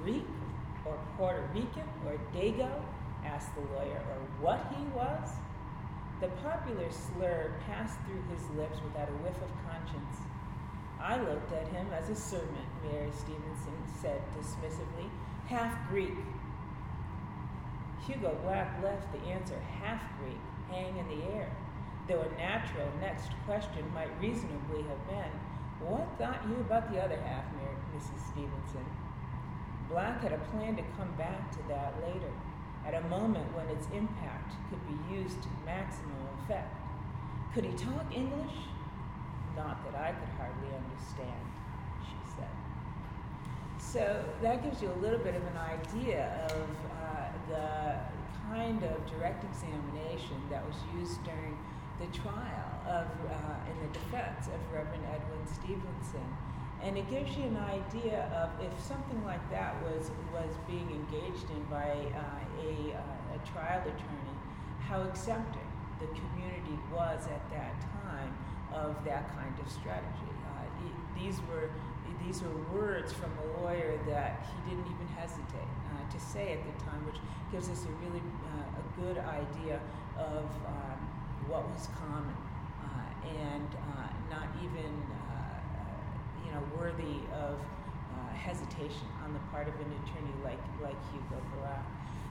Greek 0.03 0.27
or 0.87 0.99
Puerto 1.17 1.43
Rican 1.53 1.89
or 2.07 2.15
Dago? 2.33 2.71
asked 3.25 3.55
the 3.55 3.61
lawyer, 3.75 4.01
or 4.09 4.21
what 4.41 4.73
he 4.79 4.85
was? 4.97 5.29
The 6.21 6.29
popular 6.47 6.91
slur 6.91 7.51
passed 7.67 7.99
through 8.07 8.23
his 8.33 8.49
lips 8.57 8.79
without 8.85 9.09
a 9.09 9.19
whiff 9.25 9.37
of 9.43 9.51
conscience. 9.67 10.30
I 11.03 11.17
looked 11.17 11.53
at 11.53 11.67
him 11.69 11.87
as 11.93 12.11
a 12.11 12.15
servant, 12.15 12.69
Mary 12.85 13.11
Stephenson 13.11 13.73
said 14.01 14.21
dismissively, 14.37 15.09
half 15.47 15.89
Greek. 15.89 16.15
Hugo 18.07 18.37
Black 18.43 18.83
left 18.83 19.11
the 19.13 19.21
answer 19.31 19.59
half 19.81 20.03
Greek 20.19 20.39
hang 20.71 20.97
in 20.99 21.09
the 21.09 21.25
air, 21.35 21.51
though 22.07 22.21
a 22.21 22.39
natural 22.39 22.89
next 23.01 23.31
question 23.47 23.85
might 23.95 24.11
reasonably 24.21 24.83
have 24.83 25.07
been, 25.09 25.33
What 25.81 26.07
thought 26.19 26.47
you 26.47 26.57
about 26.61 26.93
the 26.93 27.01
other 27.03 27.17
half, 27.17 27.45
Mary, 27.57 27.77
Mrs. 27.97 28.21
Stephenson? 28.33 28.85
Black 29.89 30.23
had 30.23 30.33
a 30.33 30.39
plan 30.53 30.77
to 30.77 30.83
come 30.97 31.13
back 31.17 31.51
to 31.53 31.59
that 31.69 31.95
later, 32.07 32.31
at 32.87 32.95
a 32.95 33.09
moment 33.09 33.47
when 33.57 33.69
its 33.69 33.87
impact 33.95 34.53
could 34.69 34.81
be 34.87 35.15
used 35.17 35.43
to 35.43 35.49
maximum 35.65 36.29
effect. 36.45 36.77
Could 37.55 37.65
he 37.65 37.73
talk 37.73 38.05
English? 38.15 38.55
Not 39.57 39.85
that 39.85 40.01
I 40.01 40.13
could 40.13 40.29
hardly 40.39 40.71
understand, 40.75 41.45
she 42.05 42.19
said. 42.37 42.55
So 43.79 44.25
that 44.43 44.63
gives 44.63 44.83
you 44.83 44.91
a 44.91 45.01
little 45.03 45.19
bit 45.19 45.35
of 45.35 45.43
an 45.43 45.59
idea 45.59 46.47
of 46.51 46.69
uh, 47.01 47.29
the 47.49 47.97
kind 48.51 48.83
of 48.83 49.07
direct 49.07 49.45
examination 49.45 50.37
that 50.51 50.65
was 50.67 50.77
used 50.99 51.23
during 51.25 51.57
the 52.01 52.07
trial 52.19 52.71
of, 52.87 53.07
uh, 53.31 53.71
in 53.71 53.77
the 53.87 53.99
defense 53.99 54.47
of 54.47 54.59
Reverend 54.73 55.05
Edwin 55.07 55.47
Stephenson. 55.47 56.27
And 56.83 56.97
it 56.97 57.11
gives 57.11 57.37
you 57.37 57.45
an 57.45 57.59
idea 57.59 58.25
of 58.33 58.49
if 58.65 58.73
something 58.83 59.23
like 59.25 59.45
that 59.51 59.77
was, 59.83 60.11
was 60.33 60.51
being 60.67 60.89
engaged 60.91 61.51
in 61.51 61.63
by 61.69 61.93
uh, 61.93 62.65
a, 62.65 62.97
uh, 62.97 63.37
a 63.37 63.39
trial 63.53 63.83
attorney, 63.83 64.37
how 64.81 65.03
accepting 65.03 65.69
the 66.01 66.07
community 66.07 66.79
was 66.91 67.27
at 67.27 67.51
that 67.51 67.77
time 68.03 68.35
of 68.75 69.05
that 69.05 69.29
kind 69.37 69.55
of 69.59 69.71
strategy. 69.71 70.31
Uh, 70.47 70.65
these 71.19 71.41
were 71.49 71.71
these 72.27 72.43
were 72.43 72.79
words 72.79 73.13
from 73.13 73.31
a 73.39 73.63
lawyer 73.63 73.99
that 74.07 74.47
he 74.47 74.71
didn't 74.71 74.87
even 74.87 75.07
hesitate 75.17 75.71
uh, 75.89 76.13
to 76.13 76.21
say 76.21 76.53
at 76.53 76.61
the 76.65 76.85
time, 76.85 77.05
which 77.07 77.17
gives 77.51 77.69
us 77.69 77.85
a 77.85 77.93
really 78.05 78.21
uh, 78.21 78.81
a 78.81 79.01
good 79.01 79.19
idea 79.19 79.81
of 80.19 80.45
um, 80.67 81.01
what 81.49 81.67
was 81.71 81.89
common 81.97 82.37
uh, 82.85 83.29
and 83.29 83.69
uh, 83.97 84.09
not 84.29 84.49
even 84.63 84.93
uh, 85.11 86.45
you 86.45 86.53
know 86.53 86.63
worthy 86.79 87.21
of 87.35 87.59
hesitation 88.37 89.05
on 89.23 89.35
the 89.35 89.39
part 89.53 89.69
of 89.69 89.75
an 89.75 89.93
attorney 90.01 90.33
like 90.43 90.59
like 90.83 90.97
Hugo 91.13 91.41
Black. 91.59 91.85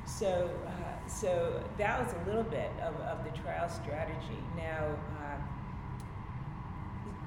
So, 0.05 0.49
so 1.05 1.61
that 1.77 1.99
was 1.99 2.11
a 2.13 2.25
little 2.27 2.43
bit 2.49 2.71
of, 2.81 2.95
of 3.01 3.23
the 3.23 3.29
trial 3.41 3.69
strategy. 3.69 4.41
Now, 4.57 4.97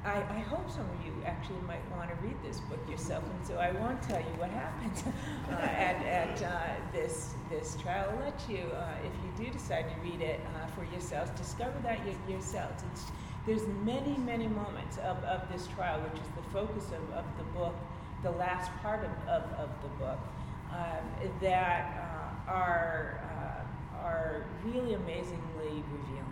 I, 0.05 0.16
I, 0.16 0.40
hope 0.40 0.68
some 0.68 0.82
of 0.82 1.07
you 1.07 1.12
actually 1.24 1.61
might 1.64 1.88
want 1.96 2.11
to 2.11 2.16
read 2.26 2.34
this 2.42 2.59
book 2.61 2.80
yourself, 2.90 3.22
and 3.22 3.46
so 3.46 3.57
I 3.57 3.70
won't 3.70 4.03
tell 4.03 4.18
you 4.18 4.34
what 4.36 4.50
happened 4.50 5.14
uh, 5.48 5.55
at, 5.55 6.05
at 6.05 6.42
uh, 6.42 6.74
this 6.92 7.34
this 7.50 7.76
trial. 7.80 8.11
I'll 8.11 8.24
let 8.24 8.40
you, 8.48 8.64
uh, 8.74 8.94
if 9.05 9.12
you 9.22 9.46
do 9.46 9.53
decide 9.53 9.86
to 9.88 10.11
read 10.11 10.20
it 10.20 10.40
uh, 10.57 10.66
for 10.74 10.84
yourselves, 10.90 11.30
discover 11.38 11.78
that 11.84 12.00
yourselves. 12.28 12.82
It's, 12.92 13.05
there's 13.46 13.66
many, 13.84 14.16
many 14.18 14.48
moments 14.48 14.98
of, 14.98 15.22
of 15.24 15.50
this 15.53 15.68
trial, 15.68 16.00
which 16.00 16.20
is 16.20 16.28
the 16.34 16.50
focus 16.53 16.86
of, 16.86 17.16
of 17.16 17.24
the 17.38 17.44
book, 17.57 17.74
the 18.22 18.30
last 18.32 18.70
part 18.82 19.05
of, 19.05 19.11
of, 19.28 19.42
of 19.59 19.70
the 19.82 19.88
book, 20.05 20.18
um, 20.72 21.30
that 21.40 22.42
are, 22.48 23.20
uh, 23.30 23.98
are 23.98 24.44
really 24.64 24.94
amazingly 24.94 25.82
revealing 25.92 26.32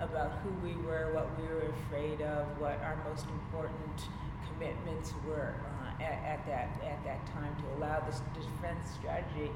about 0.00 0.32
who 0.42 0.50
we 0.66 0.74
were, 0.86 1.12
what 1.12 1.28
we 1.38 1.46
were 1.46 1.68
afraid 1.84 2.20
of, 2.22 2.46
what 2.58 2.80
our 2.82 2.98
most 3.08 3.26
important 3.26 4.08
commitments 4.48 5.12
were 5.26 5.54
uh, 5.82 6.02
at, 6.02 6.18
at, 6.24 6.46
that, 6.46 6.68
at 6.84 7.04
that 7.04 7.26
time 7.32 7.54
to 7.56 7.78
allow 7.78 8.00
this 8.00 8.22
defense 8.34 8.88
strategy 8.98 9.50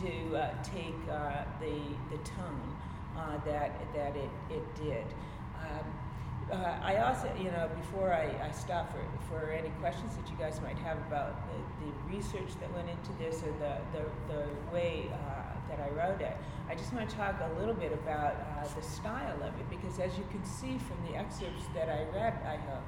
to 0.00 0.36
uh, 0.36 0.50
take 0.62 0.94
uh, 1.10 1.44
the, 1.60 1.80
the 2.10 2.22
tone 2.24 2.76
uh, 3.16 3.38
that, 3.44 3.72
that 3.94 4.16
it, 4.16 4.30
it 4.50 4.74
did. 4.76 5.04
Um, 5.60 5.86
uh, 6.50 6.78
I 6.82 6.96
also, 6.96 7.30
you 7.38 7.50
know, 7.50 7.68
before 7.76 8.12
I, 8.12 8.48
I 8.48 8.50
stop 8.52 8.90
for, 8.90 9.04
for 9.28 9.50
any 9.50 9.68
questions 9.80 10.16
that 10.16 10.30
you 10.30 10.36
guys 10.38 10.60
might 10.62 10.78
have 10.78 10.96
about 11.08 11.36
the, 11.48 11.84
the 11.84 12.16
research 12.16 12.58
that 12.60 12.72
went 12.74 12.88
into 12.88 13.12
this 13.18 13.42
or 13.42 13.52
the, 13.58 13.76
the, 13.92 14.32
the 14.32 14.46
way 14.72 15.10
uh, 15.12 15.57
that 15.68 15.80
I 15.80 15.88
wrote 15.90 16.20
it. 16.20 16.36
I 16.68 16.74
just 16.74 16.92
want 16.92 17.08
to 17.08 17.16
talk 17.16 17.36
a 17.40 17.58
little 17.58 17.74
bit 17.74 17.92
about 17.92 18.34
uh, 18.34 18.68
the 18.74 18.82
style 18.82 19.36
of 19.42 19.54
it 19.58 19.70
because, 19.70 19.98
as 19.98 20.16
you 20.18 20.24
can 20.30 20.44
see 20.44 20.78
from 20.78 20.98
the 21.10 21.16
excerpts 21.16 21.64
that 21.74 21.88
I 21.88 22.04
read, 22.14 22.34
I 22.44 22.56
hope, 22.56 22.84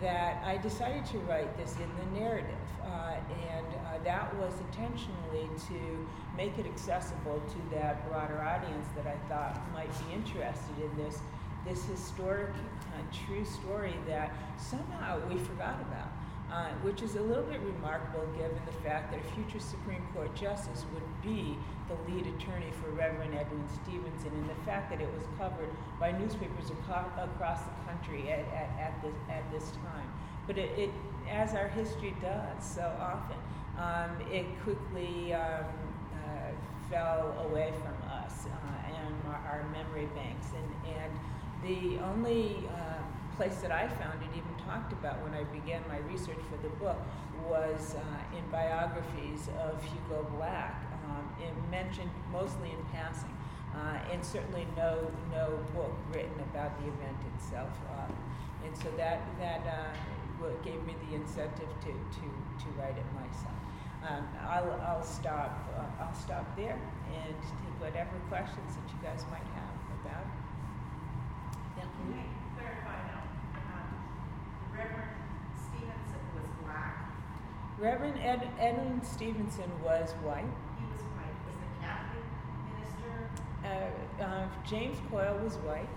that 0.00 0.42
I 0.44 0.56
decided 0.58 1.04
to 1.06 1.18
write 1.20 1.56
this 1.56 1.74
in 1.76 1.90
the 1.98 2.20
narrative, 2.20 2.54
uh, 2.84 3.16
and 3.50 3.66
uh, 3.66 4.04
that 4.04 4.34
was 4.36 4.54
intentionally 4.60 5.48
to 5.68 6.08
make 6.36 6.56
it 6.58 6.66
accessible 6.66 7.40
to 7.40 7.76
that 7.76 8.08
broader 8.08 8.40
audience 8.40 8.86
that 8.94 9.06
I 9.06 9.16
thought 9.28 9.60
might 9.72 9.90
be 10.06 10.14
interested 10.14 10.78
in 10.82 11.04
this 11.04 11.18
this 11.66 11.84
historic, 11.84 12.48
uh, 12.48 13.26
true 13.26 13.44
story 13.44 13.94
that 14.06 14.32
somehow 14.56 15.20
we 15.28 15.36
forgot 15.36 15.74
about 15.82 16.08
uh, 16.50 16.68
which 16.82 17.02
is 17.02 17.16
a 17.16 17.20
little 17.20 17.44
bit 17.44 17.60
remarkable 17.60 18.26
given 18.36 18.58
the 18.64 18.88
fact 18.88 19.12
that 19.12 19.20
a 19.20 19.34
future 19.34 19.60
Supreme 19.60 20.02
Court 20.14 20.34
justice 20.34 20.84
would 20.94 21.22
be 21.22 21.56
the 21.88 22.12
lead 22.12 22.26
attorney 22.26 22.70
for 22.82 22.90
Reverend 22.90 23.34
Edwin 23.34 23.64
Stephenson, 23.82 24.32
and 24.32 24.48
the 24.48 24.60
fact 24.66 24.90
that 24.90 25.00
it 25.00 25.08
was 25.14 25.24
covered 25.38 25.70
by 25.98 26.12
newspapers 26.12 26.70
across 26.70 27.60
the 27.62 27.90
country 27.90 28.30
at, 28.30 28.40
at, 28.52 28.70
at, 28.78 29.02
this, 29.02 29.14
at 29.30 29.50
this 29.50 29.70
time. 29.82 30.12
But 30.46 30.58
it, 30.58 30.78
it, 30.78 30.90
as 31.30 31.54
our 31.54 31.68
history 31.68 32.14
does 32.20 32.64
so 32.64 32.90
often, 33.00 33.36
um, 33.78 34.10
it 34.32 34.46
quickly 34.62 35.32
um, 35.34 35.64
uh, 36.24 36.50
fell 36.90 37.34
away 37.48 37.72
from 37.82 38.10
us 38.10 38.46
uh, 38.46 38.88
and 38.88 39.14
our, 39.28 39.60
our, 39.60 39.68
memory 39.70 40.08
banks. 40.14 40.48
And, 40.56 40.96
and 40.96 41.12
the 41.62 42.02
only 42.04 42.68
uh, 42.74 43.02
place 43.36 43.56
that 43.56 43.70
I 43.70 43.88
found 43.88 44.22
it 44.22 44.30
even 44.32 44.66
talked 44.66 44.92
about 44.92 45.22
when 45.22 45.34
I 45.34 45.44
began 45.44 45.82
my 45.88 45.98
research 46.10 46.40
for 46.50 46.56
the 46.62 46.74
book 46.76 46.98
was 47.48 47.94
uh, 47.94 48.36
in 48.36 48.44
biographies 48.50 49.48
of 49.62 49.82
Hugo 49.82 50.26
Black, 50.36 50.87
um, 51.08 51.70
mentioned 51.70 52.10
mostly 52.32 52.70
in 52.70 52.82
passing, 52.92 53.34
uh, 53.74 53.98
and 54.12 54.24
certainly 54.24 54.66
no 54.76 55.10
no 55.30 55.58
book 55.74 55.92
written 56.12 56.40
about 56.52 56.78
the 56.80 56.88
event 56.88 57.16
itself. 57.34 57.70
Uh, 57.90 58.10
and 58.64 58.76
so 58.76 58.90
that 58.96 59.20
that 59.38 59.62
uh, 59.66 60.48
gave 60.64 60.82
me 60.84 60.94
the 61.08 61.16
incentive 61.16 61.68
to 61.80 61.92
to, 61.92 62.26
to 62.62 62.68
write 62.78 62.96
it 62.96 63.08
myself. 63.14 63.54
Um, 64.08 64.24
I'll, 64.46 64.80
I'll 64.86 65.02
stop 65.02 65.68
uh, 65.76 66.04
I'll 66.04 66.14
stop 66.14 66.46
there 66.56 66.78
and 67.12 67.34
take 67.42 67.80
whatever 67.80 68.16
questions 68.28 68.76
that 68.76 68.86
you 68.92 68.98
guys 69.02 69.24
might 69.30 69.46
have 69.54 69.74
about 70.00 70.22
it. 70.22 70.38
Yeah. 71.78 72.28
Reverend 77.78 78.18
Ed, 78.18 78.50
Edwin 78.58 79.00
Stephenson 79.04 79.70
was 79.84 80.10
white. 80.26 80.42
He 80.42 80.84
was 80.90 81.02
white. 81.14 81.30
Was 81.46 81.54
the 81.62 81.70
Catholic 81.86 82.26
minister? 82.74 83.30
Uh, 83.68 84.22
uh, 84.22 84.48
James 84.66 84.96
Coyle 85.10 85.38
was 85.44 85.56
white. 85.56 85.88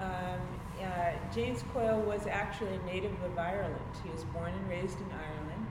Um, 0.00 0.40
uh, 0.82 1.12
James 1.34 1.62
Coyle 1.72 2.00
was 2.00 2.26
actually 2.26 2.74
a 2.74 2.82
native 2.84 3.12
of 3.22 3.38
Ireland. 3.38 3.76
He 4.02 4.10
was 4.10 4.24
born 4.24 4.52
and 4.52 4.68
raised 4.68 4.98
in 4.98 5.06
Ireland. 5.12 5.66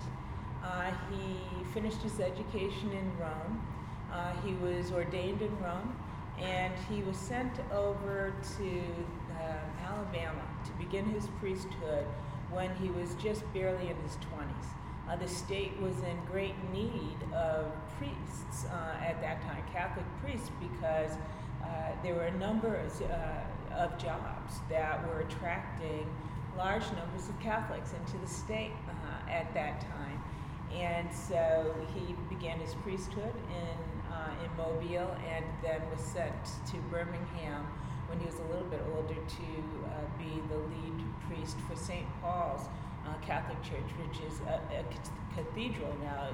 Uh, 0.63 0.91
he 1.11 1.63
finished 1.73 2.01
his 2.01 2.19
education 2.19 2.91
in 2.91 3.17
Rome. 3.17 3.67
Uh, 4.11 4.33
he 4.45 4.53
was 4.55 4.91
ordained 4.91 5.41
in 5.41 5.59
Rome, 5.59 5.95
and 6.39 6.73
he 6.89 7.01
was 7.03 7.17
sent 7.17 7.53
over 7.71 8.33
to 8.57 8.81
uh, 9.39 9.87
Alabama 9.87 10.43
to 10.65 10.71
begin 10.83 11.05
his 11.05 11.27
priesthood 11.39 12.05
when 12.51 12.73
he 12.75 12.89
was 12.89 13.15
just 13.15 13.51
barely 13.53 13.89
in 13.89 13.95
his 14.03 14.17
20s. 14.17 14.78
Uh, 15.09 15.15
the 15.15 15.27
state 15.27 15.71
was 15.81 15.97
in 16.03 16.17
great 16.31 16.53
need 16.71 17.17
of 17.33 17.65
priests 17.97 18.65
uh, 18.65 19.03
at 19.03 19.19
that 19.21 19.41
time, 19.41 19.63
Catholic 19.73 20.05
priests, 20.21 20.51
because 20.59 21.11
uh, 21.63 21.91
there 22.03 22.13
were 22.13 22.25
a 22.25 22.37
number 22.37 22.75
of, 22.75 23.01
uh, 23.01 23.75
of, 23.75 23.97
jobs 23.97 24.59
that 24.69 25.05
were 25.07 25.21
attracting 25.21 26.07
large 26.55 26.83
numbers 26.93 27.27
of 27.27 27.39
Catholics 27.39 27.93
into 27.93 28.17
the 28.19 28.27
state 28.27 28.71
uh, 28.87 29.31
at 29.31 29.51
that 29.55 29.81
time. 29.81 30.23
And 30.73 31.09
so 31.11 31.75
he 31.95 32.13
began 32.29 32.59
his 32.59 32.75
priesthood 32.75 33.33
in, 33.49 34.13
uh, 34.13 34.29
in 34.43 34.57
Mobile 34.57 35.17
and 35.27 35.43
then 35.63 35.81
was 35.89 36.05
sent 36.05 36.45
to 36.67 36.77
Birmingham 36.91 37.65
when 38.07 38.19
he 38.19 38.25
was 38.27 38.35
a 38.35 38.53
little 38.53 38.67
bit 38.69 38.81
older 38.95 39.15
to 39.15 39.47
be 40.19 40.39
the 40.49 40.57
lead 40.57 41.03
priest 41.27 41.57
for 41.67 41.75
St. 41.75 42.05
Paul's 42.21 42.67
uh, 43.09 43.25
Catholic 43.25 43.61
Church, 43.63 43.89
which 44.03 44.19
is 44.27 44.39
a, 44.41 44.61
a 44.77 44.83
cathedral 45.35 45.95
now, 46.03 46.29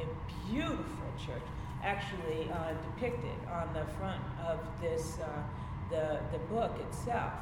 in 0.00 0.06
a 0.06 0.50
beautiful 0.50 1.10
church, 1.18 1.42
actually 1.82 2.50
uh, 2.50 2.72
depicted 2.82 3.38
on 3.50 3.72
the 3.74 3.84
front 3.98 4.22
of 4.46 4.58
this 4.80 5.18
uh, 5.18 5.42
the 5.90 6.20
the 6.32 6.38
book 6.50 6.72
itself. 6.88 7.32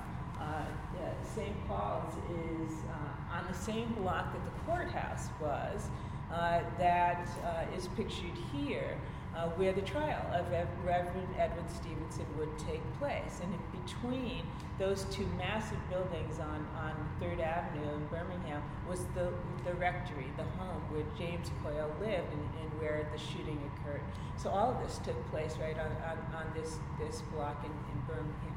uh, 0.40 1.24
St. 1.34 1.54
Paul's 1.68 2.14
is 2.30 2.72
uh, 2.90 3.36
on 3.36 3.44
the 3.48 3.56
same 3.56 3.92
block 3.92 4.32
that 4.32 4.44
the 4.44 4.60
courthouse 4.66 5.28
was, 5.40 5.88
uh, 6.32 6.60
that 6.78 7.28
is 7.76 7.88
pictured 7.88 8.36
here 8.52 8.98
uh, 9.36 9.48
where 9.56 9.72
the 9.72 9.82
trial 9.82 10.22
of 10.32 10.44
Reverend 10.84 11.28
Edward 11.38 11.70
Stephenson 11.70 12.26
would 12.38 12.52
take 12.58 12.82
place. 12.98 13.40
And 13.42 13.52
in 13.54 13.80
between 13.80 14.44
those 14.78 15.04
two 15.10 15.26
massive 15.38 15.78
buildings 15.88 16.38
on, 16.38 16.66
on 16.76 16.92
3rd 17.20 17.40
Avenue 17.40 17.94
in 17.94 18.06
Birmingham 18.06 18.62
was 18.88 19.00
the, 19.14 19.32
the 19.64 19.74
rectory, 19.74 20.26
the 20.36 20.44
home 20.60 20.82
where 20.90 21.04
James 21.16 21.50
Coyle 21.62 21.90
lived 22.00 22.32
and, 22.32 22.46
and 22.60 22.70
where 22.80 23.08
the 23.12 23.18
shooting 23.18 23.58
occurred. 23.72 24.02
So 24.36 24.50
all 24.50 24.70
of 24.70 24.82
this 24.82 24.98
took 24.98 25.18
place 25.30 25.56
right 25.60 25.78
on, 25.78 25.92
on, 26.02 26.18
on 26.34 26.46
this, 26.54 26.76
this 26.98 27.22
block 27.32 27.64
in, 27.64 27.70
in 27.70 27.98
Birmingham. 28.06 28.56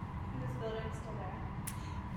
This 0.62 1.00
still 1.00 1.14
there? 1.20 1.35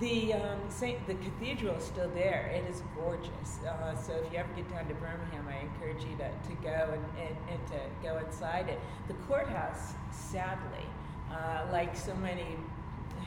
The 0.01 0.33
um, 0.35 0.61
Saint, 0.69 1.05
the 1.09 1.15
cathedral 1.15 1.75
is 1.75 1.83
still 1.83 2.09
there. 2.11 2.53
It 2.55 2.71
is 2.71 2.83
gorgeous. 2.95 3.59
Uh, 3.67 3.97
so 3.97 4.13
if 4.13 4.33
you 4.33 4.39
ever 4.39 4.53
get 4.55 4.71
down 4.71 4.87
to 4.87 4.95
Birmingham, 4.95 5.49
I 5.49 5.59
encourage 5.59 6.05
you 6.05 6.17
to, 6.19 6.31
to 6.31 6.55
go 6.63 6.95
and, 6.95 7.05
and, 7.19 7.37
and 7.51 7.67
to 7.67 7.81
go 8.01 8.19
inside 8.19 8.69
it. 8.69 8.79
The 9.09 9.15
courthouse, 9.27 9.95
sadly, 10.13 10.87
uh, 11.33 11.67
like 11.73 11.97
so 11.97 12.15
many 12.15 12.47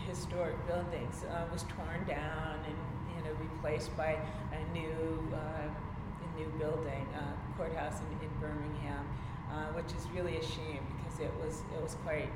historic 0.08 0.56
buildings, 0.66 1.26
uh, 1.30 1.44
was 1.52 1.64
torn 1.64 2.08
down 2.08 2.60
and 2.66 2.78
you 3.18 3.24
know 3.26 3.36
replaced 3.52 3.96
by 3.98 4.18
a 4.54 4.74
new 4.74 5.28
uh, 5.34 5.68
a 5.68 6.40
new 6.40 6.48
building, 6.58 7.06
uh, 7.14 7.58
courthouse 7.58 8.00
in, 8.00 8.28
in 8.28 8.34
Birmingham, 8.40 9.06
uh, 9.52 9.66
which 9.76 9.92
is 9.92 10.08
really 10.16 10.38
a 10.38 10.44
shame 10.44 10.80
because 10.96 11.20
it 11.20 11.32
was 11.44 11.64
it 11.76 11.84
was 11.84 11.96
quite 12.06 12.32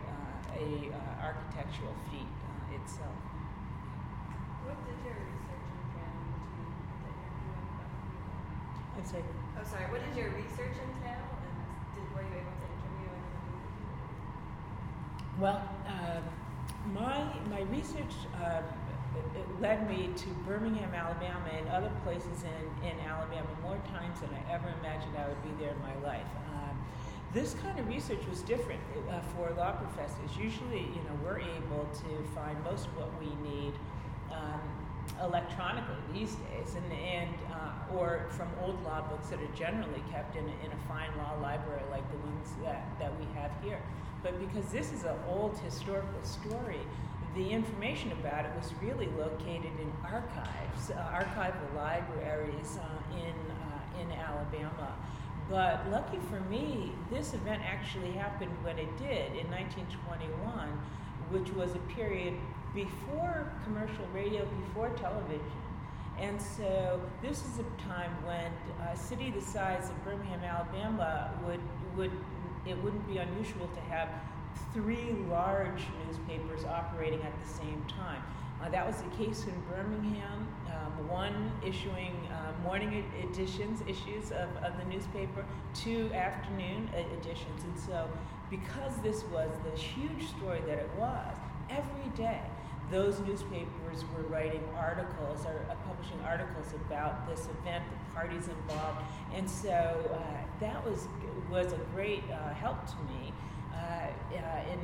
a 0.60 0.92
architectural 1.24 1.96
feat 2.12 2.28
itself. 2.76 3.16
What 4.66 4.82
did 4.90 4.98
your 5.06 5.14
research 5.14 5.62
entail 5.78 6.10
that 7.06 7.14
you're 7.22 7.38
doing 7.38 7.70
say. 9.04 9.20
Oh, 9.60 9.64
sorry. 9.68 9.86
What 9.92 10.02
did 10.06 10.16
your 10.16 10.32
research 10.32 10.80
entail, 10.80 11.20
and 11.20 11.56
did, 11.94 12.08
were 12.16 12.24
you 12.24 12.36
able 12.40 12.56
to 12.56 12.68
interview 12.72 13.12
anyone? 13.12 13.60
Well, 15.40 15.60
um, 15.88 16.24
my 16.94 17.28
my 17.52 17.62
research 17.68 18.16
uh, 18.42 18.62
led 19.60 19.90
me 19.90 20.10
to 20.16 20.28
Birmingham, 20.48 20.94
Alabama, 20.94 21.50
and 21.52 21.68
other 21.70 21.92
places 22.04 22.44
in, 22.44 22.88
in 22.88 23.00
Alabama 23.08 23.48
more 23.62 23.80
times 23.88 24.20
than 24.20 24.30
I 24.32 24.54
ever 24.54 24.74
imagined 24.80 25.16
I 25.18 25.28
would 25.28 25.44
be 25.44 25.52
there 25.64 25.74
in 25.74 25.82
my 25.82 25.96
life. 26.08 26.28
Um, 26.54 26.78
this 27.34 27.56
kind 27.56 27.80
of 27.80 27.88
research 27.88 28.22
was 28.30 28.42
different 28.42 28.80
uh, 29.10 29.20
for 29.36 29.52
law 29.56 29.74
professors. 29.74 30.32
Usually, 30.40 30.82
you 30.82 31.02
know, 31.04 31.16
we're 31.24 31.40
able 31.40 31.88
to 31.92 32.24
find 32.34 32.62
most 32.64 32.88
of 32.88 32.98
what 32.98 33.12
we 33.20 33.28
need 33.50 33.74
um, 34.32 34.62
electronically 35.24 35.96
these 36.14 36.36
days, 36.36 36.76
and, 36.76 36.92
and 36.92 37.36
uh, 37.54 37.96
or 37.96 38.28
from 38.32 38.50
old 38.62 38.82
law 38.84 39.02
books 39.10 39.28
that 39.28 39.40
are 39.40 39.56
generally 39.56 40.04
kept 40.12 40.36
in 40.36 40.44
a, 40.44 40.66
in 40.66 40.72
a 40.72 40.88
fine 40.88 41.10
law 41.18 41.40
library 41.42 41.82
like 41.92 42.10
the 42.12 42.18
ones 42.18 42.50
that, 42.64 42.88
that 43.00 43.12
we 43.20 43.26
have 43.34 43.52
here. 43.64 43.82
But 44.24 44.40
because 44.40 44.72
this 44.72 44.92
is 44.92 45.04
an 45.04 45.16
old 45.30 45.58
historical 45.60 46.24
story, 46.24 46.80
the 47.36 47.50
information 47.50 48.12
about 48.14 48.46
it 48.46 48.52
was 48.56 48.74
really 48.82 49.08
located 49.18 49.72
in 49.80 49.92
archives, 50.04 50.90
uh, 50.90 50.96
archival 51.14 51.76
libraries 51.76 52.80
uh, 52.80 53.18
in, 53.18 53.36
uh, 53.52 54.02
in 54.02 54.12
Alabama. 54.12 54.94
But 55.50 55.90
lucky 55.92 56.18
for 56.30 56.40
me, 56.50 56.94
this 57.12 57.34
event 57.34 57.62
actually 57.64 58.12
happened 58.14 58.52
when 58.64 58.80
it 58.80 58.98
did 58.98 59.36
in 59.36 59.52
1921, 59.52 60.70
which 61.30 61.52
was 61.54 61.76
a 61.76 61.94
period 61.94 62.34
before 62.76 63.50
commercial 63.64 64.06
radio, 64.14 64.46
before 64.68 64.90
television. 64.90 65.42
And 66.20 66.40
so 66.42 67.02
this 67.22 67.40
is 67.40 67.60
a 67.60 67.82
time 67.90 68.12
when 68.26 68.52
a 68.88 68.98
city 68.98 69.32
the 69.32 69.42
size 69.42 69.90
of 69.90 70.04
Birmingham, 70.04 70.42
Alabama 70.44 71.32
would, 71.46 71.60
would 71.96 72.12
it 72.66 72.82
wouldn't 72.84 73.08
be 73.08 73.18
unusual 73.18 73.68
to 73.68 73.80
have 73.82 74.10
three 74.74 75.16
large 75.30 75.82
newspapers 76.06 76.66
operating 76.66 77.22
at 77.22 77.34
the 77.40 77.48
same 77.48 77.86
time. 77.88 78.22
Uh, 78.62 78.70
that 78.70 78.88
was 78.88 78.96
the 79.02 79.10
case 79.24 79.46
in 79.46 79.54
Birmingham, 79.70 80.48
um, 80.68 81.10
one 81.10 81.52
issuing 81.66 82.16
uh, 82.32 82.64
morning 82.64 83.06
editions, 83.22 83.82
issues 83.82 84.32
of, 84.32 84.50
of 84.64 84.78
the 84.80 84.86
newspaper, 84.90 85.46
two 85.74 86.10
afternoon 86.14 86.90
editions. 87.14 87.64
And 87.64 87.78
so, 87.78 88.10
because 88.50 88.96
this 89.04 89.24
was 89.26 89.50
the 89.70 89.78
huge 89.78 90.30
story 90.30 90.62
that 90.66 90.80
it 90.80 90.90
was, 90.98 91.36
every 91.70 92.10
day 92.16 92.42
those 92.92 93.20
newspapers 93.22 94.04
were 94.16 94.24
writing 94.24 94.64
articles 94.78 95.46
or 95.46 95.66
uh, 95.70 95.76
publishing 95.88 96.20
articles 96.26 96.74
about 96.88 97.28
this 97.28 97.48
event, 97.62 97.84
the 97.90 98.14
parties 98.14 98.48
involved, 98.48 99.02
and 99.34 99.50
so 99.50 99.70
uh, 100.14 100.60
that 100.60 100.84
was 100.86 101.08
was 101.50 101.74
a 101.74 101.80
great 101.94 102.24
uh, 102.32 102.54
help 102.54 102.86
to 102.86 102.96
me 103.14 103.34
uh, 103.74 104.08
uh, 104.38 104.72
in 104.72 104.80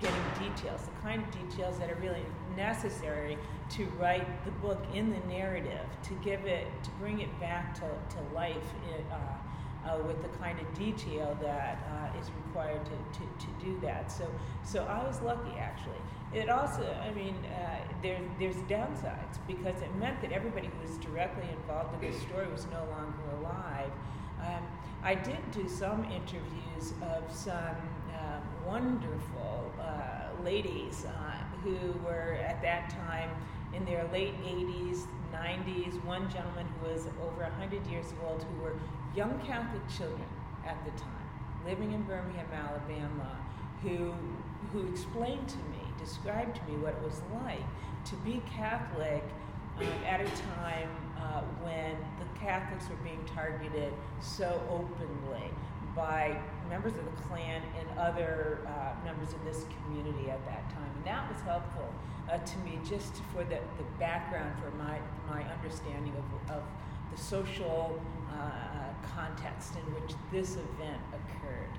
getting 0.00 0.22
details, 0.38 0.82
the 0.82 1.00
kind 1.02 1.22
of 1.22 1.30
details 1.30 1.78
that 1.78 1.90
are 1.90 1.96
really 1.96 2.22
necessary 2.56 3.38
to 3.70 3.86
write 3.98 4.44
the 4.44 4.50
book 4.52 4.84
in 4.94 5.10
the 5.10 5.18
narrative, 5.26 5.86
to 6.02 6.14
give 6.24 6.44
it, 6.44 6.66
to 6.82 6.90
bring 7.00 7.20
it 7.20 7.40
back 7.40 7.74
to, 7.74 7.80
to 7.80 8.34
life. 8.34 8.56
It, 8.94 9.04
uh, 9.86 9.98
with 10.06 10.20
the 10.22 10.28
kind 10.38 10.58
of 10.58 10.74
detail 10.74 11.36
that 11.40 11.78
uh, 11.92 12.18
is 12.20 12.30
required 12.46 12.84
to, 12.84 13.18
to, 13.18 13.46
to 13.46 13.64
do 13.64 13.78
that. 13.80 14.10
So, 14.10 14.26
so 14.64 14.84
I 14.84 15.04
was 15.06 15.20
lucky 15.22 15.56
actually. 15.58 16.00
It 16.32 16.48
also, 16.50 16.82
I 17.02 17.12
mean, 17.14 17.34
uh, 17.46 17.78
there, 18.02 18.18
there's 18.38 18.56
downsides 18.68 19.38
because 19.46 19.80
it 19.80 19.94
meant 19.96 20.20
that 20.22 20.32
everybody 20.32 20.66
who 20.68 20.86
was 20.86 20.98
directly 20.98 21.48
involved 21.50 22.02
in 22.02 22.10
the 22.10 22.18
story 22.18 22.46
was 22.48 22.66
no 22.66 22.84
longer 22.90 23.22
alive. 23.40 23.90
Um, 24.40 24.62
I 25.02 25.14
did 25.14 25.38
do 25.52 25.68
some 25.68 26.04
interviews 26.04 26.92
of 27.02 27.32
some 27.34 27.76
uh, 28.12 28.40
wonderful 28.66 29.72
uh, 29.80 30.42
ladies 30.42 31.04
uh, 31.06 31.36
who 31.62 31.76
were 32.04 32.38
at 32.44 32.60
that 32.62 32.90
time 32.90 33.30
in 33.72 33.84
their 33.84 34.08
late 34.12 34.34
80s, 34.42 35.06
90s. 35.32 36.02
One 36.04 36.28
gentleman 36.30 36.66
who 36.80 36.92
was 36.92 37.06
over 37.22 37.42
100 37.42 37.86
years 37.86 38.12
old 38.26 38.44
who 38.44 38.62
were 38.62 38.76
young 39.14 39.38
Catholic 39.46 39.82
children 39.88 40.28
at 40.66 40.76
the 40.84 40.90
time, 41.00 41.30
living 41.64 41.92
in 41.92 42.02
Birmingham, 42.02 42.46
Alabama, 42.52 43.36
who, 43.82 44.12
who 44.72 44.86
explained 44.88 45.48
to 45.48 45.58
me, 45.58 45.75
described 46.06 46.56
to 46.56 46.62
me 46.70 46.78
what 46.78 46.94
it 46.94 47.02
was 47.02 47.20
like 47.42 47.66
to 48.04 48.14
be 48.16 48.40
Catholic 48.54 49.24
um, 49.78 49.86
at 50.06 50.20
a 50.20 50.30
time 50.62 50.88
uh, 51.18 51.42
when 51.62 51.96
the 52.20 52.38
Catholics 52.38 52.88
were 52.88 53.02
being 53.02 53.22
targeted 53.34 53.92
so 54.20 54.62
openly 54.70 55.50
by 55.96 56.38
members 56.68 56.94
of 56.94 57.04
the 57.04 57.22
Klan 57.22 57.62
and 57.78 57.98
other 57.98 58.60
uh, 58.66 59.04
members 59.04 59.32
of 59.32 59.44
this 59.44 59.64
community 59.74 60.30
at 60.30 60.44
that 60.46 60.70
time. 60.70 60.90
And 60.96 61.04
that 61.04 61.28
was 61.28 61.40
helpful 61.42 61.92
uh, 62.30 62.38
to 62.38 62.58
me 62.58 62.78
just 62.88 63.14
for 63.32 63.42
the, 63.44 63.58
the 63.78 63.86
background 63.98 64.54
for 64.62 64.70
my, 64.76 64.98
my 65.28 65.42
understanding 65.50 66.12
of, 66.14 66.56
of 66.56 66.62
the 67.10 67.20
social 67.20 68.00
uh, 68.30 68.92
context 69.14 69.72
in 69.74 69.94
which 69.94 70.14
this 70.30 70.52
event 70.52 71.00
occurred. 71.10 71.72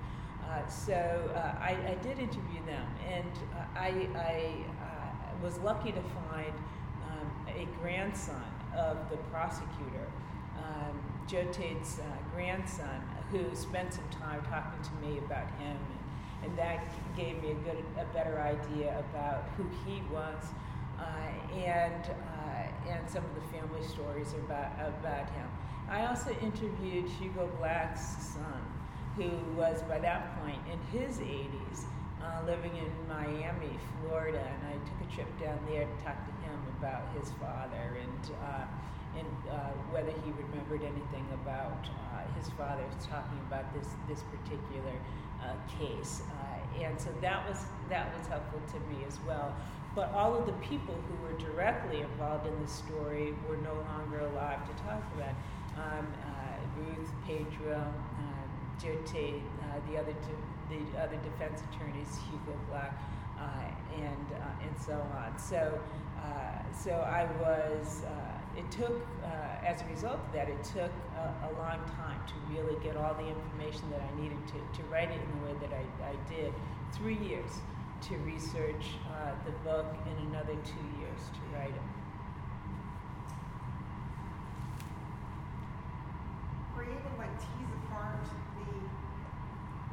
Uh, 0.47 0.65
so 0.67 1.29
uh, 1.35 1.39
I, 1.59 1.77
I, 1.87 1.97
did 2.01 2.19
interview 2.19 2.65
them, 2.65 2.85
and 3.05 3.31
uh, 3.53 3.79
I, 3.79 4.07
I 4.15 4.53
uh, 4.81 5.43
was 5.43 5.57
lucky 5.59 5.91
to 5.91 6.01
find 6.01 6.53
um, 7.03 7.29
a 7.49 7.67
grandson 7.81 8.43
of 8.77 8.97
the 9.09 9.17
prosecutor, 9.29 10.07
um, 10.57 10.99
Joe 11.27 11.45
Tate's 11.51 11.99
uh, 11.99 12.03
grandson, 12.33 13.01
who 13.29 13.53
spent 13.55 13.93
some 13.93 14.07
time 14.09 14.41
talking 14.49 14.81
to 14.83 15.05
me 15.05 15.17
about 15.17 15.47
him, 15.59 15.75
and, 15.75 16.49
and 16.49 16.57
that 16.57 16.93
gave 17.17 17.41
me 17.41 17.51
a 17.51 17.55
good, 17.55 17.83
a 17.99 18.05
better 18.13 18.39
idea 18.39 19.03
about 19.11 19.43
who 19.57 19.65
he 19.85 20.01
was, 20.13 20.43
uh, 20.97 21.55
and 21.57 22.05
and 22.87 23.09
some 23.09 23.23
of 23.23 23.35
the 23.35 23.57
family 23.57 23.85
stories 23.85 24.33
about 24.33 24.71
about 24.87 25.29
him. 25.31 25.47
I 25.89 26.05
also 26.05 26.31
interviewed 26.41 27.09
Hugo 27.09 27.49
Black's 27.59 28.01
son, 28.01 28.61
who 29.17 29.29
was 29.57 29.81
by 29.89 29.97
that 29.99 30.39
point 30.39 30.61
in 30.71 30.77
his 30.93 31.17
80s, 31.17 31.85
uh, 32.21 32.45
living 32.45 32.71
in 32.77 32.91
Miami, 33.09 33.73
Florida, 33.99 34.37
and 34.39 34.61
I 34.69 34.73
took 34.85 35.09
a 35.09 35.15
trip 35.15 35.39
down 35.41 35.57
there 35.67 35.85
to 35.85 36.05
talk 36.05 36.17
to 36.21 36.33
him 36.45 36.57
about 36.77 37.01
his 37.17 37.31
father 37.41 37.97
and 37.97 38.31
uh, 38.45 38.65
and 39.17 39.49
uh, 39.49 39.73
whether 39.89 40.11
he 40.11 40.29
remembered 40.37 40.83
anything 40.85 41.25
about 41.41 41.89
uh, 42.13 42.21
his 42.37 42.49
father 42.53 42.83
talking 43.01 43.39
about 43.49 43.65
this 43.73 43.89
this 44.07 44.21
particular 44.29 44.93
uh, 45.41 45.57
case. 45.79 46.21
Uh, 46.29 46.83
and 46.83 46.99
so 47.01 47.09
that 47.21 47.47
was 47.49 47.65
that 47.89 48.13
was 48.15 48.27
helpful 48.27 48.61
to 48.69 48.79
me 48.93 49.03
as 49.07 49.17
well. 49.25 49.55
But 49.95 50.11
all 50.13 50.35
of 50.37 50.45
the 50.45 50.57
people 50.61 50.93
who 50.93 51.15
were 51.25 51.33
directly 51.39 52.01
involved 52.01 52.45
in 52.45 52.53
the 52.61 52.69
story 52.69 53.33
were 53.49 53.57
no 53.57 53.73
longer 53.89 54.19
alive 54.29 54.61
to 54.69 54.83
talk 54.83 55.01
about 55.17 55.33
um, 55.73 56.05
Ruth 56.77 57.09
Pedro, 57.25 57.81
um, 58.83 59.41
uh, 59.63 59.91
the 59.91 59.97
other 59.97 60.13
de- 60.13 60.75
the 60.75 60.99
other 60.99 61.17
defense 61.17 61.61
attorneys, 61.71 62.19
Hugo 62.29 62.57
Black. 62.69 62.93
uh, 63.39 63.43
and 63.95 64.27
uh, 64.33 64.65
and 64.65 64.75
so 64.81 64.93
on. 64.93 65.37
So 65.37 65.79
uh, 66.17 66.73
so 66.73 66.91
I 66.91 67.25
was. 67.39 68.03
Uh, 68.03 68.11
it 68.57 68.71
took, 68.71 69.05
as 69.63 69.83
a 69.83 69.85
result 69.85 70.15
of 70.15 70.33
that, 70.33 70.49
it 70.49 70.63
took 70.63 70.89
a, 71.13 71.45
a, 71.45 71.49
long 71.61 71.77
time 71.93 72.19
to 72.25 72.33
really 72.49 72.73
get 72.83 72.97
all 72.97 73.13
the 73.13 73.27
information 73.27 73.87
that 73.91 74.01
I 74.01 74.19
needed 74.19 74.39
to, 74.47 74.81
to 74.81 74.83
write 74.89 75.11
it 75.11 75.21
in 75.21 75.39
the 75.39 75.45
way 75.45 75.53
that 75.61 75.71
I, 75.77 76.09
I 76.09 76.15
did. 76.27 76.51
Three 76.91 77.19
years 77.19 77.61
to 78.09 78.17
research 78.25 78.97
the 79.45 79.51
book, 79.61 79.85
and 80.07 80.29
another 80.29 80.57
two 80.65 80.85
years 80.97 81.21
to 81.37 81.41
write 81.55 81.69
it. 81.69 81.87
Were 86.75 86.83
you 86.83 86.97
able 86.97 87.09
to 87.09 87.17
like 87.17 87.33
tease 87.37 87.73
apart 87.85 88.21
the 88.57 88.69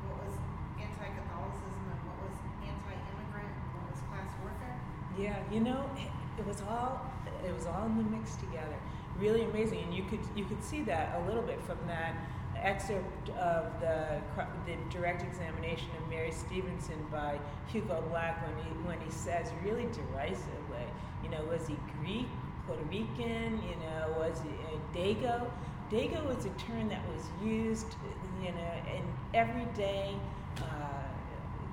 what 0.05 0.20
was 0.20 0.37
anti-Catholicism 0.76 1.85
and 1.89 2.01
what 2.05 2.18
was 2.28 2.37
anti-immigrant 2.61 3.53
and 3.57 3.68
what 3.72 3.89
was 3.89 4.01
class 4.12 4.28
warfare? 4.45 4.76
Yeah, 5.19 5.37
you 5.51 5.61
know, 5.61 5.91
it 6.39 6.47
was 6.47 6.61
all 6.62 7.12
it 7.47 7.55
was 7.55 7.67
all 7.67 7.87
in 7.87 7.97
the 7.97 8.03
mix 8.05 8.37
together. 8.37 8.77
Really 9.19 9.45
amazing, 9.45 9.81
and 9.85 9.95
you 9.95 10.03
could 10.05 10.21
you 10.35 10.45
could 10.45 10.62
see 10.62 10.83
that 10.83 11.15
a 11.23 11.27
little 11.27 11.43
bit 11.43 11.62
from 11.62 11.79
that 11.87 12.17
excerpt 12.57 13.29
of 13.31 13.81
the 13.81 14.21
the 14.67 14.77
direct 14.91 15.23
examination 15.23 15.89
of 16.03 16.09
Mary 16.09 16.33
Stephenson 16.33 17.07
by 17.12 17.39
Hugo 17.67 18.03
Black 18.11 18.45
when 18.47 18.57
he 18.65 18.71
when 18.87 19.01
he 19.01 19.11
says 19.11 19.51
really 19.62 19.87
derisively, 19.93 20.87
you 21.23 21.29
know, 21.29 21.45
was 21.45 21.67
he 21.69 21.77
Greek, 22.01 22.27
Puerto 22.67 22.83
Rican, 22.85 23.62
you 23.62 23.77
know, 23.77 24.15
was 24.19 24.41
he 24.43 24.51
uh, 24.51 24.79
Dago? 24.93 25.51
Dago 25.91 26.25
was 26.25 26.45
a 26.47 26.51
term 26.51 26.89
that 26.89 27.03
was 27.15 27.29
used, 27.41 27.95
you 28.43 28.51
know, 28.51 28.73
in 28.97 29.05
everyday 29.33 30.17
uh, 30.59 30.65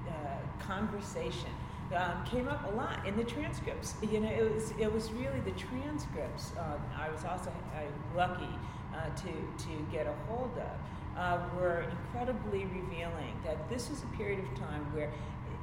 uh, 0.10 0.14
conversation 0.60 1.50
um, 1.96 2.24
came 2.26 2.48
up 2.48 2.72
a 2.72 2.76
lot 2.76 3.06
in 3.06 3.18
the 3.18 3.24
transcripts. 3.24 3.96
You 4.02 4.22
know, 4.22 4.30
it 4.30 4.54
was 4.54 4.74
it 4.80 4.92
was 4.92 5.12
really 5.12 5.40
the 5.42 5.52
transcripts. 5.52 6.52
Uh, 6.58 6.78
I 6.98 7.10
was 7.10 7.26
also 7.26 7.50
uh, 7.50 7.82
lucky 8.16 8.50
uh, 8.96 9.10
to 9.10 9.32
to 9.66 9.86
get 9.92 10.08
a 10.08 10.14
hold 10.28 10.52
of 10.58 11.20
uh, 11.20 11.40
were 11.56 11.86
incredibly 11.90 12.66
revealing. 12.66 13.36
That 13.44 13.70
this 13.70 13.90
was 13.90 14.04
a 14.04 14.18
period 14.18 14.40
of 14.40 14.60
time 14.60 14.94
where, 14.94 15.12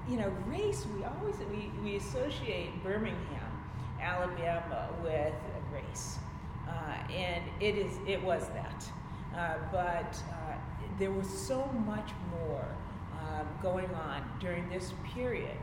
you 0.08 0.16
know, 0.16 0.32
race. 0.46 0.86
We 0.96 1.04
always 1.04 1.36
we, 1.50 1.70
we 1.82 1.96
associate 1.96 2.82
Birmingham, 2.82 3.64
Alabama, 4.00 4.90
with 5.02 5.34
race, 5.72 6.18
uh, 6.68 7.12
and 7.12 7.42
it 7.60 7.76
is 7.76 7.98
it 8.06 8.22
was 8.22 8.48
that. 8.48 8.84
Uh, 9.34 9.54
but 9.70 10.20
there 10.98 11.12
was 11.12 11.28
so 11.28 11.64
much 11.86 12.10
more 12.40 12.64
um, 13.12 13.46
going 13.62 13.88
on 13.94 14.22
during 14.40 14.68
this 14.68 14.92
period 15.14 15.56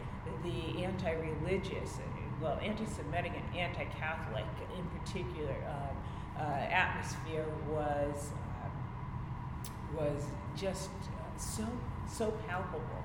the 0.45 0.83
anti-religious, 0.83 1.99
well, 2.41 2.59
anti-Semitic 2.61 3.31
and 3.35 3.57
anti-Catholic 3.57 4.45
in 4.77 4.85
particular 4.99 5.55
um, 5.67 5.97
uh, 6.37 6.41
atmosphere 6.41 7.45
was 7.69 8.31
uh, 8.33 9.97
was 9.97 10.23
just 10.55 10.89
uh, 10.89 11.37
so 11.37 11.65
so 12.07 12.31
palpable, 12.47 13.03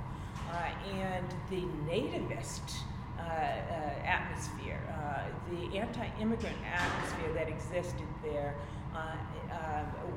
uh, 0.53 0.57
and 0.93 1.27
the 1.49 1.63
nativist 1.91 2.81
uh, 3.19 3.23
atmosphere, 4.05 4.81
the 5.51 5.79
anti-immigrant 5.79 6.57
atmosphere 6.65 7.33
that 7.35 7.49
existed 7.49 8.07
there 8.23 8.55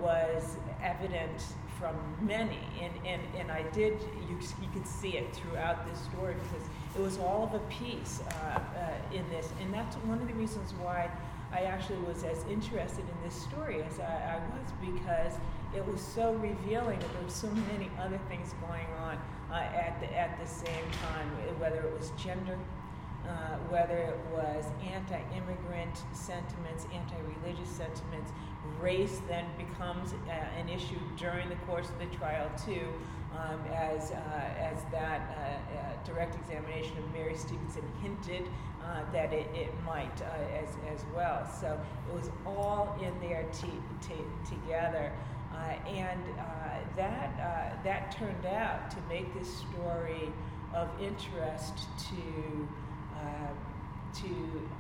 was 0.01 0.57
evident 0.84 1.41
from 1.80 1.95
many, 2.21 2.59
and, 2.82 2.93
and, 3.05 3.21
and 3.38 3.51
I 3.51 3.63
did, 3.71 4.01
you, 4.30 4.38
you 4.61 4.69
could 4.74 4.88
see 4.88 5.17
it 5.17 5.34
throughout 5.36 5.86
this 5.89 5.99
story 5.99 6.36
because 6.43 6.67
it 6.96 7.02
was 7.02 7.18
all 7.18 7.44
of 7.44 7.54
a 7.54 7.66
piece 7.68 8.22
uh, 8.22 8.60
uh, 8.60 9.16
in 9.16 9.28
this, 9.30 9.50
and 9.62 9.74
that's 9.74 9.96
one 9.98 10.22
of 10.22 10.28
the 10.28 10.34
reasons 10.34 10.74
why 10.82 11.10
I 11.52 11.62
actually 11.62 12.00
was 12.00 12.24
as 12.24 12.44
interested 12.50 13.02
in 13.02 13.24
this 13.24 13.36
story 13.36 13.84
as 13.84 14.00
I, 14.00 14.04
I 14.04 14.41
was 14.58 14.94
because 14.94 15.34
it 15.76 15.86
was 15.88 16.02
so 16.02 16.34
revealing 16.34 17.00
that 17.00 17.14
there 17.14 17.24
were 17.24 17.30
so 17.30 17.50
many 17.72 17.89
other 18.00 18.20
things 18.30 18.54
going 18.62 18.88
on 19.02 19.18
uh, 19.52 19.56
at, 19.56 20.00
the, 20.00 20.12
at 20.16 20.39
the 20.39 20.48
same 20.48 20.86
time, 21.04 21.28
whether 21.60 21.78
it 21.78 22.00
was 22.00 22.12
gender, 22.12 22.58
uh, 23.28 23.58
whether 23.70 23.98
it 23.98 24.20
was 24.32 24.66
anti 24.91 25.20
immigrant 25.36 25.98
sentiments, 26.12 26.86
anti 26.94 27.16
religious 27.41 27.70
sentiments, 27.70 28.32
race 28.80 29.22
then 29.28 29.46
becomes 29.58 30.14
uh, 30.14 30.32
an 30.60 30.70
issue 30.70 31.00
during 31.18 31.50
the 31.50 31.56
course 31.68 31.89
of 31.89 32.00
the 32.00 32.18
trial 32.18 32.50
too, 32.66 32.88
um, 33.34 33.60
as 33.74 34.12
uh, 34.12 34.16
as 34.60 34.84
that 34.91 35.22
direct 36.14 36.36
examination 36.36 36.97
of 36.97 37.14
Mary 37.14 37.36
Stephenson 37.36 37.84
hinted 38.01 38.47
uh, 38.84 39.01
that 39.11 39.34
it, 39.34 39.47
it 39.55 39.72
might 39.86 40.22
uh, 40.22 40.61
as 40.61 40.70
as 40.93 41.03
well. 41.16 41.49
So 41.59 41.80
it 42.07 42.14
was 42.14 42.30
all 42.45 42.97
in 43.01 43.14
there 43.28 43.45
t- 43.53 43.68
t- 44.01 44.14
together, 44.49 45.11
and 45.88 46.22
that 46.95 47.82
that 47.84 48.16
turned 48.18 48.45
out 48.45 48.91
to 48.91 48.97
make 49.09 49.34
this 49.34 49.57
story 49.57 50.32
of 50.74 50.89
interest 51.01 51.88
to. 52.09 52.68
to 54.14 54.30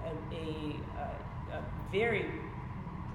a, 0.05 0.35
a, 0.35 0.75
a, 0.99 1.57
a 1.57 1.63
very 1.91 2.25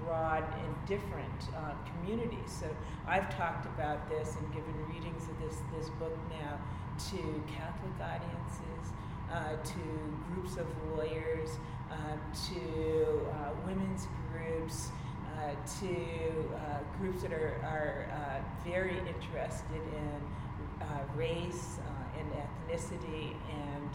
broad 0.05 0.43
and 0.43 0.75
different 0.87 1.41
uh, 1.55 1.73
communities. 1.91 2.51
So 2.59 2.67
I've 3.07 3.29
talked 3.35 3.65
about 3.65 4.09
this 4.09 4.35
and 4.37 4.53
given 4.53 4.73
readings 4.87 5.23
of 5.29 5.39
this, 5.39 5.57
this 5.77 5.89
book 5.91 6.17
now 6.29 6.59
to 7.11 7.43
Catholic 7.47 7.95
audiences, 8.01 8.93
uh, 9.31 9.55
to 9.63 10.33
groups 10.33 10.57
of 10.57 10.67
lawyers, 10.95 11.49
uh, 11.91 11.95
to 12.49 13.27
uh, 13.31 13.51
women's 13.65 14.07
groups, 14.31 14.89
uh, 15.37 15.53
to 15.79 15.95
uh, 16.55 16.79
groups 16.99 17.21
that 17.21 17.31
are, 17.31 17.55
are 17.63 18.43
very 18.65 18.97
interested 18.99 19.81
in 19.95 20.21
race 21.15 21.79
and 22.17 22.27
ethnicity 22.31 23.33
and 23.49 23.89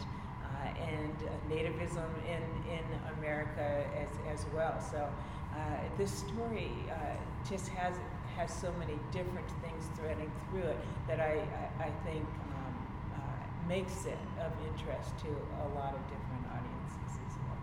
and 0.81 1.15
nativism 1.49 2.09
in, 2.27 2.41
in 2.71 2.83
America 3.17 3.85
as, 3.95 4.09
as 4.33 4.45
well. 4.53 4.79
So 4.81 5.07
uh, 5.55 5.59
this 5.97 6.11
story 6.11 6.71
uh, 6.91 7.15
just 7.49 7.69
has 7.69 7.95
has 8.35 8.51
so 8.51 8.71
many 8.77 8.99
different 9.11 9.47
things 9.63 9.87
threading 9.95 10.29
through 10.49 10.67
it 10.67 10.79
that 11.07 11.21
I, 11.21 11.39
I, 11.79 11.87
I 11.87 11.91
think 12.03 12.27
um, 12.51 12.75
uh, 13.15 13.67
makes 13.67 14.03
it 14.05 14.19
of 14.43 14.51
interest 14.67 15.15
to 15.23 15.31
a 15.31 15.67
lot 15.71 15.95
of 15.95 16.03
different 16.11 16.43
audiences 16.51 17.15
as 17.15 17.33
well. 17.47 17.61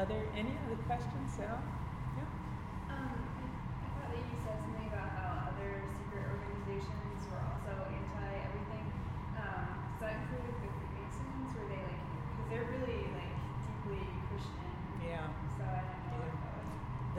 Are 0.00 0.06
there 0.08 0.24
any 0.32 0.56
other 0.64 0.80
questions, 0.88 1.28
Sarah? 1.36 1.60
Yeah. 2.16 2.24
Um, 2.96 3.12
I, 3.12 3.44
I 3.44 3.88
thought 4.00 4.08
that 4.08 4.24
you 4.24 4.36
said 4.40 4.56
something 4.64 4.88
about 4.88 5.12
how 5.20 5.52
other 5.52 5.84
secret 6.00 6.24
organizations 6.32 7.20
were 7.28 7.44
also 7.44 7.76
anti 7.92 8.24
everything. 8.40 8.88
Um, 9.36 9.68
does 10.00 10.08
that 10.08 10.16
include 10.16 10.48
the 10.48 10.72
Freemasons? 10.80 11.48
Were 11.60 11.68
they 11.68 11.84
like, 11.84 12.00
because 12.08 12.48
they're 12.48 12.68
really 12.72 13.10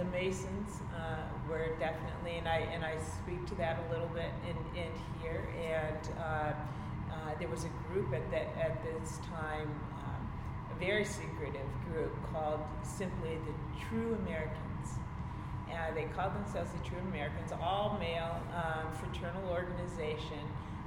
the 0.01 0.17
Masons 0.17 0.81
uh, 0.97 1.17
were 1.47 1.75
definitely, 1.79 2.37
and 2.37 2.47
I 2.47 2.59
and 2.73 2.83
I 2.83 2.97
speak 3.21 3.45
to 3.47 3.55
that 3.55 3.77
a 3.87 3.91
little 3.91 4.07
bit 4.07 4.31
in, 4.49 4.57
in 4.81 4.89
here. 5.21 5.47
And 5.61 6.09
uh, 6.17 6.23
uh, 6.23 7.37
there 7.37 7.47
was 7.47 7.65
a 7.65 7.73
group 7.87 8.11
at 8.13 8.25
that 8.31 8.47
at 8.59 8.81
this 8.83 9.19
time, 9.29 9.69
um, 10.01 10.21
a 10.75 10.79
very 10.79 11.05
secretive 11.05 11.69
group 11.87 12.11
called 12.33 12.61
simply 12.81 13.37
the 13.45 13.85
True 13.85 14.17
Americans. 14.25 14.57
And 15.69 15.95
they 15.95 16.05
called 16.15 16.33
themselves 16.33 16.71
the 16.71 16.89
True 16.89 16.99
Americans, 17.09 17.51
all 17.61 17.97
male 17.99 18.41
um, 18.55 18.91
fraternal 18.97 19.49
organization, 19.51 20.41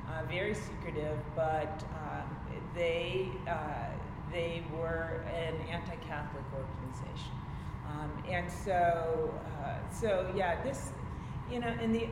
uh, 0.08 0.24
very 0.28 0.54
secretive, 0.54 1.18
but 1.36 1.84
um, 2.02 2.36
they 2.74 3.28
uh, 3.46 3.94
they 4.32 4.64
were 4.76 5.22
an 5.36 5.54
anti-Catholic 5.70 6.44
organization. 6.52 7.13
And 8.28 8.50
so, 8.50 9.32
uh, 9.62 9.92
so 9.92 10.30
yeah, 10.34 10.62
this, 10.62 10.90
you 11.50 11.60
know, 11.60 11.68
and 11.80 11.94
the, 11.94 12.08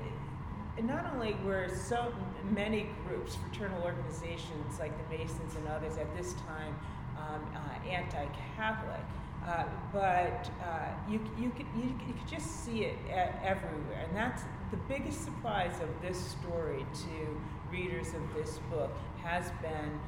not 0.83 1.13
only 1.13 1.37
were 1.45 1.69
so 1.69 2.13
many 2.51 2.89
groups, 3.07 3.37
fraternal 3.37 3.83
organizations 3.83 4.79
like 4.79 4.93
the 4.97 5.17
Masons 5.17 5.55
and 5.57 5.69
others 5.69 5.99
at 5.99 6.15
this 6.17 6.35
time 6.47 6.75
um, 7.19 7.45
uh, 7.55 7.89
anti-Catholic, 7.89 9.01
uh, 9.47 9.65
but 9.93 10.51
uh, 10.65 10.89
you, 11.09 11.21
you, 11.39 11.51
could, 11.51 11.67
you, 11.77 11.95
you, 12.07 12.15
could 12.15 12.29
just 12.29 12.65
see 12.65 12.85
it 12.85 12.97
everywhere. 13.11 14.07
And 14.07 14.17
that's 14.17 14.43
the 14.71 14.77
biggest 14.89 15.25
surprise 15.25 15.75
of 15.83 15.89
this 16.01 16.19
story 16.19 16.87
to 16.95 17.41
readers 17.71 18.09
of 18.09 18.23
this 18.35 18.61
book 18.71 18.91
has 19.23 19.51
been 19.61 20.01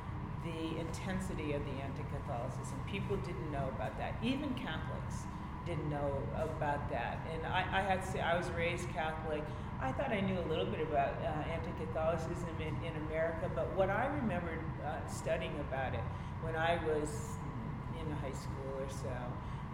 the 0.45 0.79
intensity 0.79 1.55
of 1.55 1.63
the 1.65 1.83
anti-Catholicism. 1.83 2.79
People 2.91 3.17
didn't 3.19 3.51
know 3.51 3.69
about 3.75 3.97
that. 3.99 4.15
Even 4.23 4.55
Catholics 4.55 5.25
didn't 5.67 5.89
know 5.91 6.23
about 6.43 6.91
that. 6.91 7.27
And 7.33 7.47
I, 7.47 7.65
I 7.73 7.81
had 7.83 8.03
to 8.03 8.11
say, 8.11 8.21
I 8.21 8.37
was 8.37 8.49
raised 8.51 8.89
Catholic. 8.91 9.43
I 9.81 9.93
thought 9.93 10.11
I 10.11 10.21
knew 10.21 10.39
a 10.39 10.47
little 10.49 10.67
bit 10.67 10.81
about 10.81 11.15
uh, 11.23 11.51
anti-Catholicism 11.51 12.55
in, 12.61 12.75
in 12.87 12.97
America, 13.09 13.51
but 13.55 13.75
what 13.77 13.91
I 13.91 14.07
remembered 14.07 14.61
uh, 14.85 15.07
studying 15.09 15.59
about 15.69 15.95
it 15.95 16.05
when 16.43 16.57
I 16.57 16.79
was 16.85 17.09
in 17.99 18.11
high 18.17 18.33
school 18.33 18.81
or 18.81 18.89
so 18.89 19.17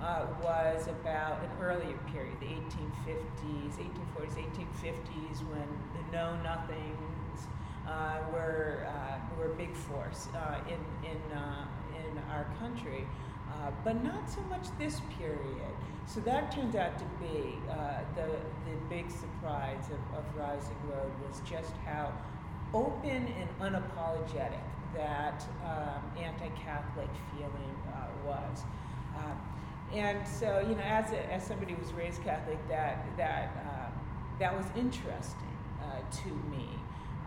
uh, 0.03 0.26
was 0.43 0.88
about 0.88 1.43
an 1.45 1.51
earlier 1.61 1.99
period, 2.12 2.36
the 2.41 2.47
1850s, 2.47 3.76
1840s, 3.76 4.34
1850s, 4.34 5.38
when 5.51 5.68
the 5.95 6.16
know-nothings 6.16 7.47
uh, 7.86 8.18
were 8.32 8.86
uh, 8.88 9.18
were 9.36 9.53
a 9.53 9.55
big 9.57 9.74
force 9.74 10.28
uh, 10.34 10.61
in 10.68 10.78
in 11.09 11.20
in 11.99 12.18
our 12.30 12.47
country, 12.59 13.07
uh, 13.51 13.70
but 13.84 14.03
not 14.03 14.30
so 14.30 14.40
much 14.42 14.66
this 14.78 15.01
period. 15.18 15.74
So 16.07 16.20
that 16.20 16.51
turns 16.53 16.74
out 16.74 16.98
to 16.98 17.05
be 17.20 17.55
the 18.16 18.26
the 18.66 18.76
big 18.88 19.11
surprise 19.11 19.84
of, 19.90 20.18
of 20.18 20.24
Rising 20.36 20.76
Road 20.88 21.12
was 21.26 21.40
just 21.48 21.72
how 21.84 22.12
open 22.74 23.26
and 23.40 23.48
unapologetic 23.61 24.66
that 24.94 25.44
um, 25.64 26.03
anti-Catholic 26.18 27.11
feeling 27.32 27.76
was. 28.26 28.64
And 29.92 30.26
so, 30.26 30.64
you 30.68 30.76
know, 30.76 30.82
as, 30.82 31.11
a, 31.11 31.32
as 31.32 31.44
somebody 31.44 31.72
who 31.72 31.82
was 31.82 31.92
raised 31.92 32.22
Catholic, 32.22 32.59
that, 32.68 33.05
that, 33.16 33.51
uh, 33.66 33.90
that 34.38 34.57
was 34.57 34.66
interesting 34.76 35.57
uh, 35.82 35.98
to 36.22 36.28
me. 36.48 36.68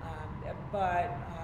Um, 0.01 0.55
but 0.71 1.11
uh, 1.37 1.42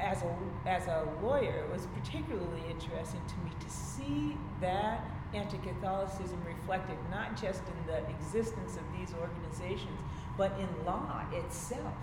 as, 0.00 0.22
a, 0.22 0.36
as 0.68 0.86
a 0.86 1.08
lawyer, 1.22 1.64
it 1.64 1.72
was 1.72 1.86
particularly 1.86 2.62
interesting 2.70 3.20
to 3.26 3.36
me 3.44 3.50
to 3.60 3.70
see 3.70 4.36
that 4.60 5.04
anti 5.34 5.58
Catholicism 5.58 6.42
reflected 6.44 6.96
not 7.10 7.40
just 7.40 7.62
in 7.62 7.86
the 7.86 8.08
existence 8.10 8.76
of 8.76 8.82
these 8.98 9.14
organizations, 9.20 9.98
but 10.36 10.52
in 10.58 10.68
law 10.86 11.24
itself. 11.32 11.94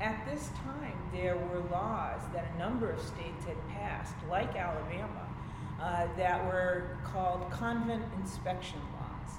At 0.00 0.26
this 0.26 0.50
time, 0.64 0.98
there 1.12 1.36
were 1.36 1.60
laws 1.70 2.20
that 2.34 2.46
a 2.54 2.58
number 2.58 2.90
of 2.90 3.00
states 3.00 3.44
had 3.46 3.68
passed, 3.68 4.14
like 4.28 4.54
Alabama, 4.56 5.26
uh, 5.80 6.06
that 6.16 6.44
were 6.46 6.98
called 7.04 7.50
convent 7.50 8.04
inspection 8.18 8.80
laws. 9.00 9.36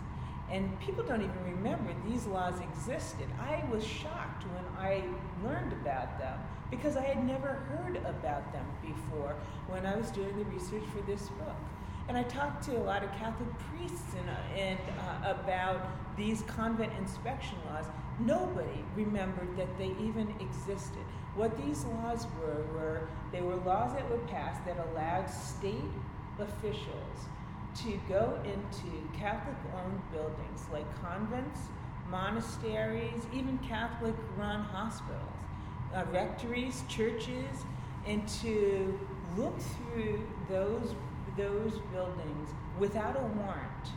And 0.50 0.80
people 0.80 1.04
don't 1.04 1.22
even 1.22 1.44
remember 1.46 1.94
these 2.08 2.26
laws 2.26 2.56
existed. 2.60 3.28
I 3.40 3.64
was 3.70 3.86
shocked 3.86 4.44
when 4.44 4.64
I 4.80 5.04
learned 5.44 5.74
about 5.74 6.18
them 6.18 6.40
because 6.70 6.98
I 6.98 7.04
had 7.04 7.26
never 7.26 7.48
heard 7.48 7.98
about 7.98 8.52
them 8.52 8.66
before 8.82 9.36
when 9.68 9.86
I 9.86 9.96
was 9.96 10.12
doing 10.12 10.38
the 10.38 10.46
research 10.46 10.84
for 10.94 11.02
this 11.10 11.30
book. 11.30 11.56
And 12.08 12.18
I 12.18 12.24
talked 12.24 12.64
to 12.64 12.78
a 12.78 12.84
lot 12.84 13.04
of 13.04 13.12
Catholic 13.14 13.50
priests 13.70 14.16
and, 14.18 14.30
and 14.58 14.80
uh, 15.00 15.32
about 15.32 15.82
these 16.16 16.42
convent 16.44 16.94
inspection 16.98 17.58
laws. 17.70 17.86
Nobody 18.20 18.84
remembered 18.96 19.58
that 19.58 19.78
they 19.78 19.94
even 20.02 20.34
existed. 20.40 21.04
What 21.36 21.56
these 21.58 21.84
laws 21.86 22.26
were 22.40 22.64
were 22.74 23.10
they 23.32 23.42
were 23.42 23.58
laws 23.58 23.94
that 23.94 24.10
were 24.10 24.18
passed 24.20 24.66
that 24.66 24.78
allowed 24.92 25.30
state 25.30 25.76
officials 26.40 27.28
to 27.84 28.00
go 28.10 28.40
into 28.44 28.90
Catholic 29.16 29.56
owned 29.76 30.02
buildings 30.12 30.66
like 30.72 30.86
convents, 31.04 31.60
monasteries, 32.10 33.22
even 33.34 33.60
Catholic 33.60 34.16
run 34.36 34.62
hospitals, 34.62 35.22
uh, 35.98 36.04
rectories, 36.12 36.84
churches, 36.88 37.66
and 38.06 38.28
to 38.28 38.98
look 39.36 39.60
through 39.60 40.26
those, 40.48 40.94
those 41.36 41.80
buildings 41.92 42.50
without 42.78 43.18
a 43.18 43.26
warrant, 43.40 43.88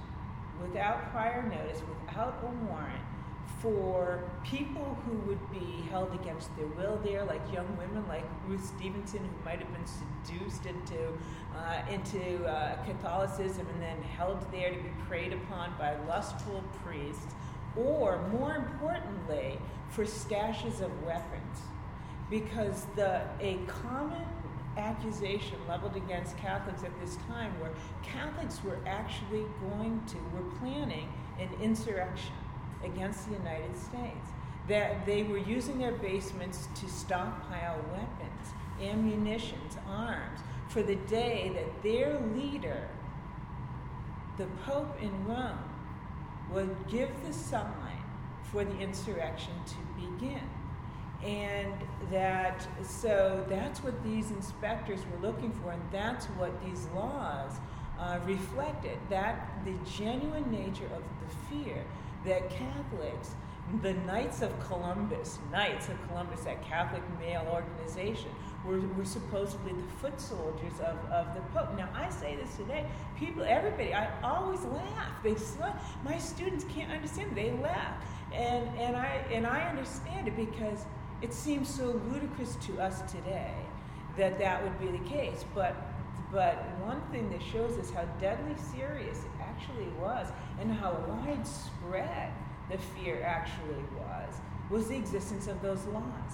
without 0.62 1.10
prior 1.12 1.42
notice, 1.42 1.82
without 2.06 2.42
a 2.42 2.66
warrant, 2.66 3.04
for 3.60 4.24
people 4.42 4.96
who 5.04 5.18
would 5.28 5.50
be 5.50 5.82
held 5.90 6.14
against 6.14 6.54
their 6.56 6.66
will 6.68 6.98
there, 7.04 7.24
like 7.24 7.40
young 7.52 7.68
women 7.76 8.06
like 8.08 8.24
Ruth 8.46 8.64
Stephenson, 8.64 9.18
who 9.18 9.44
might 9.44 9.58
have 9.58 9.70
been 9.72 9.86
seduced 9.86 10.64
into, 10.64 11.12
uh, 11.54 11.82
into 11.92 12.42
uh, 12.46 12.82
Catholicism 12.84 13.66
and 13.74 13.82
then 13.82 14.02
held 14.02 14.50
there 14.50 14.70
to 14.70 14.76
be 14.76 14.88
preyed 15.06 15.34
upon 15.34 15.74
by 15.78 15.94
lustful 16.08 16.64
priests, 16.82 17.34
or 17.76 18.26
more 18.32 18.56
importantly, 18.56 19.58
for 19.90 20.04
stashes 20.04 20.80
of 20.80 21.02
weapons. 21.04 21.58
Because 22.30 22.86
the, 22.94 23.22
a 23.40 23.58
common 23.66 24.24
accusation 24.76 25.58
leveled 25.68 25.96
against 25.96 26.36
Catholics 26.38 26.84
at 26.84 27.00
this 27.00 27.16
time 27.28 27.52
were 27.60 27.72
Catholics 28.02 28.62
were 28.64 28.78
actually 28.86 29.44
going 29.60 30.00
to, 30.06 30.16
were 30.34 30.48
planning 30.58 31.12
an 31.38 31.48
insurrection 31.60 32.32
against 32.84 33.28
the 33.28 33.34
United 33.34 33.76
States. 33.76 34.28
That 34.68 35.04
they 35.04 35.24
were 35.24 35.38
using 35.38 35.78
their 35.78 35.92
basements 35.92 36.68
to 36.76 36.88
stockpile 36.88 37.84
weapons, 37.90 38.54
ammunitions, 38.80 39.76
arms, 39.88 40.40
for 40.68 40.82
the 40.82 40.94
day 40.94 41.50
that 41.54 41.82
their 41.82 42.20
leader, 42.36 42.86
the 44.38 44.46
Pope 44.64 44.96
in 45.02 45.26
Rome, 45.26 45.58
would 46.52 46.76
give 46.88 47.10
the 47.26 47.32
sign 47.32 48.04
for 48.52 48.64
the 48.64 48.78
insurrection 48.78 49.54
to 49.66 50.00
begin. 50.00 50.48
And 51.24 51.74
that, 52.10 52.66
so 52.82 53.44
that's 53.48 53.82
what 53.82 54.02
these 54.02 54.30
inspectors 54.30 55.00
were 55.12 55.28
looking 55.28 55.52
for, 55.52 55.72
and 55.72 55.82
that's 55.92 56.26
what 56.26 56.50
these 56.64 56.86
laws 56.94 57.52
uh, 57.98 58.18
reflected 58.24 58.98
that 59.10 59.50
the 59.64 59.74
genuine 59.90 60.50
nature 60.50 60.86
of 60.86 61.02
the 61.20 61.64
fear 61.64 61.84
that 62.24 62.48
Catholics, 62.50 63.32
the 63.82 63.92
Knights 63.92 64.40
of 64.40 64.58
Columbus, 64.66 65.38
Knights 65.52 65.88
of 65.90 66.08
Columbus, 66.08 66.40
that 66.40 66.62
Catholic 66.62 67.02
male 67.18 67.46
organization, 67.52 68.30
were, 68.64 68.80
were 68.80 69.04
supposedly 69.04 69.72
the 69.72 69.82
foot 70.00 70.18
soldiers 70.20 70.80
of, 70.80 70.96
of 71.10 71.34
the 71.34 71.40
Pope. 71.52 71.76
Now, 71.76 71.88
I 71.94 72.10
say 72.10 72.36
this 72.36 72.56
today, 72.56 72.86
people, 73.18 73.42
everybody, 73.42 73.94
I 73.94 74.08
always 74.22 74.62
laugh. 74.64 75.12
They 75.22 75.36
my 76.04 76.18
students 76.18 76.64
can't 76.74 76.90
understand. 76.90 77.36
They 77.36 77.52
laugh. 77.52 77.94
And, 78.32 78.68
and, 78.78 78.96
I, 78.96 79.24
and 79.32 79.46
I 79.46 79.68
understand 79.68 80.28
it 80.28 80.36
because 80.36 80.84
it 81.22 81.34
seems 81.34 81.72
so 81.72 82.00
ludicrous 82.10 82.56
to 82.66 82.80
us 82.80 83.02
today 83.10 83.54
that 84.16 84.38
that 84.38 84.62
would 84.62 84.78
be 84.80 84.96
the 84.96 85.04
case. 85.08 85.44
But, 85.54 85.76
but 86.32 86.56
one 86.80 87.00
thing 87.12 87.30
that 87.30 87.42
shows 87.42 87.78
us 87.78 87.90
how 87.90 88.04
deadly 88.20 88.54
serious 88.74 89.18
it 89.18 89.30
actually 89.40 89.88
was 89.98 90.28
and 90.60 90.72
how 90.72 90.92
widespread 91.08 92.32
the 92.70 92.78
fear 92.78 93.22
actually 93.22 93.84
was, 93.98 94.34
was 94.70 94.88
the 94.88 94.96
existence 94.96 95.46
of 95.46 95.60
those 95.62 95.84
laws. 95.86 96.32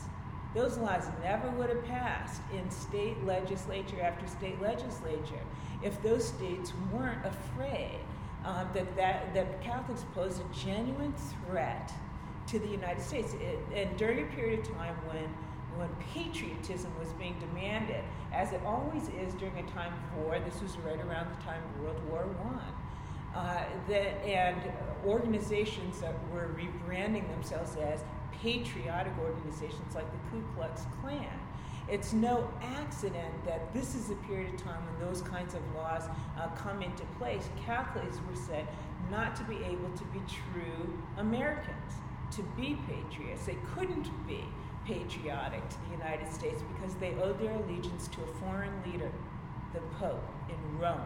Those 0.55 0.79
laws 0.79 1.05
never 1.23 1.51
would 1.51 1.69
have 1.69 1.85
passed 1.85 2.41
in 2.55 2.71
state 2.71 3.23
legislature 3.27 4.01
after 4.01 4.27
state 4.27 4.61
legislature 4.61 5.43
if 5.83 6.01
those 6.03 6.27
states 6.27 6.73
weren't 6.93 7.25
afraid 7.27 7.99
um, 8.45 8.69
that, 8.73 8.97
that, 8.97 9.35
that 9.35 9.61
Catholics 9.61 10.05
posed 10.15 10.41
a 10.41 10.55
genuine 10.55 11.15
threat 11.47 11.93
to 12.49 12.59
the 12.59 12.69
United 12.69 13.03
States. 13.03 13.35
It, 13.35 13.59
and 13.75 13.97
during 13.97 14.23
a 14.23 14.27
period 14.35 14.61
of 14.61 14.69
time 14.75 14.95
when, 15.07 15.29
when 15.77 15.89
patriotism 16.15 16.93
was 16.99 17.09
being 17.15 17.37
demanded, 17.39 18.05
as 18.33 18.53
it 18.53 18.61
always 18.65 19.09
is 19.09 19.35
during 19.35 19.59
a 19.59 19.71
time 19.71 19.93
of 19.93 20.25
war, 20.25 20.39
this 20.39 20.61
was 20.63 20.77
right 20.79 21.01
around 21.01 21.29
the 21.37 21.43
time 21.43 21.63
of 21.63 21.83
World 21.83 22.09
War 22.09 22.27
I. 22.55 23.39
Uh, 23.39 23.65
that, 23.89 24.25
and 24.25 24.63
organizations 25.05 26.01
that 26.01 26.15
were 26.33 26.49
rebranding 26.57 27.29
themselves 27.29 27.77
as 27.77 28.03
patriotic 28.33 29.13
organizations 29.21 29.95
like 29.95 30.11
the 30.11 30.31
Ku 30.31 30.43
Klux 30.55 30.83
Klan. 31.01 31.39
It's 31.89 32.13
no 32.13 32.51
accident 32.63 33.45
that 33.45 33.73
this 33.73 33.95
is 33.95 34.11
a 34.11 34.15
period 34.27 34.55
of 34.55 34.63
time 34.63 34.83
when 34.87 35.09
those 35.09 35.21
kinds 35.23 35.55
of 35.55 35.61
laws 35.75 36.05
uh, 36.39 36.49
come 36.57 36.83
into 36.83 37.05
place. 37.19 37.49
Catholics 37.65 38.19
were 38.29 38.35
said 38.35 38.67
not 39.11 39.37
to 39.37 39.45
be 39.45 39.57
able 39.57 39.91
to 39.91 40.05
be 40.07 40.21
true 40.27 40.99
Americans, 41.19 41.93
to 42.33 42.43
be 42.57 42.79
patriots. 42.89 43.47
They 43.47 43.59
couldn't 43.75 44.09
be 44.27 44.45
patriotic 44.87 45.69
to 45.69 45.77
the 45.87 45.97
United 45.97 46.33
States 46.33 46.63
because 46.75 46.95
they 46.97 47.15
owed 47.23 47.39
their 47.39 47.53
allegiance 47.53 48.09
to 48.09 48.23
a 48.23 48.27
foreign 48.41 48.73
leader, 48.85 49.11
the 49.73 49.81
Pope 49.99 50.25
in 50.49 50.79
Rome. 50.79 51.01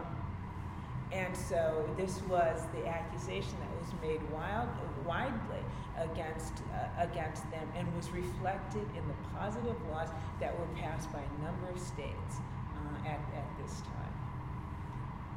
And 1.11 1.35
so 1.35 1.89
this 1.97 2.21
was 2.29 2.61
the 2.73 2.87
accusation 2.87 3.53
that 3.59 3.81
was 3.81 4.01
made 4.01 4.21
wild, 4.31 4.69
widely 5.05 5.59
against, 5.97 6.53
uh, 6.73 7.03
against 7.03 7.49
them 7.51 7.67
and 7.75 7.93
was 7.95 8.09
reflected 8.11 8.85
in 8.95 9.05
the 9.07 9.37
positive 9.37 9.75
laws 9.89 10.07
that 10.39 10.57
were 10.57 10.67
passed 10.79 11.11
by 11.11 11.19
a 11.19 11.43
number 11.43 11.69
of 11.69 11.79
states 11.79 12.37
uh, 12.77 13.09
at, 13.09 13.19
at 13.35 13.45
this 13.61 13.81
time. 13.81 14.13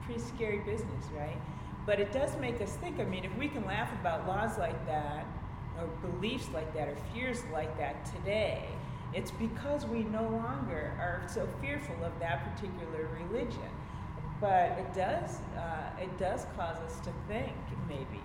Pretty 0.05 0.21
scary 0.21 0.59
business, 0.59 1.07
right? 1.17 1.41
But 1.87 1.99
it 1.99 2.13
does 2.13 2.37
make 2.39 2.61
us 2.61 2.77
think. 2.77 3.01
I 3.01 3.05
mean, 3.05 3.25
if 3.25 3.37
we 3.37 3.49
can 3.49 3.65
laugh 3.65 3.93
about 4.01 4.29
laws 4.29 4.59
like 4.59 4.87
that, 4.87 5.27
or 5.79 5.87
beliefs 6.09 6.49
like 6.53 6.73
that, 6.75 6.89
or 6.89 6.97
fears 7.13 7.43
like 7.53 7.77
that 7.79 8.05
today, 8.07 8.69
it's 9.13 9.31
because 9.31 9.87
we 9.87 10.05
no 10.05 10.23
longer 10.23 10.93
are 10.99 11.23
so 11.29 11.49
fearful 11.61 11.97
of 12.05 12.13
that 12.21 12.55
particular 12.55 13.09
religion 13.29 13.71
but 14.41 14.77
it 14.79 14.93
does 14.93 15.39
uh, 15.57 16.03
it 16.03 16.19
does 16.19 16.45
cause 16.57 16.77
us 16.79 16.99
to 17.01 17.11
think 17.29 17.55
maybe 17.89 18.21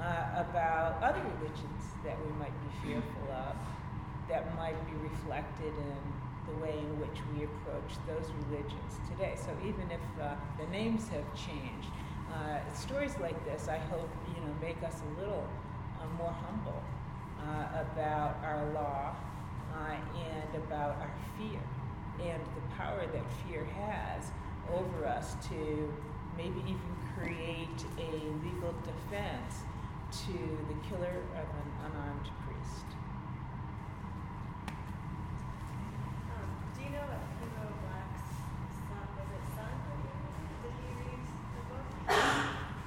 uh, 0.00 0.44
about 0.44 1.02
other 1.02 1.22
religions 1.38 1.82
that 2.04 2.16
we 2.24 2.32
might 2.38 2.54
be 2.62 2.70
fearful 2.86 3.26
of, 3.32 3.56
that 4.28 4.54
might 4.56 4.76
be 4.86 4.96
reflected 5.08 5.72
in 5.72 5.98
the 6.46 6.60
way 6.60 6.76
in 6.78 7.00
which 7.00 7.18
we 7.32 7.44
approach 7.44 7.96
those 8.06 8.30
religions 8.46 9.00
today. 9.08 9.34
So 9.36 9.50
even 9.64 9.90
if 9.90 10.04
uh, 10.20 10.34
the 10.58 10.66
names 10.70 11.08
have 11.08 11.24
changed, 11.34 11.88
uh, 12.32 12.58
stories 12.74 13.14
like 13.20 13.38
this, 13.44 13.68
I 13.68 13.78
hope, 13.78 14.10
you 14.34 14.40
know, 14.42 14.52
make 14.60 14.82
us 14.82 15.00
a 15.00 15.20
little 15.20 15.46
more 16.18 16.34
humble 16.46 16.82
uh, 17.40 17.82
about 17.82 18.36
our 18.42 18.70
law 18.72 19.16
uh, 19.74 19.96
and 20.16 20.64
about 20.64 20.96
our 21.00 21.12
fear 21.36 21.60
and 22.22 22.40
the 22.40 22.74
power 22.76 23.06
that 23.12 23.24
fear 23.44 23.64
has 23.64 24.30
over 24.72 25.06
us 25.06 25.36
to 25.48 25.92
maybe 26.36 26.60
even 26.66 26.96
create 27.14 27.84
a 27.98 28.10
legal 28.42 28.74
defense 28.82 29.62
to 30.10 30.32
the 30.32 30.76
killer 30.88 31.22
of 31.34 31.46
an 31.60 31.68
unarmed 31.86 32.30
priest. 32.46 32.86
Um, 36.30 36.48
do 36.76 36.82
you 36.82 36.90
know 36.90 37.02
what 37.02 37.22
Hugo 37.38 37.66
Black's 37.82 38.30
son, 38.88 39.06
was 39.18 39.30
it 39.34 39.44
son? 39.54 39.74
Did 40.62 40.74
he 40.80 40.88
read 41.02 41.24
the 41.54 41.62
book? 41.74 41.88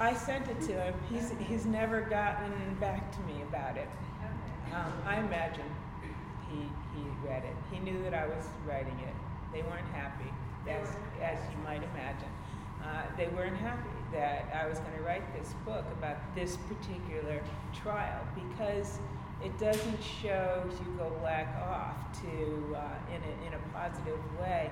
I 0.07 0.13
sent 0.13 0.47
it 0.47 0.61
to 0.61 0.71
him. 0.71 0.93
He's, 1.09 1.33
he's 1.49 1.65
never 1.65 1.99
gotten 1.99 2.53
back 2.79 3.11
to 3.11 3.19
me 3.23 3.41
about 3.41 3.75
it. 3.75 3.89
Um, 4.73 4.93
I 5.05 5.19
imagine 5.19 5.69
he, 6.49 6.59
he 6.59 7.27
read 7.27 7.43
it. 7.43 7.53
He 7.69 7.79
knew 7.79 8.01
that 8.03 8.13
I 8.13 8.25
was 8.25 8.45
writing 8.65 8.97
it. 8.99 9.13
They 9.51 9.63
weren't 9.63 9.87
happy, 9.87 10.31
as, 10.69 10.87
as 11.21 11.37
you 11.51 11.57
might 11.61 11.83
imagine. 11.83 12.29
Uh, 12.81 13.01
they 13.17 13.27
weren't 13.35 13.57
happy 13.57 13.89
that 14.13 14.45
I 14.55 14.65
was 14.69 14.79
going 14.79 14.95
to 14.95 15.03
write 15.03 15.25
this 15.37 15.53
book 15.65 15.83
about 15.99 16.15
this 16.33 16.55
particular 16.55 17.41
trial 17.73 18.25
because 18.33 18.99
it 19.43 19.59
doesn't 19.59 20.01
show 20.01 20.63
Hugo 20.79 21.17
Black 21.19 21.53
off 21.67 21.97
to 22.21 22.77
uh, 22.77 23.13
in, 23.13 23.21
a, 23.21 23.47
in 23.47 23.53
a 23.53 23.73
positive 23.73 24.19
way. 24.39 24.71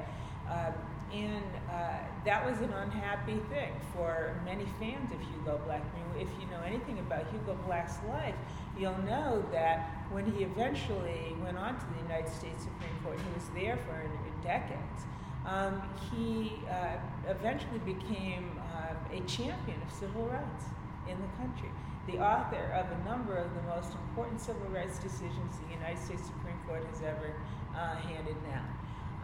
Uh, 0.49 0.71
and 1.15 1.45
uh, 1.71 1.97
that 2.25 2.45
was 2.45 2.59
an 2.59 2.73
unhappy 2.73 3.39
thing 3.49 3.71
for 3.93 4.39
many 4.43 4.65
fans 4.79 5.11
of 5.13 5.19
Hugo 5.21 5.61
Black. 5.65 5.81
I 5.81 6.17
mean, 6.17 6.27
if 6.27 6.41
you 6.41 6.45
know 6.51 6.61
anything 6.65 6.99
about 6.99 7.25
Hugo 7.31 7.57
Black's 7.65 7.95
life, 8.09 8.35
you'll 8.77 9.01
know 9.03 9.43
that 9.51 10.05
when 10.11 10.29
he 10.29 10.43
eventually 10.43 11.35
went 11.41 11.57
on 11.57 11.79
to 11.79 11.85
the 11.95 12.01
United 12.03 12.31
States 12.31 12.63
Supreme 12.63 12.97
Court, 13.03 13.17
he 13.17 13.33
was 13.33 13.47
there 13.55 13.77
for 13.77 13.95
decades. 14.43 15.05
Um, 15.45 15.81
he 16.11 16.53
uh, 16.69 16.97
eventually 17.29 17.79
became 17.85 18.59
uh, 18.75 19.15
a 19.15 19.21
champion 19.21 19.81
of 19.81 19.93
civil 19.93 20.25
rights 20.27 20.65
in 21.07 21.17
the 21.21 21.27
country, 21.37 21.69
the 22.07 22.19
author 22.19 22.73
of 22.73 22.87
a 22.91 23.09
number 23.09 23.37
of 23.37 23.53
the 23.55 23.61
most 23.75 23.93
important 23.93 24.41
civil 24.41 24.67
rights 24.69 24.97
decisions 24.99 25.57
the 25.67 25.73
United 25.73 26.01
States 26.03 26.25
Supreme 26.25 26.57
Court 26.67 26.83
has 26.91 27.01
ever 27.03 27.35
uh, 27.75 27.95
handed 27.95 28.35
down. 28.43 28.67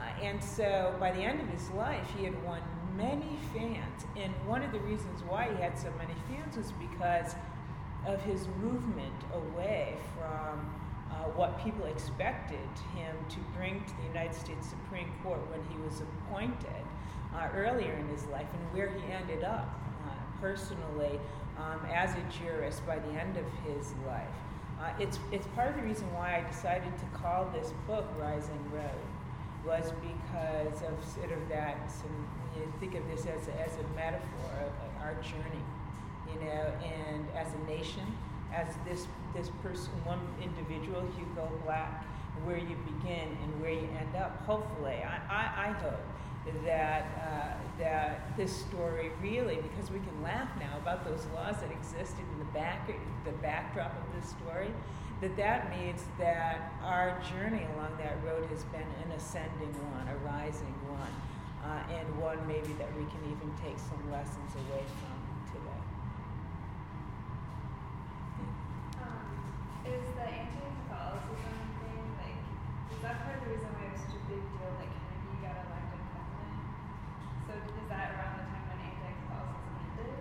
Uh, 0.02 0.24
and 0.24 0.44
so 0.44 0.96
by 1.00 1.12
the 1.12 1.22
end 1.22 1.40
of 1.40 1.48
his 1.50 1.70
life, 1.72 2.08
he 2.18 2.24
had 2.24 2.44
won 2.44 2.62
many 2.96 3.38
fans. 3.54 4.06
And 4.18 4.34
one 4.48 4.64
of 4.64 4.72
the 4.72 4.80
reasons 4.80 5.22
why 5.28 5.50
he 5.54 5.62
had 5.62 5.78
so 5.78 5.92
many 5.98 6.14
fans 6.30 6.58
was 6.58 6.72
because 6.74 7.36
of 8.08 8.22
his 8.24 8.48
movement 8.60 9.14
away 9.34 9.96
from 10.18 10.74
uh, 11.12 11.14
what 11.36 11.64
people 11.64 11.86
expected 11.86 12.70
him 12.96 13.16
to 13.30 13.38
bring 13.56 13.84
to 13.84 13.98
the 13.98 14.08
United 14.08 14.34
States 14.34 14.68
Supreme 14.70 15.12
Court 15.24 15.40
when 15.52 15.62
he 15.70 15.78
was 15.84 16.02
appointed 16.02 16.84
uh, 17.36 17.50
earlier 17.56 17.94
in 17.94 18.08
his 18.08 18.26
life 18.28 18.48
and 18.54 18.74
where 18.74 18.90
he 18.90 19.12
ended 19.12 19.44
up 19.44 19.80
uh, 20.08 20.12
personally 20.40 21.20
um, 21.58 21.80
as 21.94 22.16
a 22.16 22.24
jurist 22.40 22.86
by 22.88 22.98
the 22.98 23.12
end 23.12 23.38
of 23.38 23.46
his 23.66 23.94
life. 24.08 24.28
Uh, 24.80 24.90
it's, 25.00 25.20
it's 25.32 25.46
part 25.48 25.70
of 25.70 25.76
the 25.76 25.84
reason 25.84 26.12
why 26.12 26.38
I 26.38 26.50
decided 26.50 26.98
to 26.98 27.06
call 27.18 27.52
this 27.54 27.72
book 27.86 28.08
Rising 28.18 28.72
Road 28.72 29.06
was 29.66 29.92
because 30.02 30.82
of 30.82 30.94
sort 31.14 31.32
of 31.32 31.50
that, 31.50 31.92
some, 31.92 32.28
you 32.56 32.72
think 32.80 32.96
of 32.96 33.08
this 33.08 33.22
as 33.22 33.48
a, 33.48 33.62
as 33.62 33.74
a 33.78 33.96
metaphor 33.96 34.52
of 34.66 35.02
our 35.02 35.14
journey, 35.22 35.64
you 36.34 36.40
know, 36.46 36.74
and 36.84 37.26
as 37.36 37.48
a 37.54 37.68
nation, 37.68 38.06
as 38.54 38.68
this 38.86 39.08
this 39.34 39.50
person, 39.64 39.92
one 40.04 40.20
individual, 40.42 41.02
Hugo 41.18 41.50
Black, 41.64 42.04
where 42.44 42.58
you 42.58 42.76
begin 43.00 43.38
and 43.44 43.62
where 43.62 43.72
you 43.72 43.88
end 43.98 44.16
up. 44.16 44.44
Hopefully, 44.46 45.04
I, 45.04 45.20
I, 45.30 45.70
I 45.70 45.72
hope 45.74 46.02
that 46.66 47.06
uh, 47.22 47.80
that 47.80 48.36
this 48.36 48.56
story 48.56 49.12
really, 49.22 49.58
because 49.58 49.90
we 49.92 50.00
can 50.00 50.22
laugh 50.22 50.50
now 50.60 50.78
about 50.78 51.06
those 51.06 51.26
laws 51.34 51.56
that 51.62 51.72
existed 51.72 52.26
in 52.34 52.40
the 52.40 52.52
back, 52.52 52.92
the 53.26 53.32
backdrop 53.42 53.94
of 53.94 54.22
this 54.22 54.30
story, 54.32 54.72
that 55.22 55.38
that 55.38 55.70
means 55.70 56.04
that 56.18 56.74
our 56.84 57.22
journey 57.30 57.66
along 57.76 57.96
that 57.98 58.18
road 58.26 58.46
has 58.50 58.64
been 58.66 58.82
an 59.06 59.12
ascending 59.16 59.74
one, 59.94 60.08
a 60.08 60.18
rising 60.26 60.76
one, 60.90 61.14
uh, 61.64 61.94
and 61.94 62.20
one 62.20 62.42
maybe 62.48 62.74
that 62.74 62.90
we 62.98 63.06
can 63.06 63.22
even 63.26 63.54
take 63.64 63.78
some 63.78 64.12
lessons 64.12 64.52
away 64.68 64.84
from. 65.00 65.22
Is 69.84 70.06
the 70.16 70.22
anti-Catholicism 70.22 70.71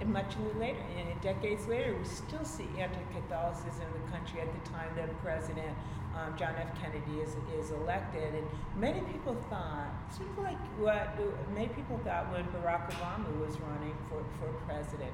And 0.01 0.13
much 0.13 0.33
later, 0.59 0.79
and 0.97 1.21
decades 1.21 1.67
later, 1.67 1.95
we 1.97 2.05
still 2.05 2.45
see 2.45 2.69
anti-Catholicism 2.79 3.83
in 3.83 4.05
the 4.05 4.11
country 4.11 4.41
at 4.41 4.49
the 4.53 4.71
time 4.71 4.89
that 4.97 5.09
President 5.23 5.77
um, 6.17 6.37
John 6.37 6.55
F. 6.57 6.69
Kennedy 6.81 7.21
is, 7.21 7.37
is 7.59 7.71
elected. 7.71 8.35
And 8.35 8.47
many 8.77 9.01
people 9.01 9.37
thought, 9.49 9.91
sort 10.17 10.29
of 10.31 10.39
like 10.39 10.59
what 10.79 11.17
many 11.55 11.69
people 11.69 12.01
thought 12.05 12.31
when 12.33 12.45
Barack 12.47 12.91
Obama 12.91 13.31
was 13.39 13.59
running 13.61 13.97
for, 14.09 14.25
for 14.39 14.53
president, 14.67 15.13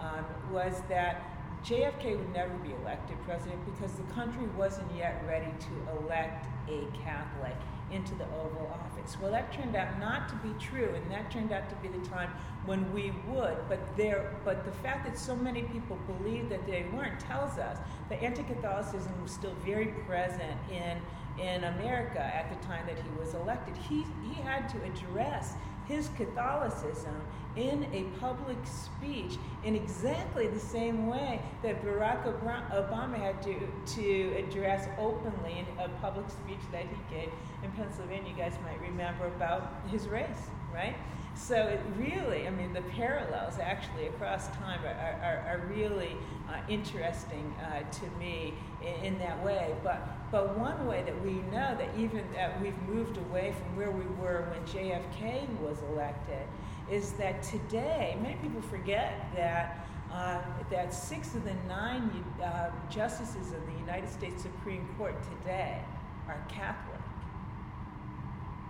um, 0.00 0.24
was 0.52 0.80
that 0.88 1.22
JFK 1.64 2.16
would 2.16 2.32
never 2.32 2.54
be 2.58 2.72
elected 2.82 3.18
president 3.24 3.58
because 3.66 3.92
the 3.92 4.04
country 4.14 4.46
wasn't 4.56 4.88
yet 4.96 5.22
ready 5.26 5.52
to 5.58 6.00
elect 6.00 6.46
a 6.68 6.86
Catholic 6.96 7.56
into 7.90 8.14
the 8.14 8.24
Oval 8.26 8.70
Office. 8.72 9.16
Well, 9.20 9.32
that 9.32 9.52
turned 9.52 9.74
out 9.74 9.98
not 9.98 10.28
to 10.28 10.34
be 10.36 10.54
true, 10.58 10.94
and 10.94 11.10
that 11.10 11.30
turned 11.30 11.52
out 11.52 11.68
to 11.70 11.76
be 11.76 11.88
the 11.88 12.06
time 12.06 12.30
when 12.68 12.92
we 12.92 13.12
would. 13.26 13.56
But 13.68 13.80
there, 13.96 14.36
but 14.44 14.64
the 14.64 14.70
fact 14.70 15.06
that 15.06 15.18
so 15.18 15.34
many 15.34 15.62
people 15.62 15.98
believed 16.06 16.50
that 16.50 16.66
they 16.66 16.84
weren't 16.92 17.18
tells 17.18 17.58
us 17.58 17.78
that 18.10 18.22
anti-Catholicism 18.22 19.12
was 19.22 19.32
still 19.32 19.54
very 19.64 19.88
present 20.06 20.56
in 20.70 20.98
in 21.42 21.62
America 21.64 22.20
at 22.20 22.50
the 22.50 22.66
time 22.66 22.84
that 22.86 22.96
he 22.96 23.10
was 23.18 23.34
elected. 23.34 23.76
He 23.76 24.04
he 24.28 24.40
had 24.42 24.68
to 24.68 24.76
address 24.84 25.54
his 25.86 26.10
Catholicism 26.16 27.16
in 27.56 27.84
a 27.92 28.04
public 28.20 28.58
speech 28.66 29.38
in 29.64 29.74
exactly 29.74 30.46
the 30.46 30.60
same 30.60 31.06
way 31.06 31.40
that 31.62 31.82
Barack 31.82 32.24
Obama 32.24 33.16
had 33.16 33.42
to, 33.42 33.56
to 33.96 34.34
address 34.36 34.86
openly 34.98 35.58
in 35.58 35.66
a 35.82 35.88
public 36.00 36.28
speech 36.28 36.60
that 36.70 36.82
he 36.82 37.16
gave 37.16 37.30
in 37.64 37.70
Pennsylvania. 37.72 38.30
You 38.30 38.36
guys 38.36 38.52
might 38.64 38.80
remember 38.80 39.26
about 39.28 39.72
his 39.90 40.06
race, 40.08 40.50
right? 40.72 40.94
So 41.38 41.54
it 41.54 41.80
really, 41.96 42.48
I 42.48 42.50
mean, 42.50 42.72
the 42.72 42.82
parallels 42.82 43.58
actually 43.60 44.08
across 44.08 44.48
time 44.56 44.80
are, 44.84 44.88
are, 45.22 45.44
are 45.48 45.66
really 45.68 46.16
uh, 46.48 46.56
interesting 46.68 47.54
uh, 47.62 47.88
to 47.90 48.10
me 48.18 48.54
in, 48.82 49.04
in, 49.04 49.18
that 49.20 49.42
way. 49.44 49.74
But, 49.84 50.02
but 50.32 50.58
one 50.58 50.84
way 50.86 51.04
that 51.06 51.24
we 51.24 51.34
know 51.52 51.76
that 51.78 51.88
even 51.96 52.24
that 52.32 52.60
we've 52.60 52.76
moved 52.82 53.18
away 53.18 53.54
from 53.56 53.76
where 53.76 53.90
we 53.90 54.04
were 54.20 54.50
when 54.50 54.60
JFK 54.66 55.48
was 55.60 55.78
elected 55.92 56.46
is 56.90 57.12
that 57.12 57.42
today, 57.44 58.18
many 58.20 58.34
people 58.36 58.60
forget 58.62 59.28
that 59.36 59.86
uh, 60.12 60.40
that 60.70 60.92
six 60.92 61.34
of 61.34 61.44
the 61.44 61.54
nine 61.68 62.10
uh, 62.42 62.70
justices 62.90 63.52
of 63.52 63.64
the 63.66 63.78
United 63.78 64.08
States 64.08 64.42
Supreme 64.42 64.88
Court 64.96 65.14
today 65.22 65.82
are 66.26 66.42
Catholic. 66.48 67.00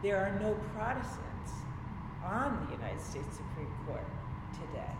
There 0.02 0.16
are 0.16 0.38
no 0.40 0.54
Protestants 0.74 1.27
on 2.28 2.66
the 2.66 2.76
United 2.76 3.00
States 3.00 3.36
Supreme 3.36 3.72
Court 3.86 4.04
today. 4.52 4.90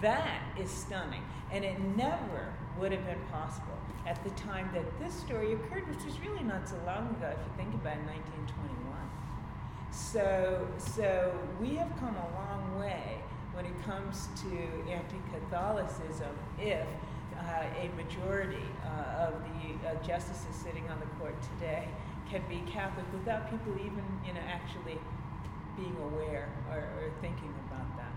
That 0.00 0.42
is 0.58 0.70
stunning, 0.70 1.22
and 1.52 1.64
it 1.64 1.78
never 1.96 2.52
would 2.78 2.92
have 2.92 3.06
been 3.06 3.22
possible 3.30 3.78
at 4.06 4.22
the 4.24 4.30
time 4.30 4.68
that 4.74 4.84
this 4.98 5.14
story 5.14 5.52
occurred, 5.52 5.88
which 5.88 6.04
was 6.04 6.18
really 6.20 6.42
not 6.42 6.68
so 6.68 6.76
long 6.84 7.08
ago, 7.10 7.30
if 7.30 7.38
you 7.38 7.52
think 7.56 7.74
about 7.74 7.96
it, 7.96 8.06
1921. 8.26 8.92
So, 9.92 10.66
so 10.78 11.38
we 11.60 11.76
have 11.76 11.90
come 12.00 12.16
a 12.16 12.28
long 12.34 12.80
way 12.80 13.22
when 13.52 13.66
it 13.66 13.84
comes 13.84 14.28
to 14.42 14.90
anti-Catholicism 14.90 16.34
if 16.58 16.86
uh, 17.38 17.64
a 17.78 17.90
majority 17.96 18.66
uh, 18.84 19.28
of 19.28 19.34
the 19.44 19.88
uh, 19.88 20.02
justices 20.02 20.54
sitting 20.56 20.88
on 20.88 20.98
the 20.98 21.06
court 21.20 21.36
today 21.54 21.86
can 22.30 22.42
be 22.48 22.62
Catholic 22.70 23.04
without 23.12 23.50
people 23.50 23.72
even, 23.74 24.02
you 24.26 24.32
know, 24.32 24.40
actually 24.48 24.98
being 25.76 25.96
aware 26.12 26.48
or, 26.70 26.78
or 26.78 27.10
thinking 27.20 27.52
about 27.68 27.96
that. 27.96 28.12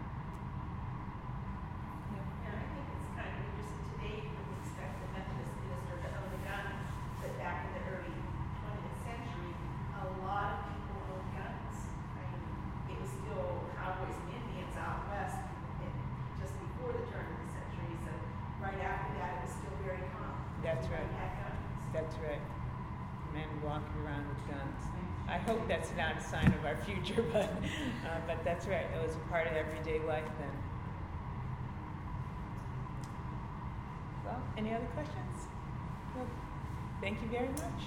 That's 21.95 22.17
right. 22.17 22.41
Men 23.33 23.47
walking 23.63 23.87
around 24.05 24.27
with 24.27 24.51
guns. 24.51 24.83
I 25.29 25.37
hope 25.37 25.65
that's 25.67 25.89
not 25.97 26.17
a 26.17 26.21
sign 26.21 26.53
future, 27.05 27.23
but 27.33 27.43
uh, 27.43 28.19
but 28.27 28.43
that's 28.43 28.67
right. 28.67 28.85
It 28.95 29.01
was 29.01 29.15
a 29.15 29.29
part 29.29 29.47
of 29.47 29.53
everyday 29.53 29.99
life 30.05 30.23
then. 30.39 30.51
Well, 34.25 34.41
any 34.57 34.73
other 34.73 34.87
questions? 34.93 35.47
Well, 36.15 36.27
thank 37.01 37.21
you 37.21 37.27
very 37.29 37.49
much. 37.49 37.81